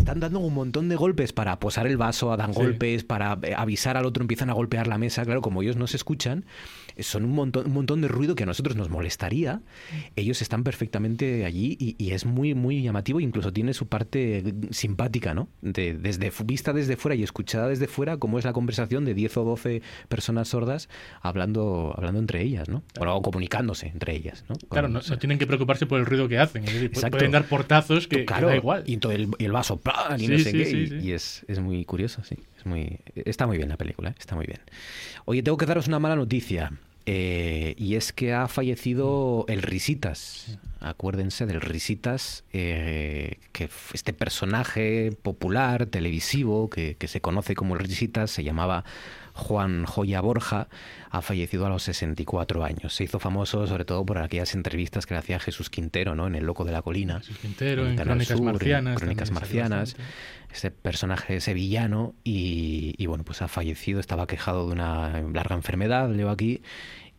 [0.04, 2.60] Están dando un montón de golpes para posar el vaso, dan Sí.
[2.60, 5.24] golpes, para eh, avisar al otro, empiezan a golpear la mesa.
[5.24, 6.44] Claro, como ellos no se escuchan,
[6.94, 9.62] eh, son un montón, un montón de ruido que a nosotros nos molestaría.
[10.14, 13.18] Ellos están perfectamente allí y, y es muy, muy llamativo.
[13.18, 15.48] Incluso tiene su parte eh, simpática, ¿no?
[15.62, 19.38] De- desde vista desde fuera y escuchada desde fuera, como es la conversación de 10
[19.38, 20.90] o 12 personas sordas
[21.22, 22.82] hablando, hablando entre ellas, ¿no?
[23.00, 24.56] O comunicándose entre ellas, ¿no?
[24.68, 26.64] Claro, no, no tienen que preocuparse por el ruido que hacen.
[26.64, 28.82] Es decir, pueden dar portazos que, da igual.
[28.86, 29.80] Y todo el, vaso,
[30.18, 30.64] y no Sí, sé sí, qué.
[30.66, 30.98] sí, y sí.
[31.02, 32.36] y es, es muy curioso, sí.
[32.58, 34.14] Es muy, está muy bien la película, ¿eh?
[34.18, 34.60] está muy bien.
[35.24, 36.72] Oye, tengo que daros una mala noticia.
[37.06, 40.58] eh, y es que ha fallecido el Risitas.
[40.80, 47.80] Acuérdense del Risitas, eh, que este personaje popular, televisivo, que, que se conoce como el
[47.80, 48.84] Risitas, se llamaba
[49.34, 50.68] Juan Joya Borja,
[51.10, 52.94] ha fallecido a los 64 años.
[52.94, 56.28] Se hizo famoso sobre todo por aquellas entrevistas que le hacía Jesús Quintero, ¿no?
[56.28, 57.18] En El Loco de la Colina.
[57.18, 59.96] Jesús Quintero, en Crónicas Sur, en Marcianas Crónicas Marcianas.
[60.52, 66.08] Este personaje sevillano y, y, bueno, pues ha fallecido, estaba quejado de una larga enfermedad,
[66.08, 66.62] leo aquí,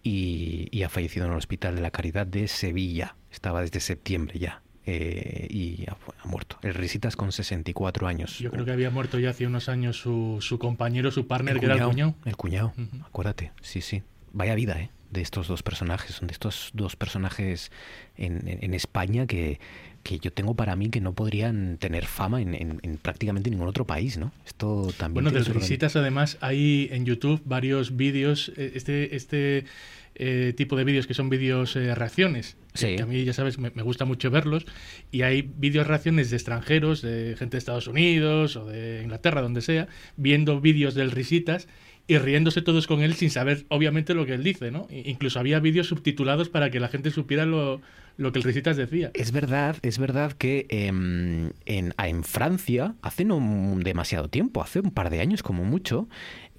[0.02, 3.18] y, y ha fallecido en el Hospital de la Caridad de Sevilla.
[3.30, 4.62] Estaba desde septiembre ya.
[4.86, 6.58] Eh, y ha, ha muerto.
[6.62, 8.40] El Risitas con 64 años.
[8.40, 11.60] Yo creo que había muerto ya hace unos años su, su compañero, su partner, El
[11.60, 12.16] que era el cuñado.
[12.26, 12.74] El cuñado,
[13.06, 13.52] acuérdate.
[13.62, 14.04] Sí, sí.
[14.34, 14.90] Vaya vida, ¿eh?
[15.12, 16.16] De estos dos personajes.
[16.16, 17.72] Son de estos dos personajes
[18.18, 19.60] en, en- en España que,
[20.04, 23.68] que yo tengo para mí que no podrían tener fama en, en- en prácticamente ningún
[23.68, 24.34] otro país, ¿no?
[24.46, 25.24] Esto también.
[25.24, 29.66] Bueno, gran- Risitas además hay en YouTube varios vídeos, eh, este, este
[30.16, 32.96] eh, tipo de vídeos que son vídeos eh, reacciones, Sí.
[32.96, 34.66] que a mí ya sabes, me, me gusta mucho verlos,
[35.12, 39.62] y hay vídeos reacciones de extranjeros, de gente de Estados Unidos o de Inglaterra, donde
[39.62, 39.88] sea,
[40.18, 41.68] viendo vídeos del Risitas
[42.08, 44.88] y riéndose todos con él sin saber obviamente lo que él dice, ¿no?
[44.92, 47.82] Incluso había vídeos subtitulados para que la gente supiera lo,
[48.18, 49.10] lo que el Risitas decía.
[49.16, 53.40] Es verdad, es verdad que em, en, en Francia, hace no
[53.80, 56.08] demasiado tiempo, hace un par de años como mucho,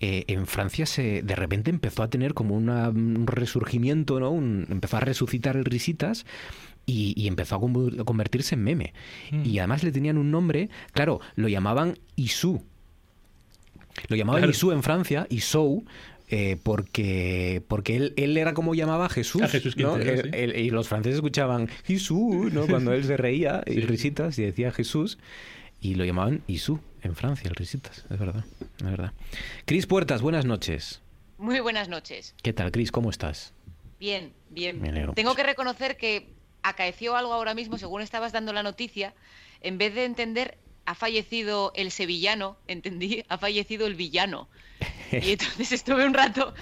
[0.01, 4.31] eh, en Francia se de repente empezó a tener como una- un resurgimiento, ¿no?
[4.31, 6.27] Un- empezó a resucitar el Risitas
[6.85, 7.61] y, y empezó a
[8.05, 8.93] convertirse en meme.
[9.33, 9.45] Mm.
[9.47, 12.63] Y además le tenían un nombre, claro, lo llamaban Isou.
[14.09, 14.51] Lo llamaban Claro.
[14.53, 15.85] Isou en Francia, Isou,
[16.29, 19.43] eh, porque, porque él, él era como llamaba a Jesús.
[19.43, 19.83] A Jesús sí.
[20.33, 22.67] él- y los franceses escuchaban Jesús, ¿no?
[22.67, 25.19] Cuando él se reía y risitas y decía Jesús.
[25.81, 28.05] Y lo llamaban Isú en Francia, el risitas.
[28.11, 28.45] Es verdad,
[28.79, 29.13] es verdad.
[29.65, 31.01] Cris Puertas, buenas noches.
[31.39, 32.35] Muy buenas noches.
[32.43, 32.91] ¿Qué tal, Cris?
[32.91, 33.55] ¿Cómo estás?
[33.99, 34.81] Bien, bien.
[34.81, 39.15] Me alegro Tengo que reconocer que acaeció algo ahora mismo, según estabas dando la noticia,
[39.61, 44.49] en vez de entender ha fallecido el sevillano, entendí, ha fallecido el villano.
[45.13, 46.53] Y entonces estuve un rato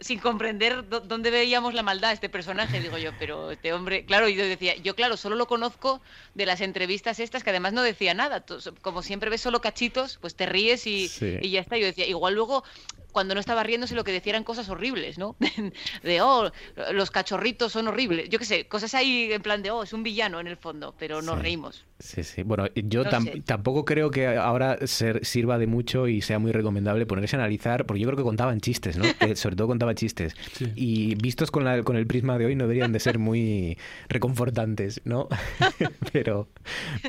[0.00, 4.28] sin comprender dó- dónde veíamos la maldad este personaje, digo yo, pero este hombre, claro,
[4.28, 6.00] y yo decía, yo claro, solo lo conozco
[6.34, 8.44] de las entrevistas estas que además no decía nada,
[8.80, 11.36] como siempre ves solo cachitos, pues te ríes y, Sí.
[11.40, 12.64] y ya está, yo decía, igual luego
[13.12, 15.36] cuando no estaba riéndose lo que decía eran cosas horribles, ¿no?
[16.02, 16.50] De, oh,
[16.92, 20.02] los cachorritos son horribles, yo qué sé, cosas ahí en plan de, oh, es un
[20.02, 21.42] villano en el fondo, pero nos Sí.
[21.42, 21.84] reímos.
[22.02, 22.42] Sí, sí.
[22.42, 23.42] Bueno, yo No tam- sé.
[23.46, 27.86] tampoco creo que ahora ser- sirva de mucho y sea muy recomendable ponerse a analizar,
[27.86, 29.04] porque yo creo que contaban chistes, ¿no?
[29.20, 30.34] Eh, sobre todo contaban chistes.
[30.74, 35.00] Y vistos con, la- con el prisma de hoy no deberían de ser muy reconfortantes,
[35.04, 35.28] ¿no?
[36.12, 36.48] Pero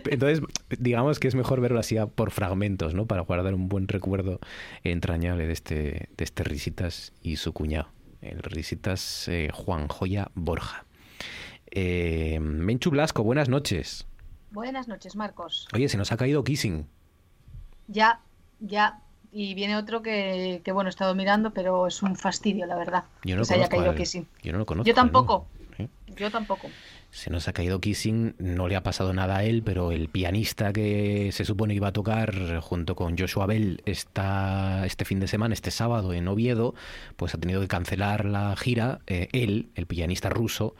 [0.09, 0.41] entonces,
[0.77, 3.07] digamos que es mejor verlo así a- por fragmentos, ¿no?
[3.07, 4.39] Para guardar un buen recuerdo
[4.83, 5.73] entrañable de este,
[6.15, 7.89] de este Risitas y su cuñado,
[8.21, 10.85] el Risitas eh, Juan Joya Borja.
[11.71, 14.05] Eh, Menchu Blasco, buenas noches.
[14.53, 15.67] Buenas noches, Marcos.
[15.73, 16.85] Oye, se nos ha caído Kissing.
[17.87, 18.21] Ya,
[18.59, 18.99] ya.
[19.31, 23.03] Y viene otro que, que, bueno, he estado mirando, pero es un fastidio, la verdad.
[23.23, 24.27] Yo no que se haya caído al- Kissing.
[24.43, 25.47] yo no lo conozco Yo al tampoco.
[25.79, 25.87] ¿eh?
[26.15, 26.69] Yo tampoco.
[27.09, 30.71] Se nos ha caído Kissing, no le ha pasado nada a él, pero el pianista
[30.71, 35.53] que se supone iba a tocar junto con Joshua Bell esta, este fin de semana,
[35.53, 36.75] este sábado en Oviedo,
[37.15, 40.75] pues ha tenido que cancelar la gira, eh, él, el pianista ruso,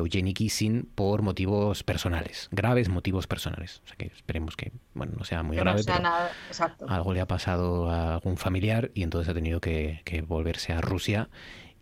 [0.00, 3.82] Eugeni Kissing, por motivos personales, graves motivos personales.
[3.84, 6.30] O sea que esperemos que, bueno, no sea muy Que grave, no sea pero nada.
[6.48, 6.86] Exacto.
[6.88, 10.80] algo le ha pasado a algún familiar y entonces ha tenido que, que volverse a
[10.80, 11.28] Rusia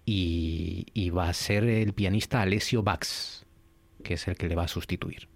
[0.04, 3.46] y, y va a ser el pianista Alessio Bax,
[4.02, 5.28] que es el que le va a sustituir.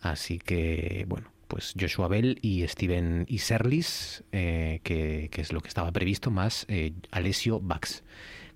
[0.00, 5.68] Así que, bueno, pues Joshua Bell y Steven Iserlis, eh, que, que es lo que
[5.68, 8.02] estaba previsto, más eh, Alessio Bax.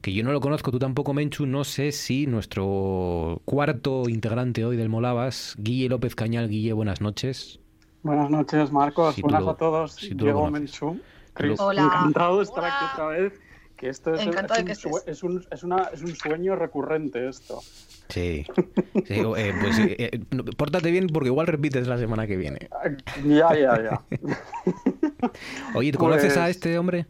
[0.05, 1.47] Que yo no lo conozco, tú tampoco, Menchu.
[1.47, 6.51] No sé si nuestro cuarto integrante hoy del Molavas, Guille López Cañal.
[6.51, 7.59] Guille, buenas noches.
[8.03, 9.15] Buenas noches, Marcos.
[9.15, 9.93] Si Buenas lo- a todos.
[9.95, 10.51] si Diego
[11.33, 11.85] Cris, Hola.
[11.85, 13.33] encantado de estar aquí otra vez.
[13.79, 14.31] Que esto es, es de
[14.85, 17.61] un, es, un, es, una, es un sueño recurrente esto.
[18.11, 18.45] Sí.
[19.07, 20.21] Sí, eh, pues eh, eh,
[20.59, 22.69] pórtate bien porque igual repites la semana que viene.
[23.27, 24.03] Ya, ya, ya.
[25.75, 27.07] Oye, ¿tú conoces a Pues- este hombre?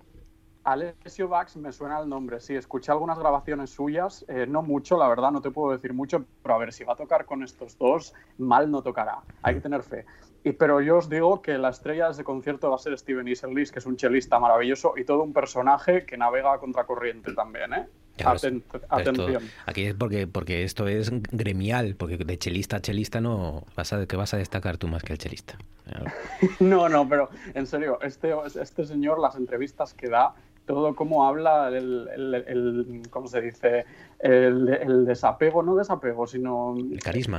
[0.64, 5.08] Alessio Bax me suena el nombre, sí, escuché algunas grabaciones suyas, eh, no mucho, la
[5.08, 7.76] verdad, no te puedo decir mucho, pero a ver, si va a tocar con estos
[7.78, 10.06] dos, mal no tocará, hay que tener fe.
[10.42, 13.26] Y, pero yo os digo que la estrella de ese concierto va a ser Steven
[13.28, 17.72] Iserlis, que es un chelista maravilloso y todo un personaje que navega a contracorriente también,
[17.72, 17.86] ¿eh?
[18.18, 19.42] Aten- esto- atención.
[19.66, 24.06] aquí es porque, porque esto es gremial, porque de chelista a chelista no vas a,
[24.06, 25.56] que vas a destacar tú más que el chelista.
[26.60, 30.34] No, no, pero en serio, este, este señor, las entrevistas que da,
[30.66, 33.84] todo cómo habla, el, el- el- ¿cómo se dice?
[34.18, 36.74] El, el desapego, no desapego, sino...
[36.76, 37.38] El carisma.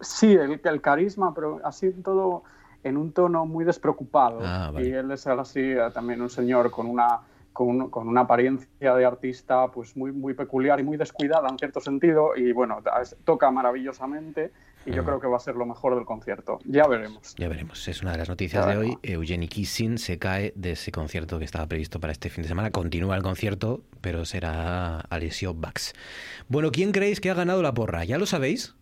[0.00, 2.44] sí, el, el carisma, pero así todo
[2.84, 4.40] en un tono muy despreocupado.
[4.42, 4.88] Ah, vale.
[4.88, 7.20] Y él es así eh, también un señor con una,
[7.52, 11.58] con, un- con una apariencia de artista pues muy, muy peculiar y muy descuidada en
[11.58, 12.36] cierto sentido.
[12.36, 12.78] Y bueno,
[13.24, 14.52] toca maravillosamente
[14.84, 15.06] y yo Mm.
[15.06, 16.58] creo que va a ser lo mejor del concierto.
[16.64, 17.34] Ya veremos.
[17.36, 17.86] Ya veremos.
[17.86, 18.98] Es una de las noticias Ya de hoy.
[19.02, 22.70] Eugenie Kissing se cae de ese concierto que estaba previsto para este fin de semana.
[22.70, 25.92] Continúa el concierto, pero será Alessio Bax.
[26.48, 28.04] Bueno, ¿quién creéis que ha ganado la porra?
[28.04, 28.74] ¿Ya lo sabéis?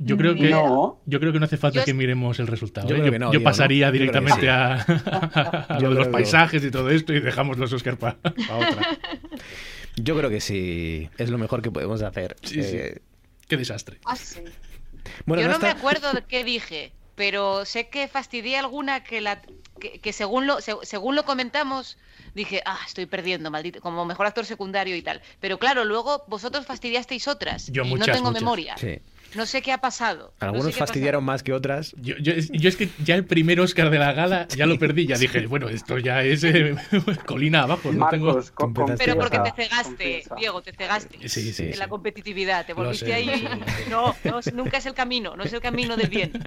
[0.00, 1.00] Yo creo que No.
[1.06, 2.88] yo creo que no hace falta Yo- que miremos el resultado.
[2.88, 3.10] Yo ¿eh?
[3.10, 4.46] Yo, no, yo pasaría directamente sí.
[4.46, 4.74] a,
[5.68, 8.98] a Yo lo de los paisajes y todo esto y dejamos los Oscar para otra.
[9.96, 11.08] Yo creo que sí.
[11.18, 12.36] Es lo mejor que podemos hacer.
[12.42, 12.76] Sí, sí.
[12.76, 12.98] Eh,
[13.48, 13.98] Qué desastre.
[14.04, 14.40] Ah, sí.
[15.26, 19.42] bueno, Yo no me acuerdo de qué dije, pero sé que fastidié alguna que la
[19.80, 21.98] que, que según lo se- según lo comentamos
[22.34, 25.22] dije, ah, estoy perdiendo, maldito, como mejor actor secundario y tal.
[25.40, 28.42] Pero claro, luego vosotros fastidiasteis otras Yo y muchas, no tengo muchas.
[28.42, 28.76] memoria.
[28.76, 28.98] Sí.
[29.34, 30.32] No sé qué ha pasado.
[30.40, 31.94] no Algunos sé qué ha fastidiaron más que otras.
[32.00, 34.78] Yo, yo, es- yo es que ya el primer Oscar de la gala ya lo
[34.78, 35.06] perdí.
[35.06, 36.74] Ya dije, bueno, esto ya es eh,
[37.26, 37.92] colina abajo.
[37.92, 38.38] No tengo...
[38.54, 40.24] Con- Pero porque te cegaste.
[40.38, 41.78] Diego, te cegaste Sí, sí, en sí.
[41.78, 43.26] la competitividad, te volviste sé, ahí.
[43.28, 43.48] sé, sé.
[43.90, 46.32] No, no, nunca es el camino, no es el camino del bien.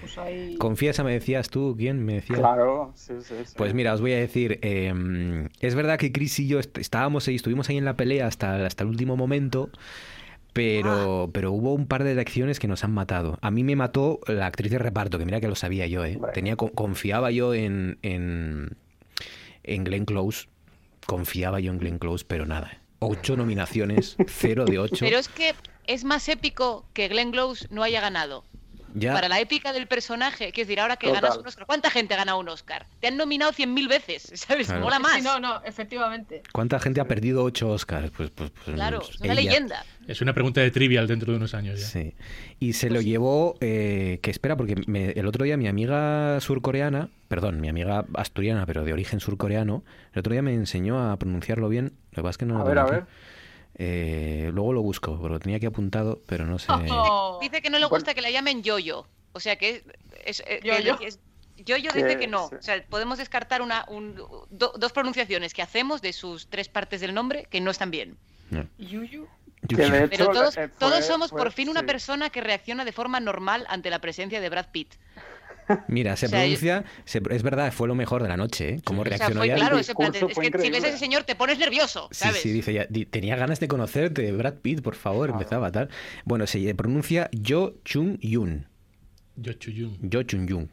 [0.00, 1.74] Pues ahí- Confiesa, me decías tú.
[1.76, 2.36] ¿Quién me decía?
[2.36, 3.52] Claro, sí, sí, sí.
[3.56, 7.28] Pues mira, os voy a decir, eh, es verdad que Chris y yo est- estábamos
[7.28, 9.68] ahí, estuvimos ahí en la pelea hasta, hasta el último momento,
[10.58, 13.38] pero, pero hubo un par de elecciones que nos han matado.
[13.42, 16.18] A mí me mató la actriz de reparto, que mira que lo sabía yo, ¿eh?
[16.34, 18.76] Tenía, co- confiaba yo en, en,
[19.62, 20.48] en Glenn Close,
[21.06, 22.78] confiaba yo en Glenn Close, pero nada.
[22.98, 25.04] Ocho nominaciones, cero de ocho.
[25.06, 25.54] Pero es que
[25.86, 28.42] es más épico que Glenn Close no haya ganado.
[28.94, 29.12] Ya.
[29.12, 30.52] para la épica del personaje.
[30.52, 31.22] Quiero decir, ahora que Total.
[31.22, 32.86] ganas un Oscar, ¿cuánta gente ha ganado un Oscar?
[33.00, 34.66] Te han nominado cien mil veces, ¿sabes?
[34.66, 34.82] Claro.
[34.82, 35.16] Mola más.
[35.16, 36.42] Sí, no, no, efectivamente.
[36.52, 38.10] ¿Cuánta gente ha perdido ocho Oscars?
[38.10, 39.42] Pues, pues, pues, Claro, pues, es una ella.
[39.42, 39.84] leyenda.
[40.06, 41.86] Es una pregunta de trivial dentro de unos años ya.
[41.86, 42.14] Sí.
[42.58, 47.10] Y se lo llevó, eh, que espera, porque me- el otro día mi amiga surcoreana,
[47.28, 49.84] perdón, mi amiga asturiana, pero de origen surcoreano,
[50.14, 51.92] el otro día me enseñó a pronunciarlo bien.
[52.12, 52.92] Lo que pasa es que no A lo ver, a aquí.
[53.80, 56.66] Eh, luego lo busco, porque lo tenía aquí apuntado, pero no sé.
[57.40, 59.06] Dice que no le gusta que la llamen yo-yo.
[59.32, 59.84] O sea que es.
[60.24, 60.96] es- eh, Yo-yo.
[61.00, 61.20] es-
[61.94, 62.46] dice que no.
[62.46, 64.14] O sea, podemos descartar una, un-
[64.50, 68.16] do- dos pronunciaciones que hacemos de sus tres partes del nombre que no están bien.
[68.78, 69.28] Yuyu.
[69.62, 71.86] De hecho, Pero todos, eh, fue- todos somos fue- por fin una sí.
[71.86, 74.94] persona que reacciona de forma normal ante la presencia de Brad Pitt.
[75.88, 78.80] Mira, se O sea, pronuncia, se- es verdad, fue lo mejor de la noche, ¿eh?
[78.84, 79.54] Cómo O sea, reaccionó fue ya.
[79.56, 82.40] claro, ese es que si ves a ese señor te pones nervioso, Sí, ¿sabes?
[82.40, 85.88] sí, dice ya, di- tenía ganas de conocerte, Brad Pitt, por favor, empezaba tal.
[86.24, 88.66] Bueno, se pronuncia Yo Chung Yun.
[89.36, 89.98] Yo Chuyun.
[90.02, 90.68] Yo Chung Yun.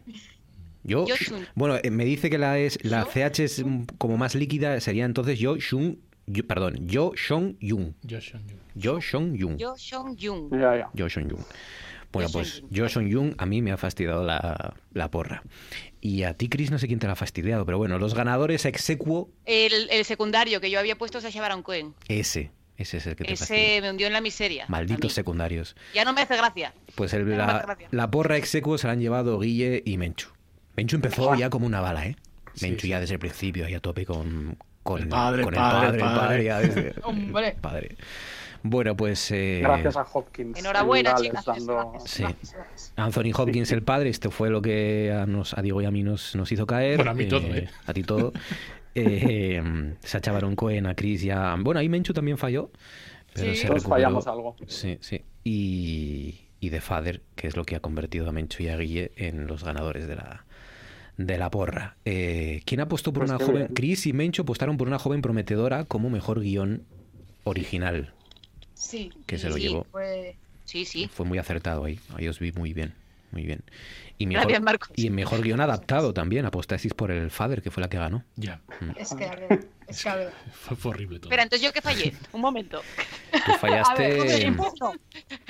[0.83, 1.45] Yo, Yo Chun.
[1.55, 3.63] bueno, eh, me dice que la es la CH es
[3.97, 7.95] como más líquida, sería entonces Yo Shun, Yu- perdón, Yo Shong Yun.
[8.03, 8.43] Yo Chuyun.
[8.75, 9.57] Yo Shong Yun.
[9.57, 10.49] Yo Seong Jung.
[10.93, 11.39] Yo Shong Yun.
[12.15, 15.43] Bueno, pues Yo Shong Yun a mí me ha fastidiado la, la porra.
[16.01, 18.65] Y a ti, Chris, no sé quién te la ha fastidiado, pero bueno, los ganadores
[18.65, 21.93] exequo, El, el secundario que yo había puesto es Sacha Baron Cohen.
[22.07, 23.61] ese, ese es el que te fastidia.
[23.77, 24.65] Ese me hundió en la miseria.
[24.67, 25.75] Malditos secundarios.
[25.93, 26.73] Ya no me hace gracia.
[26.95, 27.87] Pues el- no la, gracia.
[27.91, 30.29] la porra execuo se la han llevado Guille y Menchu.
[30.75, 32.15] Menchu empezó ya como una bala, ¿eh?
[32.61, 36.03] Menchu ya desde el principio, ahí a tope con, con El padre, con padre, el
[36.03, 36.43] padre, padre.
[36.43, 37.47] ya desde- Hombre.
[37.49, 37.95] el padre.
[38.67, 39.29] Bueno, pues...
[39.31, 40.57] eh, Gracias a Hopkins.
[40.57, 42.23] Enhorabuena, Gales chicas, dando- Sí.
[42.95, 46.01] Anthony Hopkins, el padre, esto fue lo que a, nos, a Diego y a mí
[46.01, 46.95] nos, nos hizo caer.
[46.97, 47.69] Bueno, a mí todo, ¿eh?
[47.85, 48.33] A ti todo.
[48.97, 49.61] Eh,
[49.99, 51.53] Sacha Baron Cohen, a Chris ya...
[51.59, 52.71] Bueno, ahí Menchu también falló.
[53.33, 53.57] Pero Sí.
[53.57, 53.89] se Todos recuperó.
[53.89, 54.55] fallamos algo.
[54.67, 55.21] Sí, sí.
[55.43, 59.11] Y, y The Father, que es lo que ha convertido a Menchu y a Guille
[59.17, 60.45] en los ganadores de la,
[61.17, 61.97] de la porra.
[62.05, 63.63] Eh, ¿Quién apostó por Pues una joven?
[63.63, 63.73] bien.
[63.73, 66.83] Chris y Menchu apostaron por una joven prometedora como mejor guion
[67.43, 68.13] original.
[68.85, 69.11] Sí.
[69.25, 69.83] Que se lo sí, llevó.
[69.91, 70.35] Fue...
[70.63, 71.09] Sí, sí.
[71.11, 71.99] Fue muy acertado ahí.
[72.15, 72.93] Ahí os vi muy bien.
[73.31, 73.63] Muy bien.
[74.17, 74.89] Y mejor, Gracias, Marcos.
[74.95, 76.45] y mejor guion adaptado también.
[76.45, 78.23] Apostasteis por el Father, que fue la que ganó.
[78.35, 78.61] Ya.
[78.97, 80.33] Es que, a ver, es que, a ver.
[80.53, 81.29] Fue, horrible todo.
[81.29, 82.13] Espera, entonces yo que fallé.
[82.31, 82.81] Un momento.
[83.31, 84.45] Tú fallaste.
[84.45, 84.93] Impugno.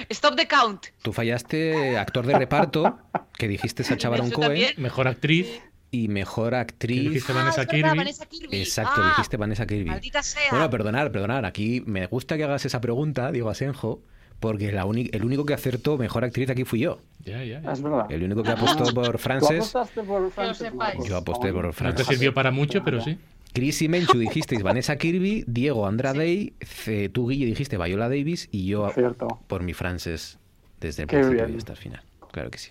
[0.10, 0.88] Stop the count.
[1.02, 2.98] Tú fallaste actor de reparto,
[3.38, 4.74] que dijiste Sacha Baron Menchu Cohen.
[4.78, 5.62] Mejor actriz.
[5.92, 7.02] Y mejor actriz.
[7.10, 7.98] dijiste Ah, Vanessa Kirby.
[7.98, 8.58] Vanessa Kirby.
[8.58, 9.86] Exacto, Ah, dijiste Vanessa Kirby.
[9.90, 10.50] Maldita sea.
[10.52, 11.46] Bueno, perdonar, perdonar.
[11.46, 14.02] Aquí me gusta que hagas esa pregunta, Diego Asenjo,
[14.40, 17.00] porque la el único que acertó mejor actriz aquí fui yo.
[17.24, 17.60] Ya, ya.
[17.72, 18.12] Es verdad.
[18.12, 19.52] El único que apostó por ¿Tú Frances.
[19.76, 20.72] apostaste por Frances?
[21.08, 22.08] Yo aposté por No te Frances.
[22.08, 23.18] sirvió para mucho, pero sí.
[23.54, 28.66] Chris y Menchu dijisteis Vanessa Kirby, Diego Andrade, C- tú Guille dijiste Viola Davis y
[28.66, 29.40] yo Cierto.
[29.48, 30.38] por mi Frances
[30.82, 31.56] desde el Qué principio bien.
[31.56, 32.02] y hasta el final.
[32.34, 32.70] Claro que sí.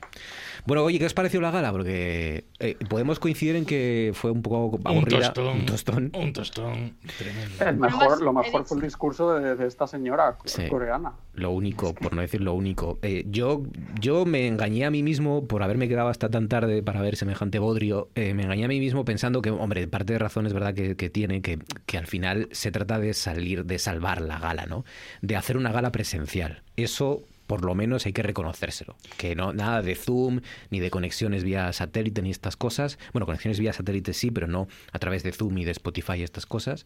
[0.66, 1.70] Bueno, oye, ¿qué os pareció la gala?
[1.72, 5.32] Porque eh, podemos coincidir en que fue un poco Un aburrida.
[5.32, 5.58] tostón.
[5.58, 6.12] Un tostón.
[6.14, 7.64] Un tostón tremendo.
[7.66, 10.66] El mejor, lo mejor fue el discurso de, de esta señora Sí.
[10.68, 11.12] coreana.
[11.34, 12.98] Lo único, por no decir lo único.
[13.02, 13.62] Eh, yo,
[14.00, 17.58] yo me engañé a mí mismo por haberme quedado hasta tan tarde para ver semejante
[17.58, 18.08] bodrio.
[18.14, 20.96] eh, me engañé a mí mismo pensando que, hombre, parte de razón es verdad que,
[20.96, 24.84] que tiene, que, que al final se trata de salir, de salvar la gala, ¿no?
[25.20, 26.62] De hacer una gala presencial.
[26.76, 27.22] Eso
[27.54, 28.96] por lo menos hay que reconocérselo.
[29.16, 30.40] Que no, nada de Zoom,
[30.70, 32.98] ni de conexiones vía satélite, ni estas cosas.
[33.12, 36.22] Bueno, conexiones vía satélite sí, pero no a través de Zoom y de Spotify y
[36.24, 36.84] estas cosas.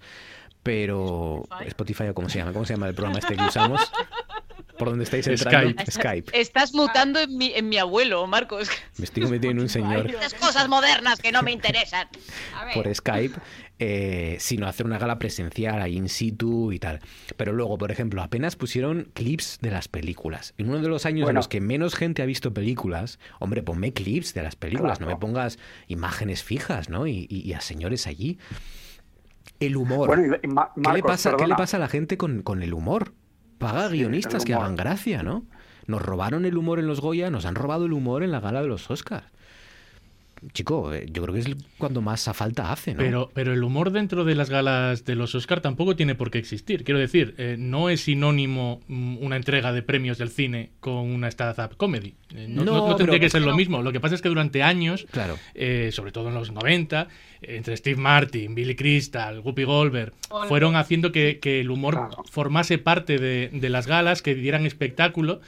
[0.63, 2.53] Pero Spotify, ¿o cómo se llama?
[2.53, 3.81] ¿Cómo se llama el programa este que usamos?
[4.79, 5.71] ¿Por dónde estáis entrando?
[5.71, 5.91] Skype.
[5.91, 6.41] Skype.
[6.41, 8.69] Estás mutando en mi, en mi abuelo, Marcos.
[8.97, 12.09] Me estoy convirtiendo en un señor Estas cosas modernas que no me interesan.
[12.57, 12.75] A ver.
[12.75, 13.35] por Skype,
[13.81, 17.01] eh, sino hacer una gala presencial ahí in situ y tal.
[17.37, 20.55] Pero luego, por ejemplo, apenas pusieron clips de las películas.
[20.59, 23.93] En uno de los años en los que menos gente ha visto películas, hombre, ponme
[23.93, 27.07] clips de las películas, no me pongas imágenes fijas, ¿no?
[27.07, 28.39] Y, y- y a señores allí.
[29.61, 30.07] El humor.
[30.07, 33.13] Bueno, ¿Qué, le pasa, ¿Qué le pasa a la gente con, con el humor?
[33.59, 35.45] Paga guionistas que hagan gracia, ¿no?
[35.87, 38.63] Nos robaron el humor en los Goya, nos han robado el humor en la gala
[38.63, 39.27] de los Oscars.
[40.53, 41.49] Chico, eh, yo creo que es
[41.79, 42.99] cuando más a falta hace, ¿no?
[42.99, 46.39] Pero, pero el humor dentro de las galas de los Oscar tampoco tiene por qué
[46.39, 46.85] existir.
[46.85, 51.29] Quiero decir, eh, no es sinónimo mm, una entrega de premios del cine con una
[51.29, 52.15] stand-up comedy.
[52.35, 53.83] Eh, no, No, no- no tendría pero- que ser lo mismo.
[53.83, 55.37] Lo que pasa es que durante años, Claro.
[55.55, 57.09] eh, sobre todo en los 90,
[57.43, 60.13] eh, entre Steve Martin, Billy Crystal, Whoopi Goldberg,
[60.49, 62.25] fueron haciendo que, que el humor Claro.
[62.31, 65.41] formase parte de, de las galas, que dieran espectáculo.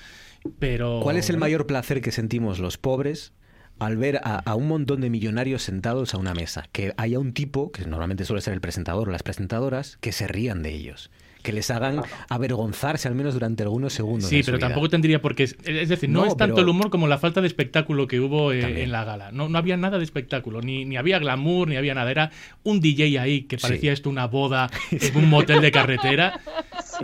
[0.59, 3.33] Pero ¿Cuál es el mayor placer que sentimos los pobres
[3.81, 7.32] al ver a, a un montón de millonarios sentados a una mesa, que haya un
[7.32, 11.11] tipo, que normalmente suele ser el presentador o las presentadoras, que se rían de ellos.
[11.43, 14.28] Que les hagan avergonzarse al menos durante algunos segundos.
[14.28, 14.66] Sí, de su pero vida.
[14.69, 15.44] tampoco tendría por qué.
[15.44, 18.20] Es decir, no, No, es tanto pero- el humor como la falta de espectáculo que
[18.20, 19.32] hubo eh, en la gala.
[19.32, 22.11] No, no había nada de espectáculo, ni, ni había glamour, ni había nada.
[22.11, 22.31] Era
[22.62, 23.62] un DJ ahí que Sí.
[23.62, 26.40] parecía esto una boda en un motel de carretera.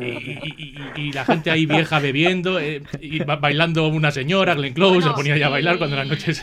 [0.02, 4.55] Y, y- y- y la gente ahí vieja bebiendo, eh, y ba- bailando una señora,
[4.55, 6.43] Glenn Close, Bueno, se ponía ya a y- bailar cuando las noches.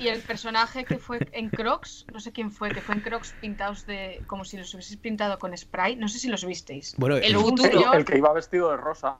[0.00, 3.34] Y el personaje que fue en Crocs, no sé quién fue, que fue en Crocs
[3.40, 4.22] pintados de.
[4.26, 6.94] como si los hubieses pintado con spray, no sé si los visteis.
[6.98, 7.92] Bueno, El Un futuro.
[7.92, 9.16] El que iba vestido de rosa.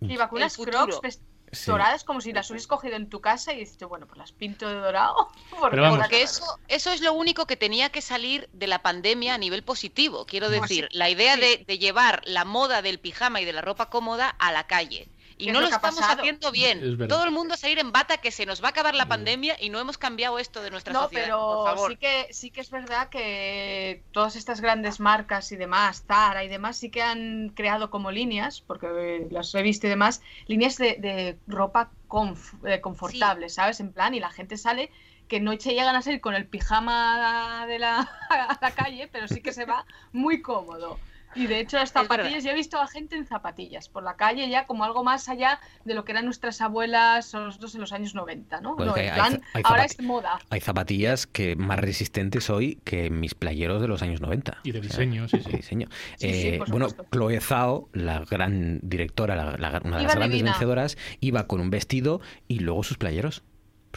[0.00, 0.84] que iba con El unas futuro.
[0.86, 1.22] Crocs vest-
[1.54, 1.70] Sí.
[1.70, 4.68] doradas como si las hubieses cogido en tu casa y dices, bueno, pues las pinto
[4.68, 5.30] de dorado.
[5.60, 9.62] porque eso, eso es lo único que tenía que salir de la pandemia a nivel
[9.62, 10.26] positivo.
[10.26, 11.40] Quiero decir, sí, la idea sí.
[11.40, 15.08] de, de llevar la moda del pijama y de la ropa cómoda a la calle.
[15.36, 16.20] Y ¿Qué no es lo estamos pasado?
[16.20, 16.96] haciendo bien.
[17.08, 19.56] Todo el mundo a salir en bata que se nos va a acabar la pandemia
[19.60, 21.24] y no hemos cambiado esto de nuestra No, sociedad.
[21.24, 21.90] pero por favor.
[21.90, 26.48] sí que sí que es verdad que todas estas grandes marcas y demás, Zara y
[26.48, 30.96] demás, sí que han creado como líneas, porque las he visto y demás, líneas de,
[30.98, 33.80] de ropa conf- eh, confortable, ¿sabes?
[33.80, 34.90] En plan, y la gente sale
[35.26, 38.00] que no se llegan a salir con el pijama de la,
[38.30, 40.98] a la calle, pero sí que se va muy cómodo.
[41.34, 44.48] Y de hecho las zapatillas, yo he visto a gente en zapatillas por la calle
[44.48, 47.92] ya como algo más allá de lo que eran nuestras abuelas o nosotros en los
[47.92, 48.76] años 90, ¿no?
[48.76, 50.38] Pues No, hay plan, hay ahora es moda.
[50.50, 54.58] Hay zapatillas que más resistentes hoy que mis playeros de los años 90.
[54.62, 55.50] Y de O sea, diseño, sí, sí.
[55.50, 55.88] de diseño.
[56.16, 56.88] Sí, sí, Eh, por bueno.
[57.12, 60.52] Chloe Zhao, la gran directora, la- la- una de Iba las grandes divina.
[60.52, 63.42] vencedoras, iba con un vestido y luego sus playeros.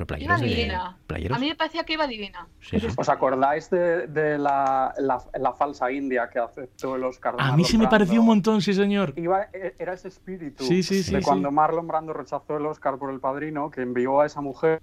[0.06, 0.72] Pero Iba de...
[1.08, 1.38] Playeros.
[1.38, 2.48] A mí me parecía que iba divina.
[2.60, 2.88] Sí, sí.
[2.96, 7.36] ¿Os acordáis de, de la, la- la falsa india que aceptó el Oscar?
[7.36, 9.14] de A mí sí me pareció un montón, sí, señor.
[9.16, 11.26] Iba- e- era ese espíritu Sí, sí, sí, de sí.
[11.26, 14.82] cuando Marlon Brando rechazó el Oscar por El Padrino, que envió a esa mujer,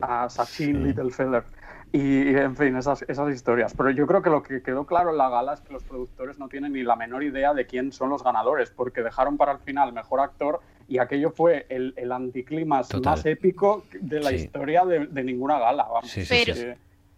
[0.00, 1.44] a Sachin Littlefeller.
[1.92, 3.74] Y, y, en fin, esas, esas historias.
[3.76, 6.38] Pero yo creo que lo que quedó claro en la gala es que los productores
[6.38, 9.58] no tienen ni la menor idea de quién son los ganadores, porque dejaron para el
[9.58, 10.60] final mejor actor
[10.90, 13.12] y aquello fue el, el anticlimax Total.
[13.16, 14.36] más épico de la Sí.
[14.36, 15.84] historia de, de ninguna gala.
[15.84, 16.10] Vamos.
[16.10, 16.66] Sí, sí, Pero- sí.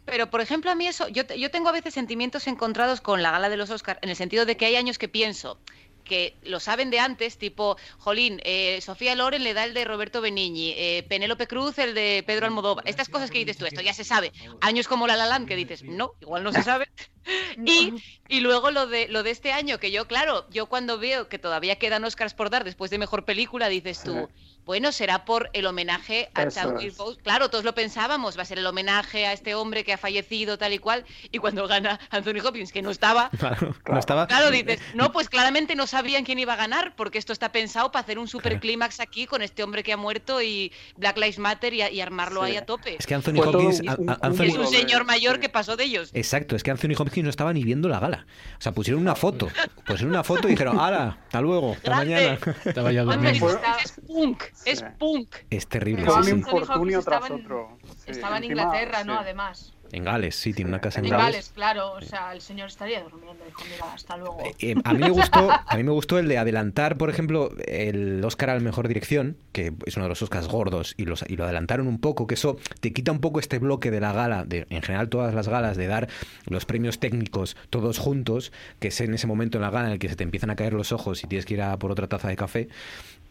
[0.04, 3.22] Pero, por ejemplo, a mí eso, yo, te- yo tengo a veces sentimientos encontrados con
[3.22, 5.58] la gala de los Oscars, en el sentido de que hay años que pienso
[6.04, 10.20] que lo saben de antes, tipo, Jolín, eh, Sofía Loren le da el de Roberto
[10.20, 13.94] Benigni, eh, Penélope Cruz el de Pedro Almodóvar, estas cosas que dices tú, esto ya
[13.94, 14.32] se sabe.
[14.60, 16.88] Años como La La Land que dices, no, igual no se sabe.
[17.64, 17.92] Y,
[18.28, 21.38] y luego lo de, lo de este año, que yo, claro, yo cuando veo que
[21.38, 24.28] todavía quedan Oscars por dar después de Mejor Película, dices tú,
[24.64, 26.96] bueno, será por el homenaje a Chadwick.
[26.96, 27.22] Boseman.
[27.24, 30.56] Claro, todos lo pensábamos, va a ser el homenaje a este hombre que ha fallecido
[30.56, 34.26] tal y cual, y cuando gana Anthony Hopkins, que no estaba, Claro, no estaba...
[34.28, 37.90] claro, dices, no, pues claramente no sabían quién iba a ganar, porque esto está pensado
[37.92, 41.38] para hacer un super clímax aquí con este hombre que ha muerto y Black Lives
[41.38, 42.52] Matter y, y armarlo Sí.
[42.52, 42.96] ahí a tope.
[42.98, 43.80] Es que Anthony Hopkins...
[43.80, 45.40] un- a- un- a- un Anthony- Es un señor mayor sí.
[45.42, 46.10] que pasó de ellos.
[46.14, 48.26] Exacto, es que Anthony Hopkins no estaba ni viendo la gala.
[48.58, 49.48] O sea, pusieron una foto.
[49.84, 51.18] Pusieron una foto y dijeron, ¡Hala!
[51.24, 52.38] Hasta luego, hasta mañana.
[52.64, 55.34] Estaba ya es punk, es punk.
[55.50, 56.06] Es terrible.
[56.06, 56.30] Sí, sí.
[56.30, 57.78] Infortunio tras estaba en- otro.
[58.04, 59.18] Sí, Estaba en encima, Inglaterra, ¿no?
[59.18, 59.71] Además.
[59.92, 61.26] En Gales, sí, tiene una casa en En Gales.
[61.26, 61.92] Gales, claro.
[61.92, 63.44] O sea, el señor estaría durmiendo.
[63.44, 64.38] Dijo, mira, hasta luego.
[64.58, 68.24] Eh, a mí me gustó, a mí me gustó el de adelantar, por ejemplo, el
[68.24, 71.44] Oscar al mejor dirección, que es uno de los Oscars gordos, y, los, y lo
[71.44, 74.66] adelantaron un poco, que eso te quita un poco este bloque de la gala, de,
[74.70, 76.08] en general todas las galas, de dar
[76.46, 78.50] los premios técnicos todos juntos,
[78.80, 80.56] que es en ese momento en la gala en el que se te empiezan a
[80.56, 82.68] caer los ojos y tienes que ir a por otra taza de café.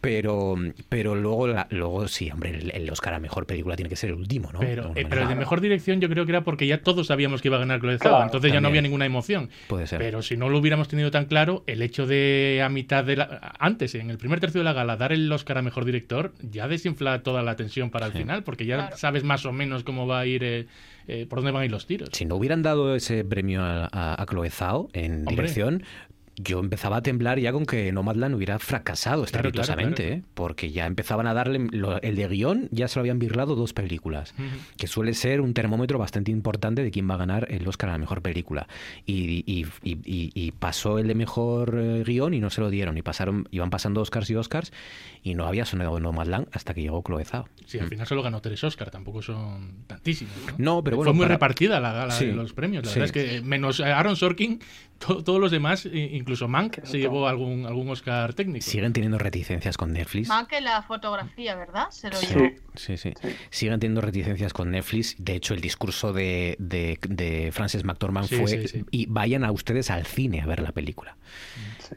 [0.02, 0.56] Pero,
[0.88, 4.10] pero luego, la- luego sí, hombre, el, el Oscar a mejor película tiene que ser
[4.10, 4.58] el último, ¿no?
[4.58, 7.40] Pero, eh, pero el de mejor dirección yo creo que era porque ya todos sabíamos
[7.40, 9.48] que iba a ganar Chloe Zhao, Claro, entonces ya no había ninguna emoción.
[9.68, 10.00] Puede ser.
[10.00, 13.54] Pero si no lo hubiéramos tenido tan claro, el hecho de a mitad de la,
[13.60, 16.66] antes, en el primer tercio de la gala, dar el Oscar a mejor director, ya
[16.66, 18.18] desinfla toda la tensión para el Sí.
[18.18, 18.96] final, porque ya Claro.
[18.96, 20.66] sabes más o menos cómo va a ir, eh,
[21.06, 22.08] eh, por dónde van a ir los tiros.
[22.12, 25.34] Si no hubieran dado ese premio a, a, a Chloe Zhao en Hombre.
[25.36, 25.82] dirección,
[26.36, 30.20] yo empezaba a temblar ya con que Nomadland hubiera fracasado Claro, claro, estrepitosamente, claro.
[30.20, 30.24] ¿eh?
[30.34, 33.72] porque ya empezaban a darle lo- el de guion, ya se lo habían birlado dos
[33.74, 34.34] películas,
[34.76, 37.92] que suele ser un termómetro bastante importante de quién va a ganar el Oscar a
[37.92, 38.66] la mejor película.
[39.04, 42.70] Y, y- y- y- y pasó el de mejor eh, guion y no se lo
[42.70, 44.72] dieron, y pasaron, iban pasando Oscars y Oscars,
[45.22, 47.46] y no había sonado Nomadland hasta que llegó Chloe Zhao.
[47.66, 50.34] Sí, al final solo ganó tres Oscar, tampoco son tantísimos.
[50.58, 50.76] ¿no?
[50.76, 52.84] No, pero bueno, Fue muy para- repartida la gala Sí, de los premios.
[52.86, 53.00] La sí.
[53.00, 54.60] verdad es que menos Aaron Sorkin,
[55.06, 58.64] to- todos los demás, incluso Mank, se llevó algún, algún Oscar técnico.
[58.64, 60.28] Siguen teniendo reticencias con Netflix.
[60.28, 61.90] Más que la fotografía, ¿verdad?
[61.90, 62.50] Se lo Sí, llevó.
[62.74, 63.12] sí, sí.
[63.50, 65.16] Siguen teniendo reticencias con Netflix.
[65.18, 68.84] De hecho, el discurso de, de, de Frances McDormand Sí, fue sí, sí.
[68.90, 71.16] y vayan a ustedes al cine a ver la película.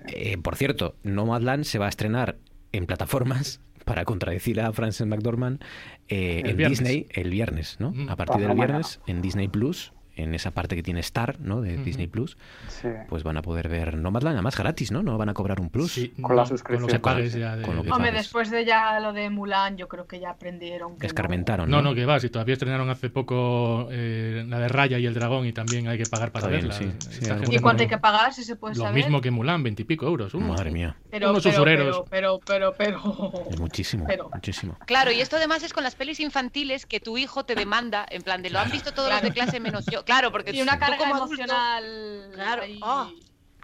[0.07, 2.37] Eh, por cierto, Nomadland se va a estrenar
[2.71, 5.61] en plataformas, para contradecir a Frances McDormand,
[6.07, 6.79] eh, en viernes.
[6.79, 7.91] Disney el viernes, ¿no?
[7.91, 8.09] Mm.
[8.09, 11.61] A partir del viernes, en Disney Plus, en esa parte que tiene Star, ¿no?
[11.61, 11.75] De.
[11.77, 12.37] Disney Plus,
[12.67, 12.87] Sí.
[13.09, 15.03] pues van a poder ver Nomadland, además gratis, ¿no?
[15.03, 15.91] No van a cobrar un plus.
[15.93, 16.81] Sí, Con la no, suscripción.
[16.83, 18.23] Con lo que pagues ya de- Con lo que Hombre, pagues.
[18.25, 21.93] después de ya lo de Mulan, yo creo que ya aprendieron que Escarmentaron, No, no,
[21.93, 25.53] que va, si todavía estrenaron hace poco eh, la de Raya y el Dragón y
[25.53, 26.73] también hay que pagar para Está verla.
[27.09, 28.95] sí, ¿Y no- cuánto hay que pagar si se puede Lo saber?
[29.03, 30.33] mismo que Mulan, veintipico euros.
[30.33, 30.47] uno.
[30.47, 32.03] Madre mía, pero, unos pero, usureros.
[32.09, 34.77] pero, pero, pero, pero, es muchísimo, Pero- muchísimo.
[34.85, 38.21] Claro, y esto además es con las pelis infantiles que tu hijo te demanda, en
[38.21, 40.04] plan de lo han visto todos los de clase menos yo.
[40.05, 42.29] Claro, porque Y una tú carga como adulto- emocional.
[42.33, 42.79] Claro, ahí.
[42.83, 43.09] ah,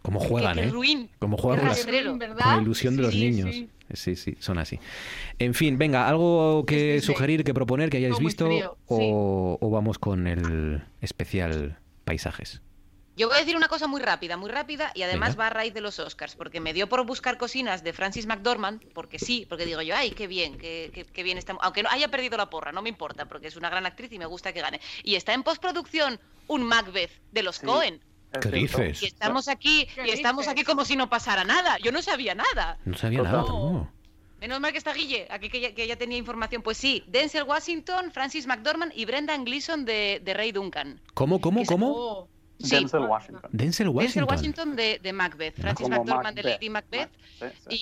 [0.01, 0.69] Cómo juegan, qué ¿eh?
[0.69, 1.09] ruin.
[1.19, 3.49] Cómo juegan con, la ilusión de los niños.
[3.51, 3.69] sí.
[3.93, 4.79] Sí, sí, son así.
[5.37, 7.13] En fin, venga, algo que Es Disney.
[7.15, 8.47] sugerir, que proponer, que hayáis visto,
[8.87, 12.61] o vamos con el especial paisajes.
[13.17, 15.39] Yo voy a decir una cosa muy rápida, muy rápida, y además Venga.
[15.43, 18.81] va a raíz de los Oscars, porque me dio por buscar cocinas de Francis McDormand,
[18.93, 21.55] porque sí, porque digo yo, ay, qué bien, qué, qué- qué bien está.
[21.61, 24.17] Aunque no haya perdido la porra, no me importa, porque es una gran actriz y
[24.19, 24.79] me gusta que gane.
[25.03, 27.65] Y está en postproducción un Macbeth de los Sí.
[27.65, 28.01] Cohen.
[28.41, 29.03] ¿Qué dices?
[29.03, 31.77] Y estamos aquí, ¿Qué y estamos aquí como si no pasara nada.
[31.83, 32.77] Yo no sabía nada.
[32.85, 33.41] No sabía nada.
[33.43, 33.91] no.
[34.39, 36.63] Menos mal que está Guille, aquí que ya, que ya tenía información.
[36.63, 40.99] Pues sí, Denzel Washington, Francis McDormand y Brendan Gleeson de, de Ray Duncan.
[41.13, 42.27] ¿Cómo, cómo, cómo?
[42.63, 42.75] Oh, Sí.
[42.75, 43.49] Denzel Washington.
[43.51, 44.27] Denzel Denzel Washington.
[44.29, 46.53] Washington de, de Macbeth, Francis Como McDormand de Macbeth.
[46.61, 47.09] Lady Macbeth
[47.39, 47.77] Sí, sí.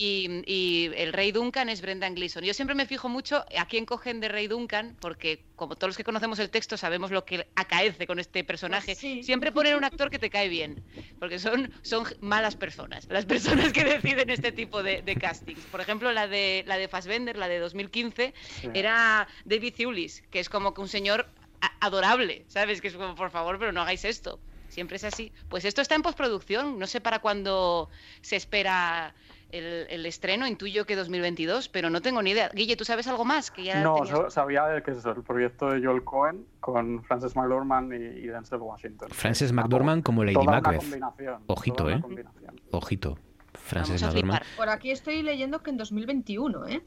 [0.45, 2.43] y, y el Rey Duncan es Brendan Gleeson.
[2.43, 5.97] Yo siempre me fijo mucho a quién cogen de Rey Duncan, porque como todos los
[5.97, 8.85] que conocemos el texto sabemos lo que acaece con este personaje.
[8.93, 9.23] Pues sí.
[9.23, 10.81] Siempre ponen un actor que te cae bien,
[11.19, 15.59] porque son, son malas personas, las personas que deciden este tipo de, de castings.
[15.65, 18.69] Por ejemplo, la de, la de Fassbender, la de 2015, Sí.
[18.73, 21.27] era David Thewlis, que es como que un señor
[21.81, 22.81] adorable, ¿sabes?
[22.81, 24.39] Que es como, por favor, pero no hagáis esto.
[24.69, 25.31] Siempre es así.
[25.49, 26.79] Pues esto está en postproducción.
[26.79, 27.89] No sé para cuándo
[28.21, 29.13] se espera
[29.51, 30.47] el, el estreno.
[30.47, 32.49] Intuyo que 2022, pero no tengo ni idea.
[32.53, 33.49] Guille, ¿tú sabes algo más?
[33.51, 37.91] Que ya No, tenías- sabía que es el proyecto de Joel Cohen con Frances McDormand
[37.93, 39.09] y, y Denzel Washington.
[39.09, 40.79] Frances McDormand como Lady Toda una Macbeth.
[40.81, 42.01] combinación, Ojito, toda una ¿eh?
[42.01, 42.61] combinación.
[42.71, 43.17] Ojito.
[43.55, 44.41] Frances McDormand.
[44.55, 46.81] Por aquí estoy leyendo que en 2021, ¿eh?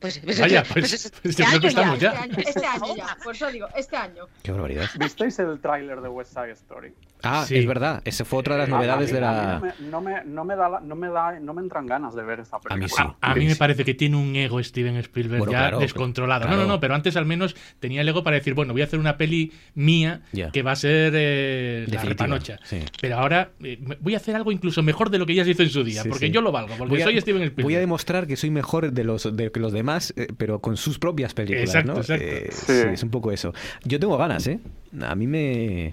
[0.00, 2.22] Pues, pues- Vaya, pues- pues, pues pues este año estamos Este ya.
[2.22, 4.24] año, este año ya, por eso digo, este año.
[4.42, 4.86] Qué barbaridad.
[4.98, 6.92] ¿Visteis el tráiler de West Side Story?
[7.22, 7.58] Ah, Sí.
[7.58, 8.00] es verdad.
[8.06, 9.52] Esa fue otra de las A- a novedades mí- de a la.
[9.54, 12.14] No me, no me- no me da, la- no me da, no me entran ganas
[12.14, 13.04] de ver esa A película.
[13.04, 13.16] mí sí.
[13.20, 16.46] A mí Sí, me parece que tiene un ego Steven Spielberg Bueno, ya claro, descontrolado.
[16.46, 16.56] claro.
[16.56, 18.86] No, no, no, pero antes al menos tenía el ego para decir, bueno, voy a
[18.86, 20.22] hacer una peli mía
[20.52, 22.58] que va a ser eh, la repanocha.
[22.64, 22.78] sí.
[23.02, 25.50] Pero ahora eh, me- voy a hacer algo incluso mejor de lo que ya se
[25.50, 26.32] hizo en su día, Sí, porque sí.
[26.32, 27.64] yo lo valgo, porque Voy a- soy Steven Spielberg.
[27.64, 30.76] Voy a demostrar que soy mejor de los de que los demás, eh, pero con
[30.76, 31.98] sus propias películas, Exacto, ¿no?
[32.00, 32.24] exacto.
[32.24, 32.72] Eh, Sí.
[32.82, 33.52] sí, es un poco eso.
[33.84, 34.60] Yo tengo ganas, ¿eh?
[35.00, 35.92] A mí me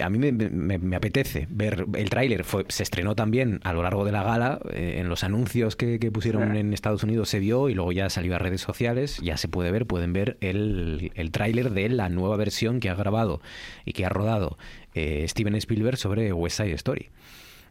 [0.00, 2.42] a mí me, me- me apetece ver el tráiler.
[2.68, 4.58] Se estrenó también a lo largo de la gala.
[4.72, 6.58] eh, en los anuncios que, que pusieron Sí.
[6.58, 9.18] en Estados Unidos se vio y luego ya salió a redes sociales.
[9.22, 12.94] Ya se puede ver, pueden ver el, el tráiler de la nueva versión que ha
[12.94, 13.42] grabado
[13.84, 14.56] y que ha rodado
[14.94, 17.10] eh, Steven Spielberg sobre West Side Story.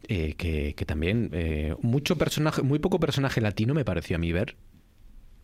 [0.07, 4.31] Eh, que, que también eh, mucho personaje, muy poco personaje latino me pareció a mí
[4.33, 4.55] ver,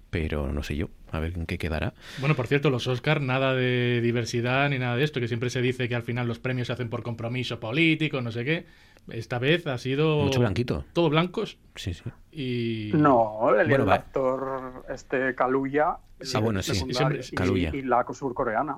[0.10, 1.94] pero no sé yo, a ver en qué quedará.
[2.19, 5.61] Bueno, por cierto, los Oscars, nada de diversidad ni nada de esto, que siempre se
[5.61, 8.65] dice que al final los premios se hacen por compromiso político, no sé qué.
[9.10, 10.23] Esta vez ha sido...
[10.23, 10.86] Mucho blanquito.
[10.94, 12.03] Todo blancos Sí, sí.
[12.31, 12.91] y...
[12.95, 16.76] No, el, Bueno, el actor este Kaluuya Sí, ah, bueno, sí.
[16.76, 17.22] Siempre-
[17.56, 18.77] y- y, la surcoreana.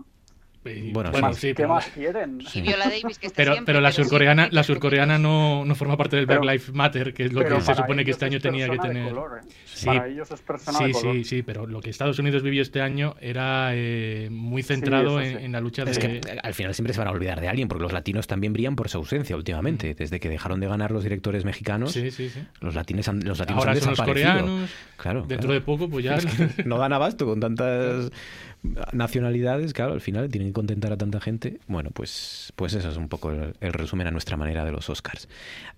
[0.65, 1.21] Y- Bueno, ¿Qué, sí.
[1.21, 2.39] más, sí, qué pero- más quieren?
[2.53, 5.75] Y Viola Davis, que está Pero, siempre, pero la surcoreana, sí, la surcoreana no, no
[5.75, 8.37] forma parte del Black Lives Matter, que es lo que se supone que este año
[8.37, 9.09] es tenía que tener.
[9.09, 9.47] color, ¿eh?
[9.65, 11.15] Sí, Para ellos es persona sí, de color.
[11.15, 15.21] sí, sí, pero lo que Estados Unidos vivió este año era eh, muy centrado eso
[15.31, 15.45] en, sí.
[15.45, 16.21] en la lucha Es de...
[16.21, 18.53] que eh, al final siempre se van a olvidar de alguien, porque los latinos también
[18.53, 19.95] brillan por su ausencia últimamente.
[19.95, 22.41] Desde que dejaron de ganar los directores mexicanos, Sí, sí, sí.
[22.59, 24.31] los, latines han, los latinos Ahora han son los desaparecido.
[24.33, 24.69] coreanos.
[24.97, 25.53] Claro, Dentro claro.
[25.53, 26.15] de poco, pues ya...
[26.21, 28.11] Es que no dan abasto con tantas
[28.93, 31.59] nacionalidades, claro, al final tienen que contentar a tanta gente.
[31.67, 34.89] Bueno, pues, pues eso es un poco el, el resumen a nuestra manera de los
[34.89, 35.27] Oscars.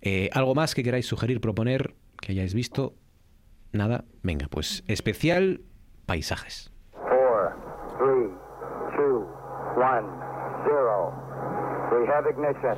[0.01, 2.93] Eh, ¿Algo más que queráis sugerir, proponer, que hayáis visto?
[3.71, 4.05] Nada.
[4.21, 5.61] Venga, pues especial
[6.05, 6.71] paisajes.
[6.93, 7.55] Four,
[7.97, 8.29] three,
[8.95, 9.25] two,
[9.75, 10.07] one,
[10.65, 11.13] zero.
[11.91, 12.77] We have ignition.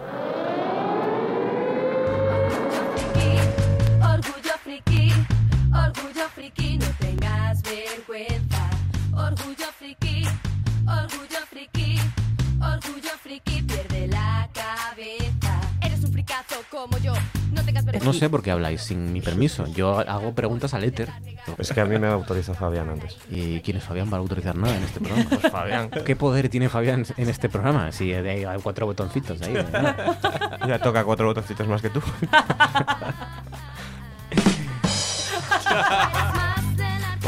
[4.01, 5.11] Orgullo friki,
[5.73, 8.74] orgullo friki, no tengas vergüenza.
[9.25, 10.23] Orgullo friki,
[10.85, 11.99] orgullo friki,
[12.61, 15.61] orgullo friki, pierde la cabeza.
[15.81, 17.13] Eres un fricazo como yo,
[17.51, 18.05] no tengas vergüenza.
[18.05, 19.65] No sé por qué habláis sin mi permiso.
[19.65, 21.09] Yo hago preguntas al éter.
[21.57, 23.17] Es que a mí me autorizó Fabián antes.
[23.31, 25.29] ¿Y quién es Fabián para autorizar nada en este programa?
[25.41, 25.89] Pues Fabián.
[25.89, 27.91] ¿Qué poder tiene Fabián en este programa?
[27.91, 29.55] Si hay cuatro botoncitos ahí.
[29.55, 29.65] ¿eh?
[30.67, 31.99] Ya toca cuatro botoncitos más que tú.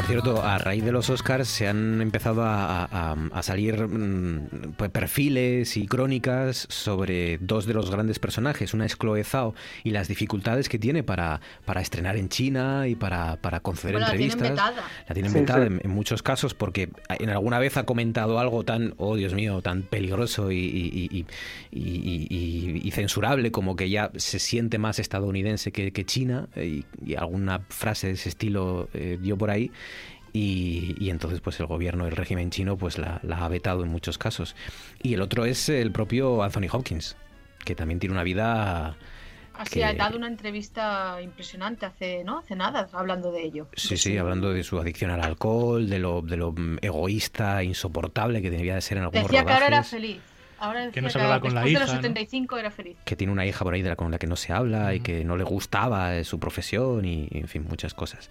[0.07, 4.89] Cierto, a raíz de los Oscars se han empezado a, a- a salir mm, pues,
[4.89, 8.73] perfiles y crónicas sobre dos de los grandes personajes.
[8.73, 9.53] Una es Chloe Zhao
[9.83, 14.07] y las dificultades que tiene para, para estrenar en China y para, para conceder Bueno,
[14.07, 14.69] la tienen entrevistas.
[14.75, 14.87] vetada.
[15.09, 15.73] La tienen Sí, vetada sí.
[15.73, 16.89] En, en muchos casos porque
[17.19, 21.25] en alguna vez ha comentado algo tan, oh Dios mío, tan peligroso y, y- y-
[21.69, 26.85] y- y- y censurable como que ya se siente más estadounidense que, que China y,
[27.05, 29.69] y alguna frase de ese estilo eh, dio por ahí.
[30.37, 33.89] Y, y entonces pues el gobierno, el régimen chino pues la, la ha vetado en
[33.89, 34.55] muchos casos.
[35.01, 37.15] Y el otro es el propio Anthony Hopkins,
[37.65, 38.95] que también tiene una vida...
[39.55, 42.37] Así que- ha dado una entrevista impresionante hace, ¿no?
[42.37, 43.67] Hace nada, hablando de ello.
[43.75, 48.43] Sí, sí, hablando de su adicción al alcohol, de lo, de lo mm, egoísta, insoportable
[48.43, 49.91] que debía de ser en algunos Decía que ahora era rodajes.
[49.91, 50.19] feliz.
[50.59, 52.01] Ahora decía Que no se que hablaba con la después de hija, los ¿no?
[52.01, 52.97] 75 era feliz.
[53.05, 54.99] que tiene una hija por ahí de la, con la que no se habla y
[55.01, 58.29] que no le gustaba eh, su profesión y, en fin, muchas cosas.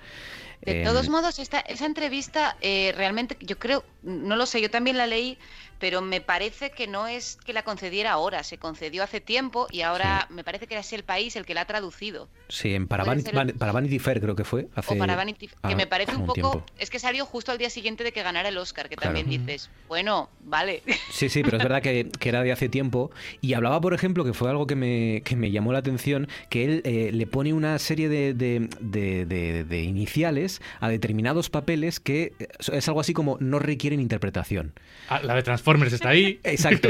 [0.63, 4.71] De Em, todos modos, esta, esa entrevista eh, realmente, yo creo, no lo sé, yo
[4.71, 5.39] también la leí,
[5.79, 9.83] pero me parece que no es que la concediera ahora, se concedió hace tiempo y
[9.83, 12.29] ahora me parece que es el país el que la ha traducido.
[12.49, 14.69] Sí, en para, Vanity, para Vanity Fair creo que fue.
[14.75, 16.67] Hace, o para Vanity, que ah, me parece un un poco, tiempo.
[16.79, 19.15] es que salió justo al día siguiente de que ganara el Oscar, que Claro.
[19.17, 20.83] también dices, bueno, vale.
[21.11, 23.11] Sí, sí, pero es verdad que, que era de hace tiempo.
[23.41, 26.65] Y hablaba, por ejemplo, que fue algo que me, que me llamó la atención, que
[26.65, 32.01] él eh, le pone una serie de, de- de- de- de iniciales a determinados papeles
[32.01, 34.73] que eh, es algo así como no requieren interpretación.
[35.09, 36.39] Ah, la de Transformers está ahí.
[36.45, 36.89] Exacto.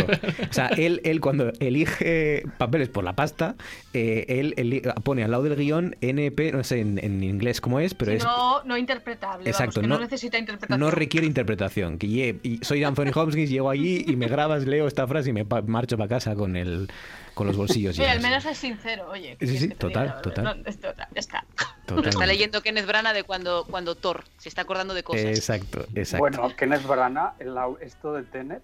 [0.50, 3.56] O sea, él, él cuando elige papeles por la pasta,
[3.94, 7.80] eh, él, eli- pone al lado del guion NP, no sé en, en inglés cómo
[7.80, 8.24] es, pero Si es...
[8.24, 10.80] no, no interpretable, Exacto, vamos, que no, no- necesita interpretación.
[10.80, 11.98] No requiere interpretación.
[11.98, 15.32] Que lle- y soy Anthony Hopkins, llego allí y me grabas, leo esta frase y
[15.32, 16.88] me pa- marcho para casa con el
[17.36, 18.30] con los bolsillos Mira, al llenos.
[18.30, 19.36] menos es sincero, oye.
[19.38, 20.44] Sí, ¿qué sí, total, total.
[20.44, 21.44] No, esto, ya está.
[21.88, 25.26] Lo está leyendo Kenneth Branagh de cuando, cuando Thor se está acordando de cosas.
[25.26, 26.18] Exacto, exacto.
[26.18, 27.34] Bueno, Kenneth Branagh,
[27.82, 28.62] esto de Tenet,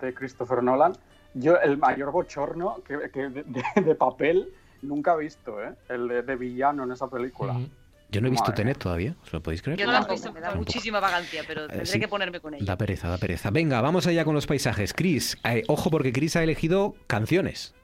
[0.00, 0.96] de Christopher Nolan,
[1.34, 4.48] yo el mayor bochorno que, que de, de- de papel
[4.82, 5.74] nunca he visto, ¿eh?
[5.88, 7.58] El de, de villano en esa película.
[8.10, 9.78] Yo no he visto Madre Tenet todavía, ¿os lo podéis creer?
[9.80, 11.98] Yo no la he visto, me da muchísima vagancia, pero tendré Eh, sí.
[11.98, 12.64] que ponerme con ella.
[12.64, 13.50] Da pereza, da pereza.
[13.50, 14.92] Venga, vamos allá con los paisajes.
[14.94, 17.74] Chris, eh, ojo porque Chris ha elegido canciones.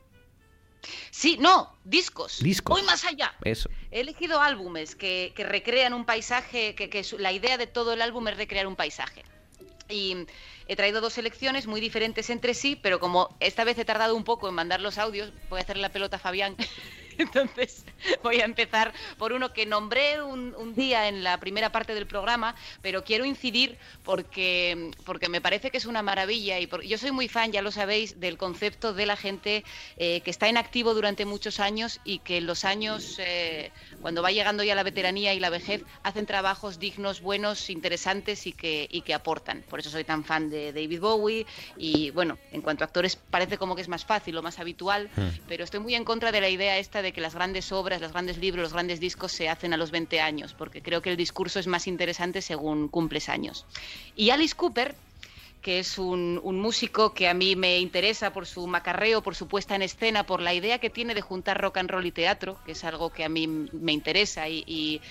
[1.11, 2.41] Sí, no, discos.
[2.41, 2.79] Discos.
[2.79, 3.35] Voy más allá.
[3.45, 3.69] Eso.
[3.91, 8.03] He elegido álbumes que, que recrean un paisaje, que, que la idea de todo el
[8.03, 9.25] álbum es recrear un paisaje.
[9.89, 10.27] Y
[10.67, 14.25] he traído dos selecciones muy diferentes entre sí, pero como esta vez he tardado un
[14.25, 16.57] poco en mandar los audios, voy a hacer la pelota a Fabián.
[17.19, 17.85] Entonces
[18.23, 22.07] voy a empezar por uno que nombré un, un día en la primera parte del
[22.07, 26.59] programa, pero quiero incidir porque, porque me parece que es una maravilla.
[26.61, 29.65] y por- Yo soy muy fan, ya lo sabéis, del concepto de la gente
[29.97, 34.23] eh, que está en activo durante muchos años y que en los años, eh, cuando
[34.23, 38.89] va llegando ya la veteranía y la vejez, hacen trabajos dignos, buenos, interesantes y que,
[38.91, 39.63] y que aportan.
[39.69, 41.47] Por eso soy tan fan de David Bowie
[41.77, 45.11] y bueno, en cuanto a actores parece como que es más fácil o más habitual,
[45.47, 48.13] pero estoy muy en contra de la idea esta de que las grandes obras, los
[48.13, 51.17] grandes libros, los grandes discos se hacen a los 20 años, porque creo que el
[51.17, 53.67] discurso es más interesante según cumples años.
[54.15, 54.95] Y Alice Cooper,
[55.69, 59.75] que es un, músico que a mí me interesa por su macarreo, por su puesta
[59.77, 62.73] en escena, por la idea que tiene de juntar rock and roll y teatro, que
[62.73, 65.03] es algo que a mí me interesa, y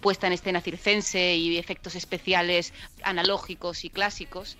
[0.00, 2.72] puesta en escena circense y efectos especiales
[3.04, 4.56] analógicos y clásicos.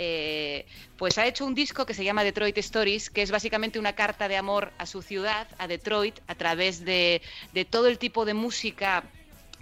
[0.00, 0.66] eh,
[0.96, 4.28] pues ha hecho un disco que se llama Detroit Stories, que es básicamente una carta
[4.28, 8.34] de amor a su ciudad, a Detroit, a través de, de todo el tipo de
[8.34, 9.02] música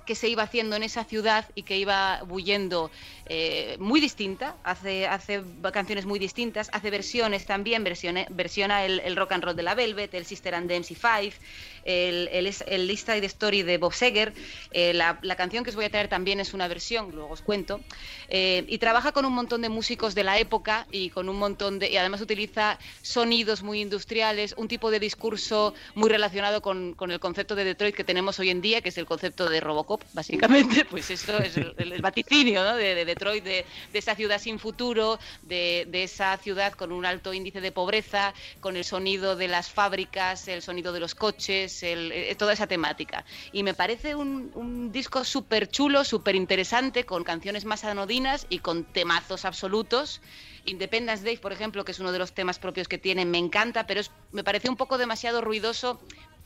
[0.07, 2.91] que se iba haciendo en esa ciudad y que iba bullendo
[3.29, 5.43] eh, muy distinta, hace, hace
[5.73, 10.25] canciones muy distintas, hace versiones también, versiona el, rock and roll de la Velvet, el
[10.25, 11.33] Sister and the MC5,
[11.85, 14.33] el, el, el Side Story de Bob Seger,
[14.71, 17.43] eh, la, la canción que os voy a traer también es una versión, luego os
[17.43, 17.81] cuento,
[18.29, 21.79] eh, y trabaja con un montón de músicos de la época y con un montón
[21.81, 27.11] de, y además utiliza sonidos muy industriales, un tipo de discurso muy relacionado con, con
[27.11, 29.96] el concepto de Detroit que tenemos hoy en día, que es el concepto de Robocop,
[30.13, 35.87] básicamente, pues eso es el, vaticinio de, de Detroit, de, esa ciudad sin futuro, de,
[35.93, 40.63] esa ciudad con un alto índice de pobreza, con el sonido de las fábricas, el
[40.63, 43.25] sonido de los coches, eh, toda esa temática.
[43.53, 48.85] Y me parece un, disco súper chulo, súper interesante, con canciones más anodinas y con
[48.85, 50.21] temazos absolutos.
[50.65, 53.87] Independence Day, por ejemplo, que es uno de los temas propios que tiene, me encanta,
[53.87, 54.03] pero
[54.33, 56.01] me parece un poco demasiado ruidoso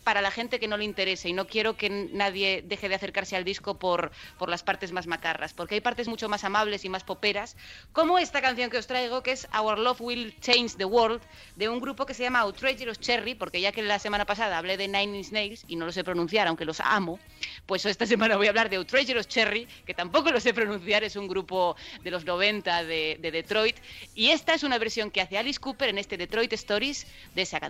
[0.05, 3.37] para la gente que no le interese y no quiero que nadie deje de acercarse
[3.37, 6.89] al disco por, por las partes más macarras, porque hay partes mucho más amables y
[6.89, 7.57] más poperas,
[7.93, 11.21] como esta canción que os traigo, que es Our Love Will Change the World,
[11.57, 14.77] de un grupo que se llama Outrageous Cherry, porque ya que la semana pasada hablé
[14.77, 17.19] de Nine Inch Nails y no lo sé pronunciar, aunque los amo,
[17.67, 21.17] pues esta semana voy a hablar de Outrageous Cherry, que tampoco lo sé pronunciar, es
[21.17, 23.77] un grupo de los 90 de, de Detroit,
[24.15, 27.61] y esta es una versión que hace Alice Cooper en este Detroit Stories de ese-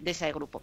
[0.00, 0.62] de ese grupo.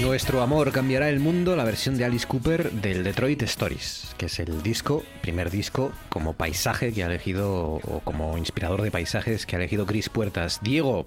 [0.00, 4.38] Nuestro amor cambiará el mundo, la versión de Alice Cooper del Detroit Stories, que es
[4.38, 9.56] el disco, primer disco como paisaje que ha elegido, o como inspirador de paisajes que
[9.56, 10.60] ha elegido Chris Puertas.
[10.62, 11.04] Diego,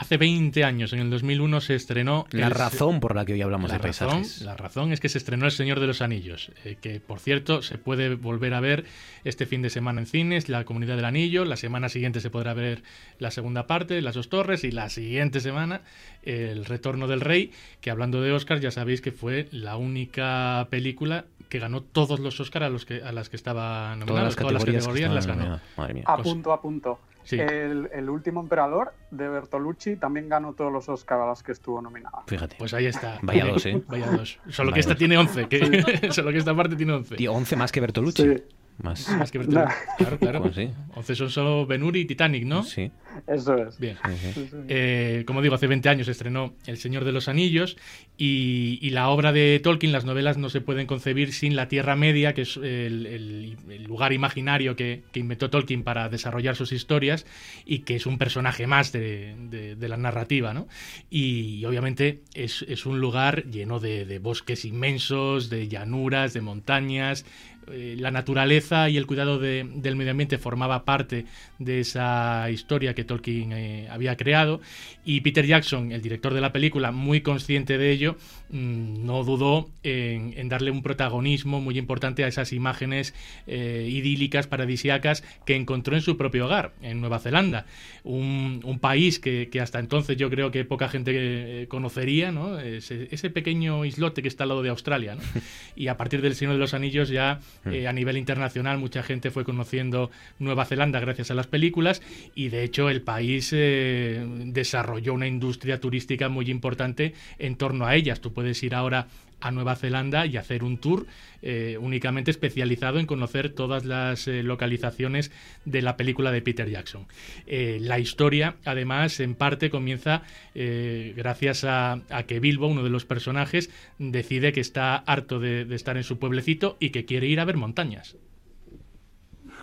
[0.00, 2.24] Hace 20 años, en el 2001, se estrenó...
[2.30, 4.42] la el- razón por la que hoy hablamos la de razón, paisajes.
[4.42, 7.62] la razón es que se estrenó El Señor de los Anillos, eh, que por cierto
[7.62, 8.84] se puede volver a ver
[9.24, 12.54] este fin de semana en cines, La Comunidad del Anillo, la semana siguiente se podrá
[12.54, 12.82] ver
[13.18, 15.80] la segunda parte, Las dos torres, y la siguiente semana
[16.22, 17.50] El Retorno del Rey,
[17.80, 22.38] que hablando de Oscar ya sabéis que fue la única película que ganó todos los
[22.40, 25.12] Oscars a, los que, a las que estaba nominada, las todas las categorías que categorías
[25.14, 25.60] las estaban ganó.
[25.76, 26.04] Madre mía.
[26.06, 27.00] A punto, a punto.
[27.28, 27.38] Sí.
[27.38, 31.82] El, el último emperador de Bertolucci también ganó todos los Oscars a los que estuvo
[31.82, 32.22] nominada.
[32.26, 32.56] Fíjate.
[32.58, 33.18] Pues ahí está.
[33.20, 33.82] Vaya dos, ¿eh?
[33.86, 34.40] Vaya dos.
[34.48, 34.98] Solo Vaya que esta dos.
[34.98, 37.16] tiene 11, que, solo que esta parte tiene 11.
[37.16, 38.22] Tío, 11 más que Bertolucci.
[38.22, 38.42] Sí.
[38.80, 39.08] Más.
[39.18, 39.40] Más que.
[39.40, 40.42] Claro, claro.
[40.42, 40.70] Pues sí.
[40.94, 42.62] 11 son solo Benuri y Titanic, ¿no?
[42.62, 42.90] Sí.
[43.26, 43.78] Eso es.
[43.80, 43.96] Bien.
[44.06, 44.30] sí.
[44.34, 44.56] Sí, sí.
[44.68, 47.76] Eh, como digo, hace 20 años estrenó El Señor de los Anillos
[48.16, 51.96] y, y la obra de Tolkien, las novelas no se pueden concebir sin la Tierra
[51.96, 56.70] Media, que es el, el- el lugar imaginario que, que inventó Tolkien para desarrollar sus
[56.72, 57.26] historias
[57.66, 60.54] y que es un personaje más de, de- de la narrativa.
[60.54, 60.68] ¿no?
[61.10, 67.24] Y, obviamente es, es un lugar lleno de, de bosques inmensos, de llanuras, de montañas.
[67.72, 71.24] Eh, la naturaleza y el cuidado de- del medio ambiente formaba parte
[71.58, 74.60] de esa historia que Tolkien eh, había creado
[75.04, 78.16] y Peter Jackson, el director de la película, muy consciente de ello,
[78.50, 83.14] mm, no dudó en, en darle un protagonismo muy importante a esas imágenes
[83.46, 87.66] eh, idílicas, paradisíacas que encontró en su propio hogar, en Nueva Zelanda,
[88.04, 92.58] un, un país que, que hasta entonces yo creo que poca gente conocería, ¿no?
[92.58, 95.14] ese, ese pequeño islote que está al lado de Australia.
[95.14, 95.20] ¿no?
[95.76, 99.30] Y a partir del Señor de los Anillos ya eh, a nivel internacional mucha gente
[99.30, 102.02] fue conociendo Nueva Zelanda gracias a las películas
[102.34, 107.94] y de hecho el país eh, desarrolló una industria turística muy importante en torno a
[107.94, 108.20] ellas.
[108.20, 109.08] Tú puedes ir ahora
[109.40, 111.06] a Nueva Zelanda y hacer un tour
[111.40, 115.30] eh, únicamente especializado en conocer todas las eh, localizaciones
[115.64, 117.06] de la película de Peter Jackson.
[117.46, 120.22] Eh, la historia, además, en parte comienza
[120.54, 126.02] gracias a, que Bilbo, uno de los personajes, decide que está harto de, estar en
[126.02, 128.16] su pueblecito y que quiere ir a ver montañas.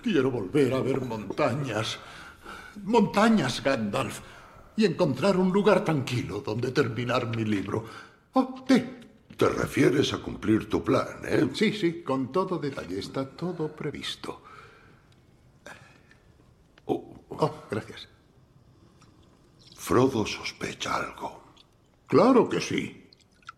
[0.02, 1.99] Quiero volver a ver montañas.
[2.84, 4.22] Montañas, Gandalf.
[4.77, 7.85] Y encontrar un lugar tranquilo donde terminar mi libro.
[8.34, 9.05] Oh, te.
[9.38, 11.49] Te refieres a cumplir tu plan, ¿eh?
[11.53, 12.99] Sí, sí, con todo detalle.
[12.99, 14.41] Está todo previsto.
[17.38, 18.07] Oh, gracias.
[19.76, 21.53] Frodo sospecha algo.
[22.07, 23.10] Claro que sí.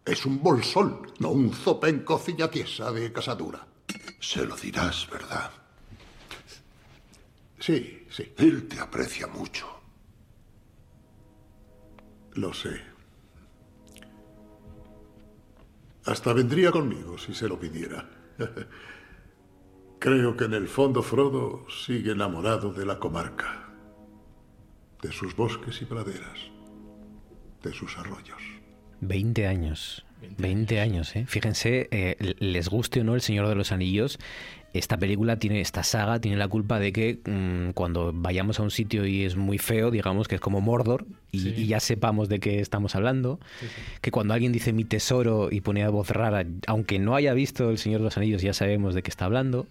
[0.04, 3.68] Es un bolsón, no un zopenco ciñatiesa de casadura.
[4.20, 5.52] Se lo dirás, ¿verdad?
[7.60, 8.34] Sí, sí.
[8.38, 9.68] Él te aprecia mucho.
[12.34, 12.82] Lo sé.
[16.08, 18.10] Hasta vendría conmigo si se lo pidiera.
[20.00, 23.68] Creo que en el fondo Frodo sigue enamorado de la comarca,
[25.02, 26.40] de sus bosques y praderas,
[27.62, 28.42] de sus arroyos.
[29.02, 30.06] 20 años.
[30.38, 31.26] 20 años, ¿eh?
[31.28, 34.18] Fíjense, eh, les guste o no El Señor de los Anillos,
[34.74, 38.70] esta película tiene, esta saga tiene la culpa de que mm, cuando vayamos a un
[38.72, 41.54] sitio y es muy feo, digamos que es como Mordor, y, Sí.
[41.58, 43.40] y ya sepamos de qué estamos hablando,
[44.02, 47.70] que cuando alguien dice mi tesoro y pone a voz rara, aunque no haya visto
[47.72, 49.68] El Señor de los Anillos, ya sabemos de qué está hablando.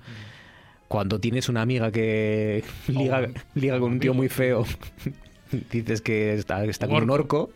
[0.89, 4.65] Cuando tienes una amiga que liga, liga con un tío muy feo
[5.71, 7.51] dices que está, está Un con un orco.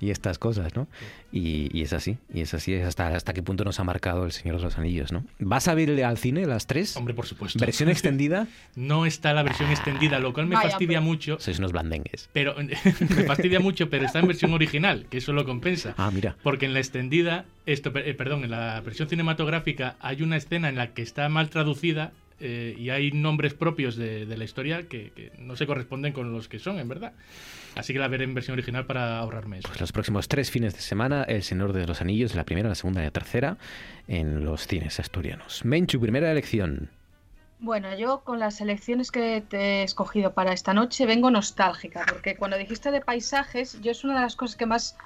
[0.00, 0.88] y estas cosas, ¿no?
[1.32, 4.26] Y, y es así, y es así, es hasta, hasta qué punto nos ha marcado
[4.26, 5.24] el Señor de los Anillos, ¿no?
[5.38, 6.96] ¿Vas a ver al cine las tres?
[6.96, 7.58] Hombre, por supuesto.
[7.58, 8.48] ¿Versión extendida?
[8.76, 11.38] No está la versión extendida, lo cual me Vaya, fastidia mucho.
[11.40, 12.28] Sois unos blandengues.
[12.32, 12.54] Pero
[13.16, 15.94] me fastidia mucho, pero está en versión original, que eso lo compensa.
[15.96, 16.36] Ah, mira.
[16.42, 20.76] Porque en la extendida, esto, eh, perdón, en la versión cinematográfica hay una escena en
[20.76, 22.12] la que está mal traducida
[22.42, 26.32] eh, y hay nombres propios de, de la historia que, que no se corresponden con
[26.32, 27.12] los que son, en verdad.
[27.74, 29.68] Así que la veré en versión original para ahorrarme eso.
[29.68, 32.74] Pues los próximos tres fines de semana, El Señor de los Anillos, la primera, la
[32.74, 33.56] segunda y la tercera,
[34.08, 35.64] en los cines asturianos.
[35.64, 36.90] Menchu, primera elección.
[37.60, 42.34] Bueno, yo con las elecciones que te he escogido para esta noche vengo nostálgica, porque
[42.36, 44.96] cuando dijiste de paisajes, yo es una de las cosas que más,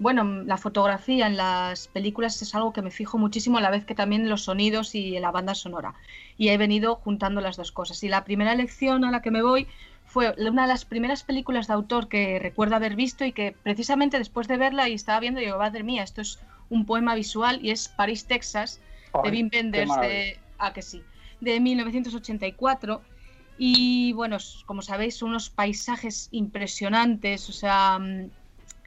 [0.00, 3.84] bueno, la fotografía en las películas es algo que me fijo muchísimo a la vez
[3.84, 5.94] que también los sonidos y en la banda sonora.
[6.38, 8.02] Y he venido juntando las dos cosas.
[8.02, 9.68] Y la primera elección a la que me voy
[10.06, 14.16] fue una de las primeras películas de autor que recuerdo haber visto y que precisamente
[14.16, 16.40] después de verla y estaba viendo, digo, madre mía, esto es
[16.70, 18.80] un poema visual y es París, Texas,
[19.22, 21.02] de Wim Wenders, de, ah, que sí,
[21.42, 23.02] de 1984.
[23.58, 28.30] Y bueno, como sabéis, son unos paisajes impresionantes, o sea, mm,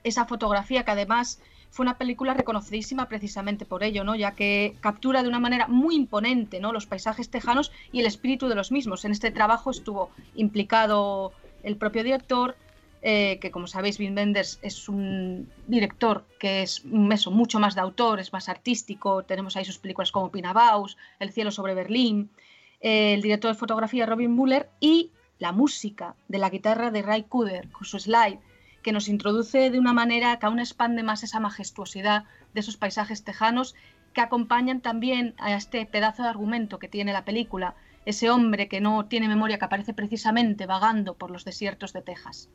[0.04, 1.40] esa fotografía que además
[1.70, 4.16] fue una película reconocidísima precisamente por ello, ¿no?
[4.16, 6.72] Ya que captura de una manera muy imponente, ¿no?
[6.72, 9.06] Los paisajes tejanos y el espíritu de los mismos.
[9.06, 12.56] En este trabajo estuvo implicado el propio director,
[13.02, 18.20] eh, que como sabéis, Wim Wenders es un director que es mucho más de autor,
[18.20, 19.24] es más artístico.
[19.24, 22.30] Tenemos ahí sus películas como Pinabaus, El cielo sobre Berlín,
[22.82, 25.10] el director de fotografía Robin Muller y
[25.40, 28.40] la música de la guitarra de Ray Cooder con su slide,
[28.84, 33.24] que nos introduce de una manera que aún expande más esa majestuosidad de esos paisajes
[33.24, 33.76] tejanos
[34.14, 38.82] que acompañan también a este pedazo de argumento que tiene la película, ese hombre que
[38.82, 42.50] no tiene memoria que aparece precisamente vagando por los desiertos de Texas.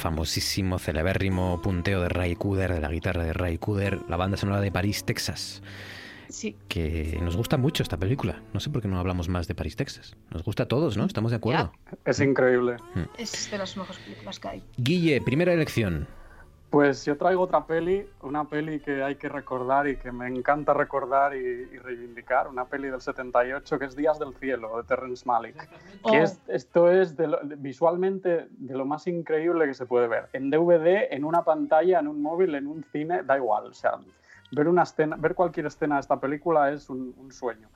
[0.00, 4.60] Famosísimo, celebérrimo punteo de Ray Cooder, de la guitarra de Ray Cooder, la banda sonora
[4.60, 5.62] de París, Texas.
[6.28, 6.56] Sí.
[6.68, 8.40] Que nos gusta mucho esta película.
[8.52, 10.16] No sé por qué no hablamos más de París, Texas.
[10.30, 11.04] Nos gusta a todos, ¿no?
[11.04, 11.72] Estamos de acuerdo.
[12.04, 12.76] Es increíble.
[13.18, 14.62] Es de las mejores películas que hay.
[14.76, 16.06] Guille, primera elección.
[16.70, 20.72] Pues yo traigo otra peli, una peli que hay que recordar y que me encanta
[20.72, 25.24] recordar y, y reivindicar, una peli del 78 que es Días del Cielo, de Terrence
[25.26, 25.68] Malick.
[26.02, 26.12] Oh.
[26.12, 30.28] Que es- esto es de lo- visualmente de lo más increíble que se puede ver.
[30.32, 33.66] En DVD, en una pantalla, en un móvil, en un cine, da igual.
[33.66, 33.94] O sea,
[34.52, 37.68] ver, una escena, ver cualquier escena de esta película es un, un sueño.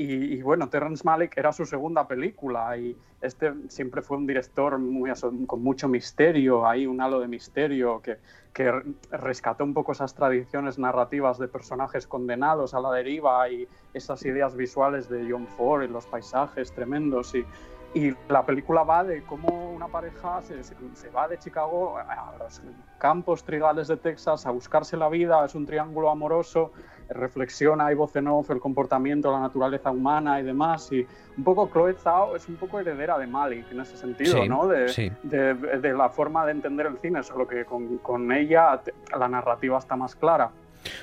[0.00, 4.78] Y, y bueno, Terrence Malick era su segunda película y este siempre fue un director
[4.78, 5.10] muy,
[5.44, 8.18] con mucho misterio, hay un halo de misterio que,
[8.52, 13.66] que re- rescató un poco esas tradiciones narrativas de personajes condenados a la deriva y
[13.92, 17.34] esas ideas visuales de John Ford y los paisajes tremendos.
[17.34, 17.44] Y,
[17.94, 22.60] y la película va de cómo una pareja se, va de Chicago a los
[22.98, 26.72] campos trigales de Texas a buscarse la vida, es un triángulo amoroso,
[27.08, 30.90] reflexiona y voz en off el comportamiento, la naturaleza humana y demás.
[30.92, 31.06] Y
[31.36, 34.66] un poco Chloe Zhao es un poco heredera de Malik en ese sentido, Sí, ¿no?
[34.68, 35.10] De, sí.
[35.22, 38.80] de, de la forma de entender el cine, solo que con, con ella
[39.18, 40.50] la narrativa está más clara.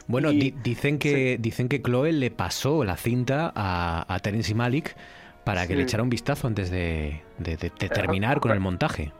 [0.07, 4.53] Bueno, Y- di- dicen, que, dicen que Chloe le pasó la cinta a, a Terence
[4.55, 4.95] Malick
[5.45, 5.75] para que Sí.
[5.75, 9.13] le echara un vistazo antes de, de- de- de terminar con el montaje.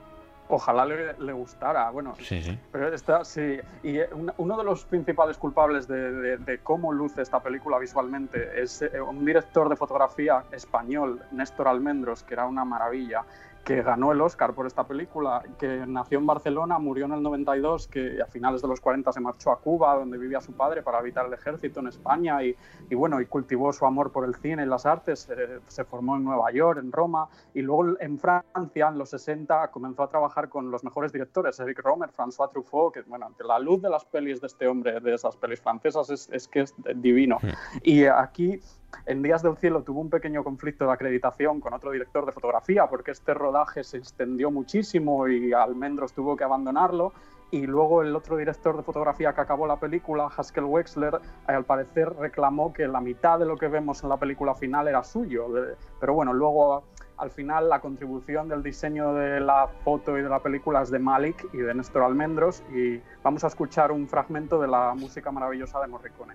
[0.48, 1.90] Ojalá le, le gustara.
[1.90, 2.60] Bueno, Sí, sí.
[2.72, 7.40] Pero está, sí, y eh, un- uno de los principales culpables de, cómo luce esta
[7.42, 13.24] película visualmente es eh, un director de fotografía español, Néstor Almendros, que era una maravilla,
[13.66, 17.88] que ganó el Oscar por esta película, que nació en Barcelona, murió en el 92,
[17.88, 21.00] que a finales de los 40 se marchó a Cuba, donde vivía su padre, para
[21.00, 22.56] evitar el ejército en España, y,
[22.92, 26.16] y bueno, y cultivó su amor por el cine y las artes, eh, se formó
[26.16, 30.48] en Nueva York, en Roma, y luego en Francia, en los 60, comenzó a trabajar
[30.48, 34.42] con los mejores directores, Eric Romer, François Truffaut, que bueno, la luz de las pelis
[34.42, 37.40] de este hombre, de esas pelis francesas, es, es que es divino.
[37.82, 38.60] Y aquí,
[39.06, 42.88] en Días del Cielo, tuvo un pequeño conflicto de acreditación con otro director de fotografía,
[42.88, 47.14] porque este rodaje se extendió muchísimo y Almendros tuvo que abandonarlo.
[47.52, 51.14] y luego el otro director de fotografía que acabó la película, Haskell Wexler,
[51.48, 54.88] eh, al parecer reclamó que la mitad de lo que vemos en la película final
[54.88, 55.48] era suyo.
[55.50, 56.84] De- pero bueno, luego
[57.18, 61.00] al final la contribución del diseño de la foto y de la película es de
[61.00, 65.80] Malik y de Néstor Almendros y vamos a escuchar un fragmento de la música maravillosa
[65.80, 66.34] de Morricone.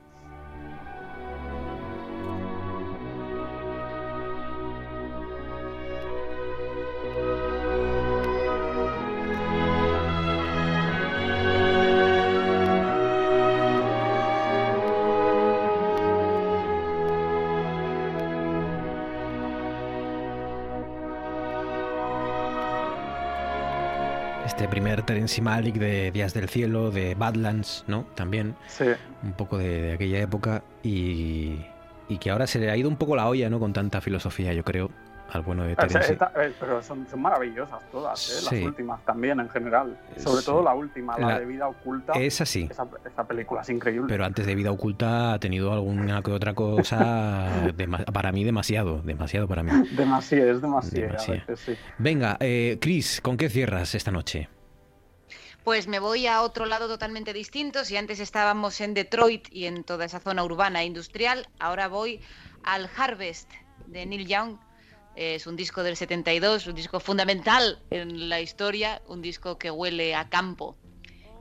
[24.61, 28.05] Este primer Terence Malick de Días del Cielo, de Badlands, ¿no?
[28.15, 28.57] También.
[28.69, 28.85] Sí.
[29.23, 31.65] Un poco de, de aquella época y,
[32.11, 33.59] y que ahora se le ha ido un poco la olla, ¿no?
[33.59, 34.91] Con tanta filosofía, yo creo,
[35.33, 36.13] al bueno de Eh, Terence.
[36.13, 38.33] esta- eh, pero son, son maravillosas todas, ¿eh?
[38.49, 38.57] Sí.
[38.57, 39.99] las últimas también en general.
[40.17, 40.47] Sobre Sí.
[40.47, 42.13] todo la última, la, La- de Vida Oculta.
[42.15, 42.69] Esa sí.
[42.71, 44.07] Esa, esa película es increíble.
[44.09, 46.99] Pero antes de Vida Oculta ha tenido alguna que otra cosa,
[47.77, 49.71] dema- para mí demasiado, demasiado para mí.
[49.93, 51.07] Demasiado, es demasiado.
[51.09, 51.41] Demasiado.
[51.43, 51.83] a veces, sí.
[51.99, 54.49] Venga, eh, Chris, ¿con qué cierras esta noche?
[55.65, 57.85] Pues me voy a otro lado totalmente distinto.
[57.85, 62.21] Si antes estábamos en Detroit y en toda esa zona urbana e industrial, ahora voy
[62.65, 63.51] al Harvest
[63.87, 64.57] de Neil Young.
[65.17, 70.15] Es un disco del 72, un disco fundamental en la historia, un disco que huele
[70.15, 70.77] a campo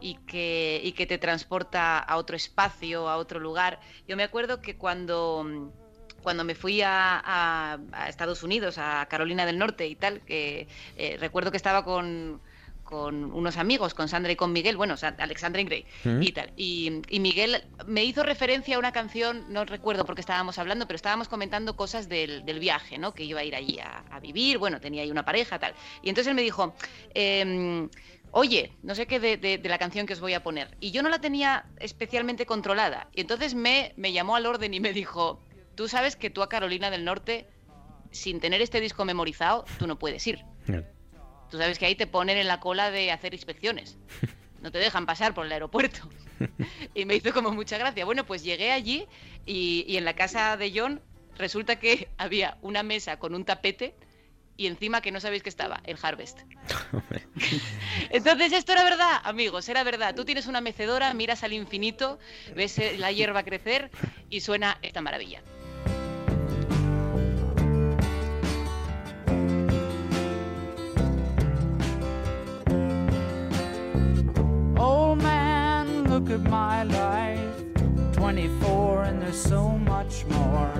[0.01, 3.79] y que, y que te transporta a otro espacio, a otro lugar.
[4.07, 5.71] Yo me acuerdo que cuando,
[6.23, 10.67] cuando me fui a, Estados Unidos, a Carolina del Norte y tal, que
[10.97, 12.41] eh, recuerdo que estaba con,
[12.89, 16.23] con unos amigos, con Sandra y con Miguel, bueno, Alexandra y Grey Mm.
[16.23, 16.51] y tal.
[16.57, 20.87] Y, y Miguel me hizo referencia a una canción, no recuerdo por qué estábamos hablando,
[20.87, 23.13] pero estábamos comentando cosas del, del viaje, ¿no?
[23.13, 25.75] Que iba a ir allí a, a vivir, bueno, tenía ahí una pareja, tal.
[26.01, 26.73] Y entonces él me dijo,
[27.13, 27.89] em,
[28.31, 30.75] oye, no sé qué de, de- de la canción que os voy a poner.
[30.79, 33.07] Y yo no la tenía especialmente controlada.
[33.13, 35.43] Y entonces me, me llamó al orden y me dijo,
[35.75, 37.47] tú sabes que tú a Carolina del Norte,
[38.11, 40.43] sin tener este disco memorizado, tú no puedes ir.
[41.49, 43.97] Tú sabes que ahí te ponen en la cola de hacer inspecciones.
[44.61, 46.09] No te dejan pasar por el aeropuerto.
[46.93, 48.03] Y me hizo como mucha gracia.
[48.03, 49.07] Bueno, pues llegué allí
[49.45, 51.01] y, y en la casa de John
[51.37, 53.95] resulta que había una mesa con un tapete
[54.59, 56.39] y encima que no sabéis que estaba, el Harvest.
[58.09, 60.13] Entonces esto era verdad, amigos, era verdad.
[60.13, 62.19] Tú tienes una mecedora, miras al infinito,
[62.53, 63.89] ves eh, la hierba crecer
[64.29, 65.41] y suena esta maravilla.
[74.79, 77.53] Old man, look at my life.
[78.13, 80.71] 24 and there's so much more.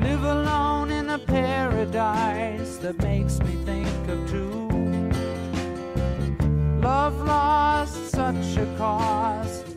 [0.00, 4.68] Live alone in a paradise that makes me think of two.
[6.80, 9.74] Love lost such a cost.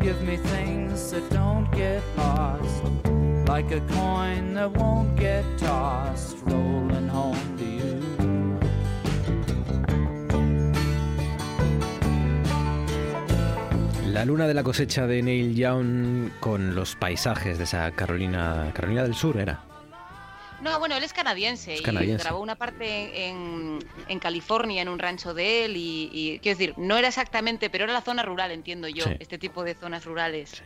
[0.00, 2.84] Give me things that don't get lost.
[3.48, 7.56] Like a coin that won't get tossed, rolling home
[14.12, 19.02] La luna de la cosecha de Neil Young con los paisajes de esa Carolina, Carolina
[19.04, 19.60] del Sur era.
[20.62, 22.22] No, bueno, él es canadiense, Es y canadiense.
[22.24, 23.78] grabó una parte en,
[24.08, 27.84] en California, en un rancho de él, y, y, quiero decir, no era exactamente, pero
[27.84, 29.10] era la zona rural, entiendo yo, Sí.
[29.20, 30.62] este tipo de zonas rurales.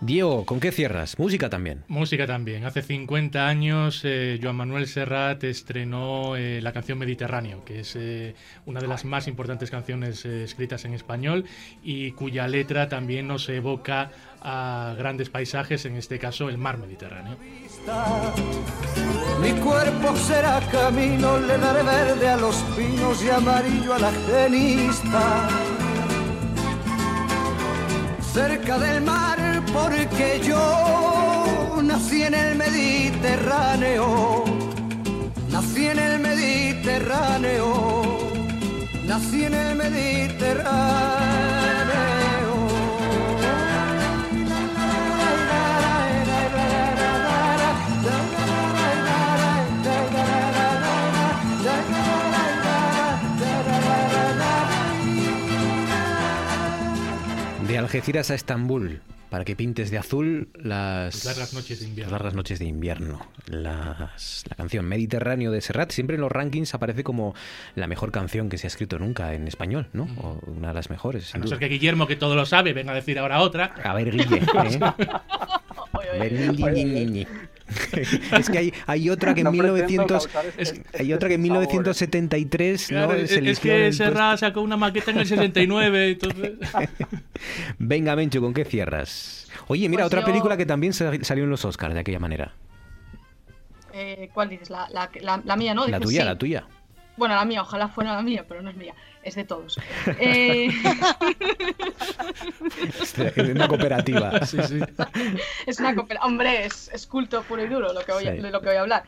[0.00, 1.18] Diego, ¿con qué cierras?
[1.18, 1.84] Música también.
[1.88, 2.64] Música también.
[2.64, 8.34] Hace 50 años eh, Joan Manuel Serrat estrenó eh, la canción Mediterráneo, que es eh,
[8.66, 11.44] una de las más importantes canciones eh, escritas en español
[11.82, 14.10] y cuya letra también nos evoca
[14.42, 17.36] a grandes paisajes, en este caso el mar Mediterráneo.
[19.40, 25.48] Mi cuerpo será camino, le daré verde a los pinos y amarillo a la genista.
[28.36, 29.38] Cerca del mar,
[29.72, 34.44] porque yo nací en el Mediterráneo.
[35.50, 37.68] Nací en el Mediterráneo.
[39.06, 41.65] Nací en el Mediterráneo.
[57.96, 59.00] Algeciras a Estambul,
[59.30, 62.10] para que pintes de azul las, largas noches de invierno.
[62.12, 63.26] las largas noches de invierno.
[63.46, 67.34] Las- la canción Mediterráneo de Serrat siempre en los rankings aparece como
[67.74, 70.04] la mejor canción que se ha escrito nunca en español, ¿no?
[70.20, 71.56] O una de las mejores, A no duda.
[71.56, 73.74] ser que Guillermo, que todo lo sabe, venga a decir ahora otra.
[73.82, 74.36] A ver, Guille.
[74.36, 74.78] ¿eh?
[76.20, 77.26] Guille, Guille, Guille.
[78.38, 81.28] es que hay, hay otra que en No pretendo 1900 causar es- este- hay otra
[81.28, 81.62] que en este sabor.
[81.68, 83.14] 1973 Claro, ¿no?
[83.18, 83.92] es, se es que.
[83.92, 86.52] Serra sacó una maqueta en el 69, entonces...
[87.78, 89.48] Venga, Mencho, ¿con qué cierras?
[89.68, 92.18] Oye, mira, Pues otra yo- película que también sa- salió en los Oscars de aquella
[92.20, 92.52] manera.
[93.92, 94.70] Eh, ¿Cuál dices?
[94.70, 95.82] La, la- la- la mía, ¿no?
[95.86, 96.26] La Dices, tuya, sí.
[96.26, 96.66] la tuya.
[97.16, 98.94] Bueno, la mía, ojalá fuera la mía, pero no es mía,
[99.26, 99.78] es de todos.
[100.20, 100.68] Eh,
[103.00, 104.40] Es una cooperativa.
[104.46, 104.80] Sí, sí.
[105.66, 108.30] es una coopera- Hombre, es, es culto puro y duro lo que voy Sí.
[108.30, 109.04] de lo que voy a hablar.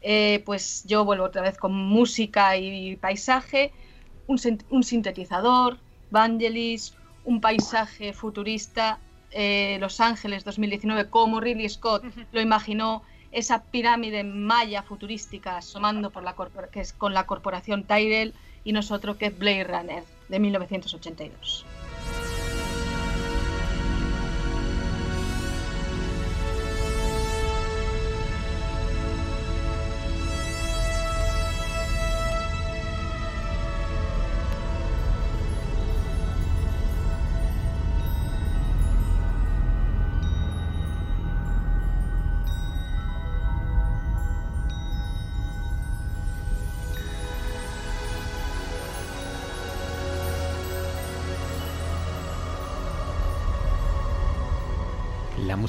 [0.00, 3.72] Eh, pues yo vuelvo otra vez con música y paisaje,
[4.26, 5.78] un, sin- un sintetizador,
[6.10, 6.94] Vangelis,
[7.24, 8.98] un paisaje futurista,
[9.30, 16.22] eh, Los Ángeles 2019, como Ridley Scott lo imaginó, esa pirámide maya futurística asomando por
[16.22, 16.34] la
[16.70, 18.34] que es con la corporación Tyrell
[18.64, 21.64] y nosotros que es Blade Runner de 1982.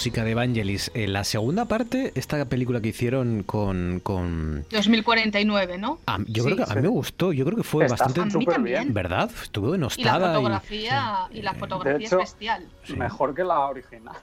[0.03, 0.91] Música de Evangelis.
[0.95, 4.01] Eh, la segunda parte, esta película que hicieron con...
[4.03, 4.65] con...
[4.69, 5.99] 2049, ¿no?
[6.07, 6.51] Ah, yo Sí.
[6.53, 8.31] creo que a mí me gustó, yo creo que fue Está bastante...
[8.31, 8.93] súper bien.
[8.93, 9.31] ¿Verdad?
[9.41, 10.31] Estuvo Y la denostada.
[10.31, 12.67] y- fotografía, y, la fotografía hecho, es bestial.
[12.97, 14.17] Mejor que la original.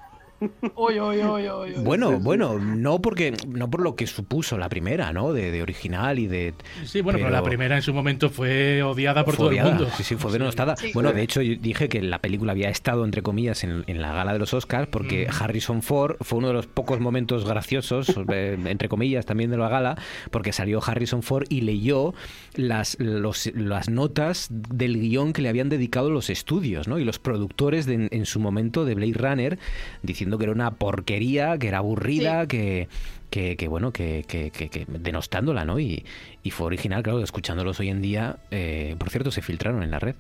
[0.75, 1.73] Uy, uy, uy, uy, uy.
[1.85, 5.33] Bueno, bueno, no porque no por lo que supuso la primera, ¿no?
[5.33, 6.55] De, de original y de
[6.85, 9.69] Sí, bueno, pero, la primera en su momento fue odiada por fue todo odiada.
[9.71, 9.91] el mundo.
[9.97, 10.77] Sí, sí, fue denostada.
[10.77, 10.91] Sí.
[10.95, 14.13] bueno, de hecho, yo dije que la película había estado, entre comillas, en, en la
[14.15, 15.43] gala de los Oscars porque Mm.
[15.43, 19.69] Harrison Ford fue uno de los pocos momentos graciosos, eh, entre comillas, también de la
[19.69, 19.97] gala,
[20.31, 22.15] porque salió Harrison Ford y leyó
[22.55, 26.99] las, los- las notas del guion que le habían dedicado los estudios, ¿no?
[26.99, 29.59] Y los productores de- en su momento de Blade Runner,
[30.03, 32.89] diciendo que era una porquería, que era aburrida, que
[33.31, 35.79] que, que, bueno, que, que, que- que denostándola, ¿no?
[35.79, 36.05] Y,
[36.43, 40.01] y fue original, claro, escuchándolos hoy en día, eh, por cierto, se filtraron en la
[40.01, 40.17] red.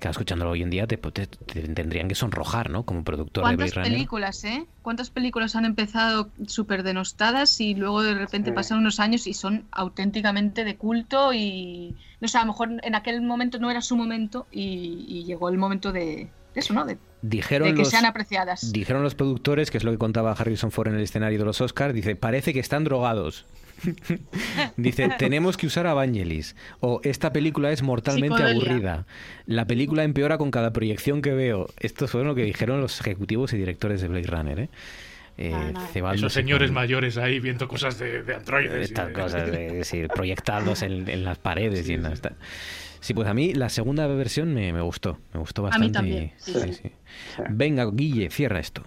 [0.00, 2.84] Claro, escuchándolo hoy en día te, te- te tendrían que sonrojar, ¿no?
[2.84, 3.92] Como productor de ¿Cuántas Blade Runner.
[3.92, 4.64] películas, eh?
[4.80, 8.54] ¿Cuántas películas han empezado súper denostadas y luego de repente Sí.
[8.54, 11.96] pasan unos años y son auténticamente de culto y...
[12.20, 15.48] No sé, a lo mejor en aquel momento no era su momento y, y llegó
[15.48, 16.84] el momento de eso, ¿no?
[16.84, 18.72] De, Dijeron de que los, sean apreciadas.
[18.72, 21.60] dijeron los productores, que es lo que contaba Harrison Ford en el escenario de los
[21.60, 23.44] Oscars, dice, parece que están drogados.
[24.76, 26.56] dice, tenemos que usar a Vangelis.
[26.80, 28.62] O esta película es mortalmente Psicodelia.
[28.62, 29.06] aburrida.
[29.46, 31.68] La película empeora con cada proyección que veo.
[31.78, 34.68] Esto fue lo que dijeron los ejecutivos y directores de Blade Runner, ¿eh?
[35.40, 35.52] Eh,
[35.92, 38.90] cebándose Esos señores con- mayores ahí viendo cosas de, de androides.
[38.90, 42.18] estas de- cosas de decir, proyectados en, en las paredes y en las...
[42.20, 42.28] Sí,
[43.14, 45.86] pues a mí la segunda versión me, me gustó, me gustó A bastante.
[45.86, 46.92] mí también, y- sí, sí, sí.
[47.50, 48.82] Venga, Guille, cierra esto.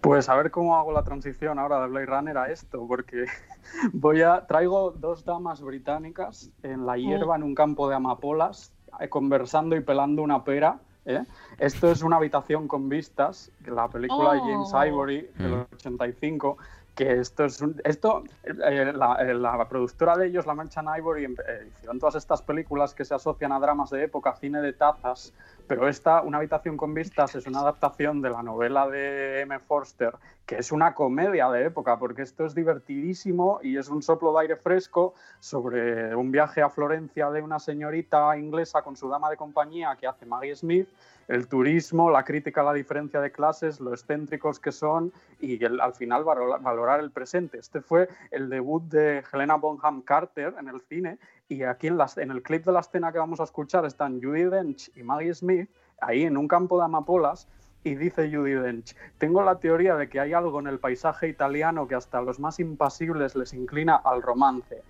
[0.00, 3.26] Pues a ver cómo hago la transición ahora de Blade Runner a esto, porque
[3.92, 9.08] voy a traigo dos damas británicas en la hierba en un campo de amapolas, eh,
[9.08, 10.78] conversando y pelando una pera.
[11.04, 11.24] ¿eh?
[11.58, 14.84] Esto es una habitación con vistas, la película de James Oh.
[14.86, 15.66] Ivory del Mm.
[15.74, 16.56] 85,
[17.00, 21.24] que esto es un, esto eh, la, eh, la productora de ellos, la Merchant Ivory,
[21.24, 24.74] em- eh, hicieron todas estas películas que se asocian a dramas de época, cine de
[24.74, 25.32] tazas,
[25.66, 29.58] pero esta, Una habitación con vistas, es una adaptación de la novela de M.
[29.60, 30.14] Forster,
[30.50, 34.40] que es una comedia de época, porque esto es divertidísimo y es un soplo de
[34.40, 39.36] aire fresco sobre un viaje a Florencia de una señorita inglesa con su dama de
[39.36, 40.88] compañía que hace Maggie Smith,
[41.28, 45.94] el turismo, la crítica a la diferencia de clases, lo excéntricos que son y al
[45.94, 47.58] final valorar, el presente.
[47.58, 52.30] Este fue el debut de Helena Bonham Carter en el cine y aquí en, en
[52.32, 55.70] el clip de la escena que vamos a escuchar están Judy Dench y Maggie Smith
[56.00, 57.46] ahí en un campo de amapolas
[57.82, 61.88] y dice Judy Dench, tengo la teoría de que hay algo en el paisaje italiano
[61.88, 64.82] que hasta los más impasibles les inclina al romance.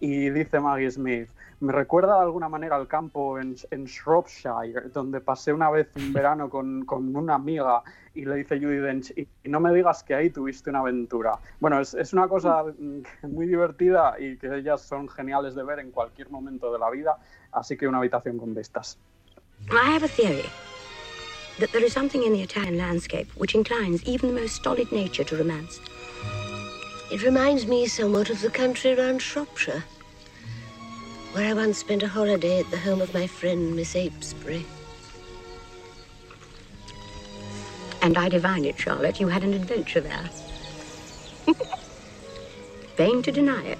[0.00, 1.28] Y dice Maggie Smith,
[1.60, 6.12] me recuerda de alguna manera al campo en, en Shropshire, donde pasé una vez un
[6.12, 7.82] verano con, con una amiga
[8.12, 11.38] y le dice Judy Dench, y, y no me digas que ahí tuviste una aventura.
[11.60, 12.64] Bueno, es, es una cosa
[13.22, 17.16] muy divertida y que ellas son geniales de ver en cualquier momento de la vida,
[17.52, 18.98] así que una habitación con vistas.
[19.70, 20.44] I have a theory
[21.58, 25.24] that there is something in the Italian landscape which inclines even the most stolid nature
[25.24, 25.80] to romance.
[27.10, 29.84] It reminds me somewhat of the country around Shropshire,
[31.32, 34.66] where I once spent a holiday at the home of my friend Miss Apesbury.
[38.02, 39.20] And I divine it, Charlotte.
[39.20, 40.30] You had an adventure there.
[42.96, 43.78] vain to deny it.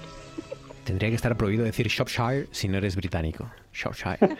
[0.86, 3.50] Tendría que estar prohibido decir Shropshire si no eres británico.
[3.72, 4.18] Shropshire.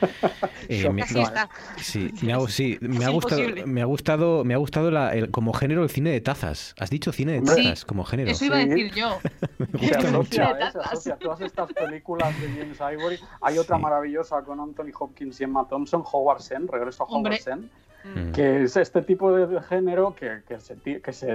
[0.68, 1.48] Eh, me- Así está.
[1.77, 3.66] Sí, me ha, sí, me ha gustado, imposible.
[3.66, 6.74] me ha gustado, me ha gustado la- el- como género el cine de tazas.
[6.78, 8.31] Has dicho cine de Sí, tazas como género.
[8.31, 9.18] Eso iba a decir yo.
[9.59, 10.43] Se gusta mucho.
[10.43, 10.70] asocia, ¿eh?
[10.73, 13.18] se asocia a todas estas películas de James Ivory.
[13.43, 17.39] Hay otra maravillosa con Anthony Hopkins y Emma Thompson, Howard Zen, Regreso a Howard Hombre.
[17.39, 17.70] Zen,
[18.06, 18.31] Mm.
[18.32, 21.27] que es este tipo de, género que, que se, que se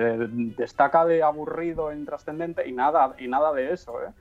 [0.58, 3.94] destaca de aburrido, intrascendente y nada, y nada de eso.
[4.02, 4.12] ¿eh?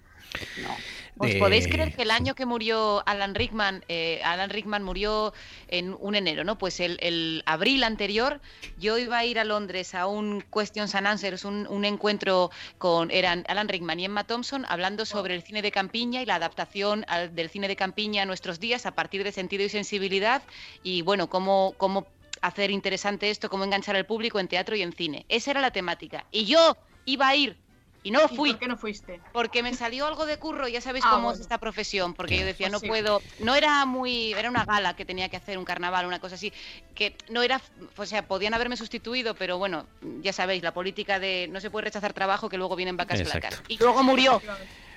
[1.18, 5.34] ¿Os Eh, podéis creer que el año que murió Alan Rickman, eh, Alan Rickman murió
[5.68, 6.56] en un enero, ¿no?
[6.56, 8.40] Pues el, el abril anterior
[8.76, 13.10] yo iba a ir a Londres a un Questions and Answers, un, un encuentro con
[13.10, 17.04] eran Alan Rickman y Emma Thompson hablando sobre el cine de campiña y la adaptación
[17.08, 20.42] al- del cine de campiña a nuestros días a partir de sentido y sensibilidad
[20.82, 22.06] y bueno, cómo, cómo
[22.40, 25.26] hacer interesante esto, cómo enganchar al público en teatro y en cine.
[25.28, 26.26] Esa era la temática.
[26.30, 27.59] Y yo iba a ir
[28.02, 28.50] y no ¿Y fui.
[28.52, 29.20] ¿Por qué no fuiste?
[29.32, 31.34] Porque me salió algo de curro, ya sabéis Ah, cómo bueno.
[31.36, 32.88] es esta profesión, porque yo decía, Pues no sí.
[32.88, 36.34] puedo, no era muy, era una gala que tenía que hacer, un carnaval, una cosa
[36.36, 36.52] así,
[36.94, 37.60] que no era,
[37.96, 39.86] o sea, podían haberme sustituido, pero bueno,
[40.22, 43.48] ya sabéis, la política de no se puede rechazar trabajo que luego vienen vacas Exacto.
[43.48, 43.62] flacas.
[43.68, 44.40] Y luego murió,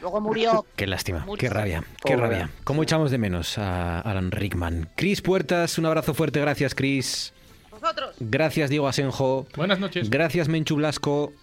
[0.01, 0.65] luego murió.
[0.75, 1.49] Qué lástima, Murió.
[1.49, 2.17] qué rabia, qué Pobre.
[2.17, 2.49] rabia.
[2.63, 4.89] ¿Cómo echamos de menos a Alan Rickman?
[4.95, 7.33] Chris Puertas, un abrazo fuerte, gracias Chris.
[7.69, 8.15] Vosotros.
[8.19, 9.45] Gracias Diego Asenjo.
[9.57, 10.09] Buenas noches.
[10.09, 11.33] Gracias Menchu Blasco.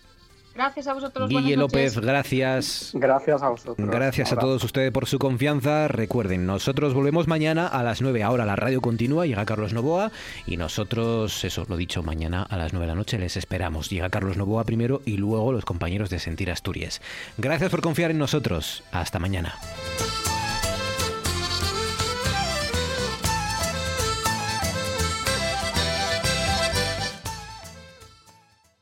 [0.60, 1.30] Gracias a vosotros.
[1.30, 1.56] Guille.
[1.56, 2.90] López, gracias.
[2.92, 3.88] Gracias a vosotros.
[3.88, 5.88] Gracias a todos ustedes por su confianza.
[5.88, 8.22] Recuerden, nosotros volvemos mañana a las 9.
[8.22, 10.12] Ahora la radio continúa, llega Carlos Novoa
[10.46, 13.88] y nosotros, eso lo dicho, mañana a las 9 de la noche les esperamos.
[13.88, 17.00] Llega Carlos Novoa primero y luego los compañeros de Sentir Asturias.
[17.38, 18.84] Gracias por confiar en nosotros.
[18.92, 19.54] Hasta mañana.